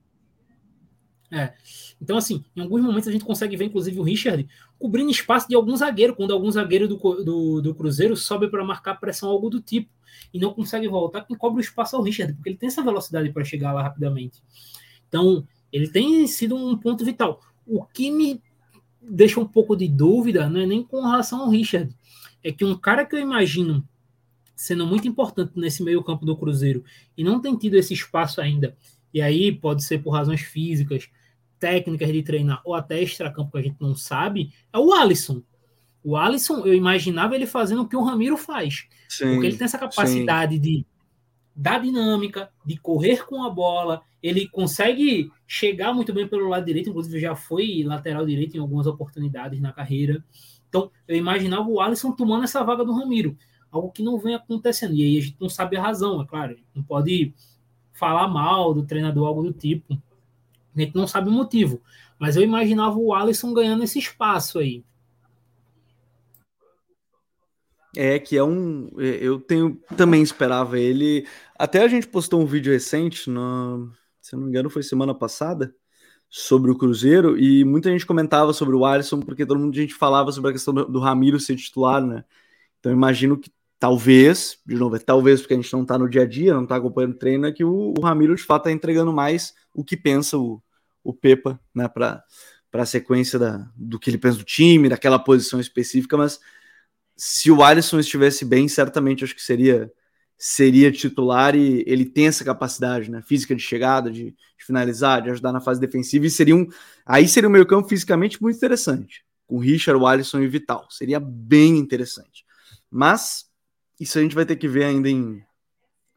É. 1.33 1.55
Então, 2.01 2.19
assim, 2.19 2.45
em 2.55 2.61
alguns 2.61 2.83
momentos 2.83 3.09
a 3.09 3.13
gente 3.13 3.25
consegue 3.25 3.57
ver, 3.57 3.65
inclusive, 3.65 3.99
o 3.99 4.03
Richard 4.03 4.47
cobrindo 4.79 5.11
espaço 5.11 5.49
de 5.49 5.55
algum 5.55 5.75
zagueiro, 5.75 6.15
quando 6.15 6.33
algum 6.33 6.51
zagueiro 6.51 6.87
do, 6.87 6.97
do, 6.97 7.63
do 7.63 7.75
Cruzeiro 7.75 8.15
sobe 8.15 8.49
para 8.49 8.63
marcar 8.63 8.97
pressão, 8.97 9.31
algo 9.31 9.49
do 9.49 9.59
tipo, 9.59 9.89
e 10.35 10.39
não 10.39 10.53
consegue 10.53 10.87
voltar, 10.89 11.23
quem 11.23 11.37
cobre 11.37 11.61
o 11.61 11.65
espaço 11.65 11.97
é 11.97 11.99
o 11.99 12.03
Richard, 12.03 12.35
porque 12.35 12.51
ele 12.51 12.59
tem 12.59 12.67
essa 12.67 12.83
velocidade 12.83 13.33
para 13.33 13.45
chegar 13.45 13.73
lá 13.73 13.83
rapidamente. 13.83 14.43
Então, 15.09 15.47
ele 15.73 15.89
tem 15.89 16.27
sido 16.27 16.55
um 16.55 16.77
ponto 16.77 17.03
vital. 17.03 17.41
O 17.67 17.83
que 17.83 18.11
me 18.11 18.43
deixa 19.01 19.41
um 19.41 19.47
pouco 19.47 19.75
de 19.75 19.89
dúvida 19.89 20.49
não 20.51 20.61
é 20.61 20.67
nem 20.67 20.83
com 20.83 21.01
relação 21.01 21.41
ao 21.41 21.49
Richard, 21.49 21.95
é 22.45 22.53
que 22.53 22.65
um 22.65 22.77
cara 22.77 23.07
que 23.07 23.17
eu 23.17 23.21
imagino 23.21 23.87
sendo 24.55 24.87
muito 24.87 25.09
importante 25.09 25.53
nesse 25.57 25.83
meio 25.83 26.05
campo 26.05 26.27
do 26.27 26.37
Cruzeiro 26.37 26.85
e 27.17 27.25
não 27.25 27.41
tem 27.41 27.57
tido 27.57 27.75
esse 27.75 27.95
espaço 27.95 28.41
ainda, 28.41 28.77
e 29.15 29.23
aí 29.23 29.51
pode 29.51 29.83
ser 29.83 30.03
por 30.03 30.11
razões 30.11 30.41
físicas, 30.41 31.09
técnicas 31.63 32.13
de 32.13 32.25
treinar 32.25 32.61
ou 32.65 32.75
até 32.75 33.01
extracampo 33.01 33.53
que 33.53 33.59
a 33.59 33.63
gente 33.63 33.77
não 33.81 33.95
sabe, 33.95 34.53
é 34.73 34.79
o 34.79 34.93
Alisson. 34.93 35.41
O 36.03 36.17
Alisson, 36.17 36.67
eu 36.67 36.75
imaginava 36.75 37.37
ele 37.37 37.47
fazendo 37.47 37.83
o 37.83 37.89
que 37.89 37.95
o 37.95 38.03
Ramiro 38.03 38.37
faz. 38.37 38.89
Sim, 39.09 39.35
porque 39.35 39.47
ele 39.47 39.57
tem 39.57 39.65
essa 39.65 39.79
capacidade 39.79 40.57
sim. 40.57 40.61
de 40.61 40.87
da 41.55 41.79
dinâmica, 41.79 42.51
de 42.67 42.77
correr 42.79 43.25
com 43.27 43.45
a 43.45 43.51
bola. 43.51 44.03
Ele 44.21 44.49
consegue 44.49 45.31
chegar 45.47 45.93
muito 45.93 46.13
bem 46.13 46.27
pelo 46.27 46.49
lado 46.49 46.65
direito, 46.65 46.91
inclusive 46.91 47.21
já 47.21 47.37
foi 47.37 47.85
lateral 47.85 48.27
direito 48.27 48.57
em 48.57 48.61
algumas 48.61 48.89
oportunidades 48.89 49.61
na 49.61 49.73
carreira. 49.73 50.25
Então, 50.69 50.91
eu 51.07 51.15
imaginava 51.15 51.69
o 51.69 51.81
Alisson 51.81 52.11
tomando 52.11 52.43
essa 52.43 52.65
vaga 52.65 52.85
do 52.85 52.93
Ramiro, 52.93 53.37
algo 53.71 53.93
que 53.93 54.03
não 54.03 54.19
vem 54.19 54.35
acontecendo. 54.35 54.95
E 54.95 55.03
aí 55.05 55.19
a 55.19 55.21
gente 55.21 55.37
não 55.39 55.49
sabe 55.49 55.77
a 55.77 55.83
razão, 55.83 56.21
é 56.21 56.27
claro. 56.27 56.57
Não 56.75 56.83
pode 56.83 57.33
falar 57.93 58.27
mal 58.27 58.75
do 58.75 58.85
treinador, 58.85 59.29
algo 59.29 59.43
do 59.45 59.53
tipo. 59.53 59.97
A 60.75 60.81
gente 60.81 60.95
não 60.95 61.07
sabe 61.07 61.29
o 61.29 61.33
motivo. 61.33 61.83
Mas 62.19 62.37
eu 62.37 62.43
imaginava 62.43 62.97
o 62.97 63.13
Alisson 63.15 63.53
ganhando 63.53 63.85
esse 63.85 63.99
espaço 63.99 64.59
aí. 64.59 64.85
É, 67.97 68.19
que 68.19 68.37
é 68.37 68.45
um. 68.45 68.89
É, 68.99 69.19
eu 69.21 69.39
tenho 69.39 69.79
também 69.97 70.23
esperava 70.23 70.79
ele. 70.79 71.27
Até 71.59 71.83
a 71.83 71.89
gente 71.89 72.07
postou 72.07 72.41
um 72.41 72.47
vídeo 72.47 72.73
recente, 72.73 73.29
no, 73.29 73.93
se 74.21 74.35
não 74.35 74.45
me 74.45 74.49
engano, 74.49 74.71
foi 74.71 74.83
semana 74.83 75.15
passada, 75.15 75.75
sobre 76.29 76.71
o 76.71 76.79
Cruzeiro, 76.79 77.39
e 77.39 77.65
muita 77.65 77.91
gente 77.91 78.07
comentava 78.07 78.55
sobre 78.55 78.75
o 78.75 78.87
Alisson, 78.87 79.21
porque 79.21 79.45
todo 79.45 79.61
mundo 79.61 79.75
a 79.77 79.81
gente 79.81 79.95
falava 79.95 80.33
sobre 80.33 80.51
a 80.51 80.53
questão 80.55 80.73
do, 80.73 80.87
do 80.87 80.99
Ramiro 80.99 81.39
ser 81.39 81.57
titular, 81.57 82.05
né? 82.05 82.25
Então 82.81 82.91
imagino 82.91 83.39
que 83.39 83.51
talvez, 83.83 84.59
de 84.65 84.77
novo, 84.77 84.95
é 84.95 85.01
talvez 85.01 85.41
porque 85.41 85.55
a 85.55 85.57
gente 85.57 85.73
não 85.73 85.85
tá 85.85 85.99
no 85.99 86.09
dia 86.09 86.23
a 86.23 86.25
dia, 86.25 86.55
não 86.55 86.65
tá 86.65 86.77
acompanhando 86.77 87.15
o 87.15 87.19
treino, 87.19 87.47
é 87.49 87.51
que 87.51 87.65
o, 87.65 87.93
o 87.99 88.01
Ramiro 88.01 88.37
de 88.37 88.43
fato 88.45 88.63
tá 88.63 88.71
entregando 88.71 89.13
mais 89.13 89.55
o 89.75 89.83
que 89.83 89.97
pensa 89.97 90.39
o, 90.39 90.63
o 91.03 91.13
Pepa, 91.13 91.59
né, 91.75 91.89
para 91.89 92.23
a 92.75 92.87
sequência 92.87 93.41
da, 93.41 93.69
do 93.75 93.99
que 93.99 94.09
ele 94.09 94.19
pensa 94.19 94.39
do 94.39 94.45
time, 94.45 94.89
daquela 94.89 95.19
posição 95.19 95.59
específica, 95.59 96.17
mas 96.17 96.39
se 97.17 97.51
o 97.51 97.61
Alisson 97.61 97.99
estivesse 97.99 98.45
bem, 98.45 98.69
certamente 98.69 99.25
acho 99.25 99.35
que 99.35 99.43
seria 99.43 99.91
seria 100.39 100.93
titular 100.93 101.57
e 101.57 101.83
ele 101.85 102.05
tem 102.05 102.29
essa 102.29 102.45
capacidade, 102.45 103.11
né, 103.11 103.21
física 103.21 103.53
de 103.53 103.63
chegada, 103.63 104.13
de, 104.13 104.27
de 104.27 104.65
finalizar, 104.65 105.23
de 105.23 105.31
ajudar 105.31 105.51
na 105.51 105.61
fase 105.61 105.81
defensiva 105.81 106.25
e 106.25 106.31
seria 106.31 106.55
um 106.55 106.69
aí 107.05 107.27
seria 107.27 107.49
um 107.49 107.53
meio-campo 107.53 107.89
fisicamente 107.89 108.41
muito 108.41 108.57
interessante, 108.57 109.25
com 109.45 109.59
Richard, 109.59 110.01
o 110.01 110.07
Alisson 110.07 110.41
e 110.41 110.47
Vital. 110.47 110.87
Seria 110.89 111.19
bem 111.19 111.79
interessante. 111.79 112.45
Mas 112.89 113.51
isso 114.03 114.19
a 114.19 114.23
gente 114.23 114.35
vai 114.35 114.45
ter 114.45 114.57
que 114.57 114.67
ver 114.67 114.85
ainda 114.85 115.09
em, 115.09 115.43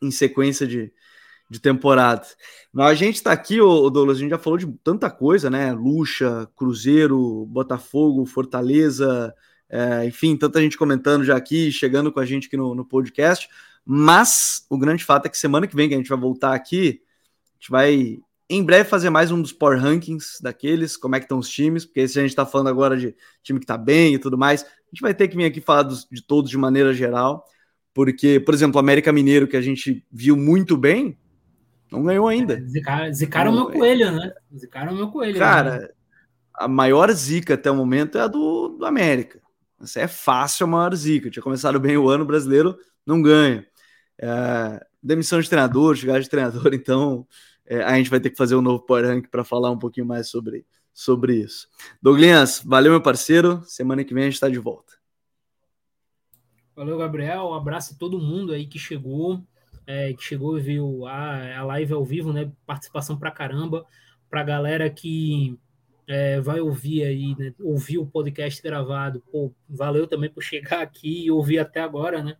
em 0.01 0.09
sequência 0.09 0.65
de, 0.65 0.91
de 1.49 1.59
temporada. 1.59 2.25
Mas 2.73 2.87
a 2.87 2.93
gente 2.95 3.15
está 3.15 3.31
aqui, 3.31 3.61
ô, 3.61 3.89
Douglas, 3.89 4.17
a 4.17 4.19
gente 4.21 4.31
já 4.31 4.39
falou 4.39 4.57
de 4.57 4.65
tanta 4.83 5.09
coisa, 5.09 5.49
né? 5.49 5.71
Lucha, 5.71 6.49
Cruzeiro, 6.55 7.45
Botafogo, 7.45 8.25
Fortaleza, 8.25 9.33
é, 9.69 10.05
enfim, 10.05 10.35
tanta 10.35 10.59
gente 10.59 10.77
comentando 10.77 11.23
já 11.23 11.35
aqui, 11.35 11.71
chegando 11.71 12.11
com 12.11 12.19
a 12.19 12.25
gente 12.25 12.47
aqui 12.47 12.57
no, 12.57 12.73
no, 12.73 12.83
podcast. 12.83 13.47
Mas 13.85 14.65
o 14.67 14.79
grande 14.79 15.03
fato 15.03 15.27
é 15.27 15.29
que 15.29 15.37
semana 15.37 15.67
que 15.67 15.75
vem, 15.75 15.87
que 15.87 15.93
a 15.93 15.97
gente 15.97 16.09
vai 16.09 16.19
voltar 16.19 16.55
aqui, 16.55 17.03
a 17.51 17.55
gente 17.59 17.69
vai 17.69 18.19
em 18.49 18.63
breve 18.63 18.89
fazer 18.89 19.11
mais 19.11 19.31
um 19.31 19.41
dos 19.41 19.51
Power 19.51 19.79
Rankings 19.79 20.41
daqueles, 20.41 20.97
como 20.97 21.15
é 21.15 21.19
que 21.19 21.25
estão 21.25 21.39
os 21.39 21.49
times, 21.49 21.85
porque 21.85 22.07
se 22.07 22.17
a 22.17 22.21
gente 22.21 22.31
está 22.31 22.45
falando 22.45 22.67
agora 22.67 22.97
de 22.97 23.15
time 23.43 23.59
que 23.59 23.63
está 23.63 23.77
bem 23.77 24.15
e 24.15 24.19
tudo 24.19 24.37
mais, 24.37 24.63
a 24.63 24.67
gente 24.91 25.01
vai 25.01 25.13
ter 25.13 25.27
que 25.27 25.35
vir 25.35 25.45
aqui 25.45 25.61
falar 25.61 25.83
dos, 25.83 26.07
de 26.11 26.21
todos 26.21 26.49
de 26.49 26.57
maneira 26.57 26.93
geral, 26.93 27.45
porque, 27.95 28.41
por 28.41 28.53
exemplo, 28.53 28.75
o 28.75 28.79
América 28.79 29.13
Mineiro, 29.13 29.47
que 29.47 29.55
a 29.55 29.61
gente 29.61 30.05
viu 30.11 30.35
muito 30.35 30.75
bem, 30.75 31.17
não 31.89 32.03
ganhou 32.03 32.27
ainda. 32.27 32.55
É, 32.55 32.61
zicaram, 32.61 33.13
zicaram 33.13 33.51
o 33.51 33.55
meu 33.55 33.71
coelho, 33.71 34.11
né? 34.11 34.33
Zicaram 34.53 34.91
o 34.91 34.95
meu 34.97 35.07
coelho. 35.07 35.39
Cara, 35.39 35.79
né? 35.79 35.87
a 36.53 36.67
maior 36.67 37.09
zica 37.13 37.53
até 37.53 37.71
o 37.71 37.75
momento 37.75 38.17
é 38.17 38.21
a 38.21 38.27
do, 38.27 38.75
do 38.77 38.85
América. 38.85 39.39
Essa 39.81 40.01
é 40.01 40.07
fácil 40.09 40.65
a 40.65 40.67
maior 40.67 40.93
zica. 40.93 41.29
Tinha 41.29 41.41
começado 41.41 41.79
bem 41.79 41.95
o 41.95 42.09
ano, 42.09 42.25
brasileiro 42.25 42.77
não 43.05 43.21
ganha. 43.21 43.65
É, 44.19 44.85
demissão 45.01 45.39
de 45.39 45.49
treinador, 45.49 45.95
chegada 45.95 46.19
de 46.19 46.29
treinador, 46.29 46.71
então 46.75 47.25
é, 47.65 47.81
a 47.81 47.95
gente 47.95 48.09
vai 48.09 48.19
ter 48.19 48.29
que 48.29 48.37
fazer 48.37 48.55
um 48.55 48.61
novo 48.61 48.85
Power 48.85 49.05
Rank 49.05 49.29
para 49.29 49.45
falar 49.45 49.71
um 49.71 49.79
pouquinho 49.79 50.05
mais 50.05 50.27
sobre, 50.27 50.65
sobre 50.93 51.37
isso. 51.37 51.69
Douglas, 52.01 52.61
valeu, 52.65 52.91
meu 52.91 53.01
parceiro. 53.01 53.63
Semana 53.65 54.03
que 54.03 54.13
vem 54.13 54.23
a 54.23 54.25
gente 54.25 54.33
está 54.33 54.49
de 54.49 54.59
volta. 54.59 54.94
Valeu, 56.75 56.97
Gabriel. 56.97 57.45
Um 57.45 57.53
abraço 57.53 57.93
a 57.93 57.97
todo 57.97 58.19
mundo 58.19 58.51
aí 58.51 58.67
que 58.67 58.77
chegou, 58.77 59.41
é, 59.87 60.13
que 60.13 60.21
chegou 60.23 60.57
e 60.57 60.61
viu 60.61 61.07
a, 61.07 61.59
a 61.59 61.63
live 61.63 61.93
ao 61.93 62.03
vivo, 62.03 62.33
né? 62.33 62.51
Participação 62.65 63.17
pra 63.17 63.31
caramba. 63.31 63.85
Pra 64.29 64.43
galera 64.43 64.89
que 64.89 65.57
é, 66.07 66.41
vai 66.41 66.59
ouvir 66.59 67.03
aí, 67.03 67.33
né? 67.37 67.53
Ouvir 67.61 67.97
o 67.97 68.05
podcast 68.05 68.61
gravado. 68.61 69.23
Pô, 69.31 69.53
valeu 69.69 70.05
também 70.05 70.29
por 70.29 70.43
chegar 70.43 70.81
aqui 70.81 71.25
e 71.25 71.31
ouvir 71.31 71.59
até 71.59 71.79
agora, 71.79 72.21
né? 72.21 72.35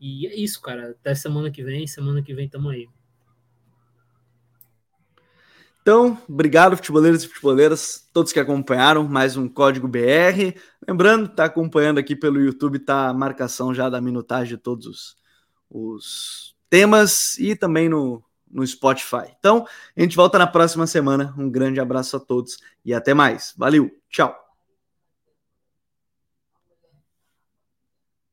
E 0.00 0.26
é 0.26 0.34
isso, 0.36 0.60
cara. 0.60 0.90
Até 0.90 1.14
semana 1.14 1.50
que 1.50 1.62
vem. 1.64 1.86
Semana 1.86 2.22
que 2.22 2.32
vem 2.32 2.48
tamo 2.48 2.68
aí. 2.68 2.88
Então, 5.84 6.16
obrigado, 6.26 6.76
futeboleiros 6.78 7.24
e 7.24 7.28
futeboleiras, 7.28 8.08
todos 8.10 8.32
que 8.32 8.40
acompanharam 8.40 9.06
mais 9.06 9.36
um 9.36 9.46
Código 9.46 9.86
BR. 9.86 10.58
Lembrando, 10.88 11.28
tá 11.28 11.44
acompanhando 11.44 11.98
aqui 11.98 12.16
pelo 12.16 12.40
YouTube, 12.40 12.78
tá 12.78 13.10
a 13.10 13.12
marcação 13.12 13.74
já 13.74 13.90
da 13.90 14.00
minutagem 14.00 14.56
de 14.56 14.62
todos 14.62 14.86
os, 14.86 15.16
os 15.68 16.56
temas 16.70 17.36
e 17.38 17.54
também 17.54 17.90
no, 17.90 18.24
no 18.50 18.66
Spotify. 18.66 19.26
Então, 19.38 19.66
a 19.94 20.00
gente 20.00 20.16
volta 20.16 20.38
na 20.38 20.46
próxima 20.46 20.86
semana. 20.86 21.34
Um 21.36 21.50
grande 21.50 21.78
abraço 21.78 22.16
a 22.16 22.20
todos 22.20 22.56
e 22.82 22.94
até 22.94 23.12
mais. 23.12 23.52
Valeu, 23.54 23.90
tchau. 24.08 24.43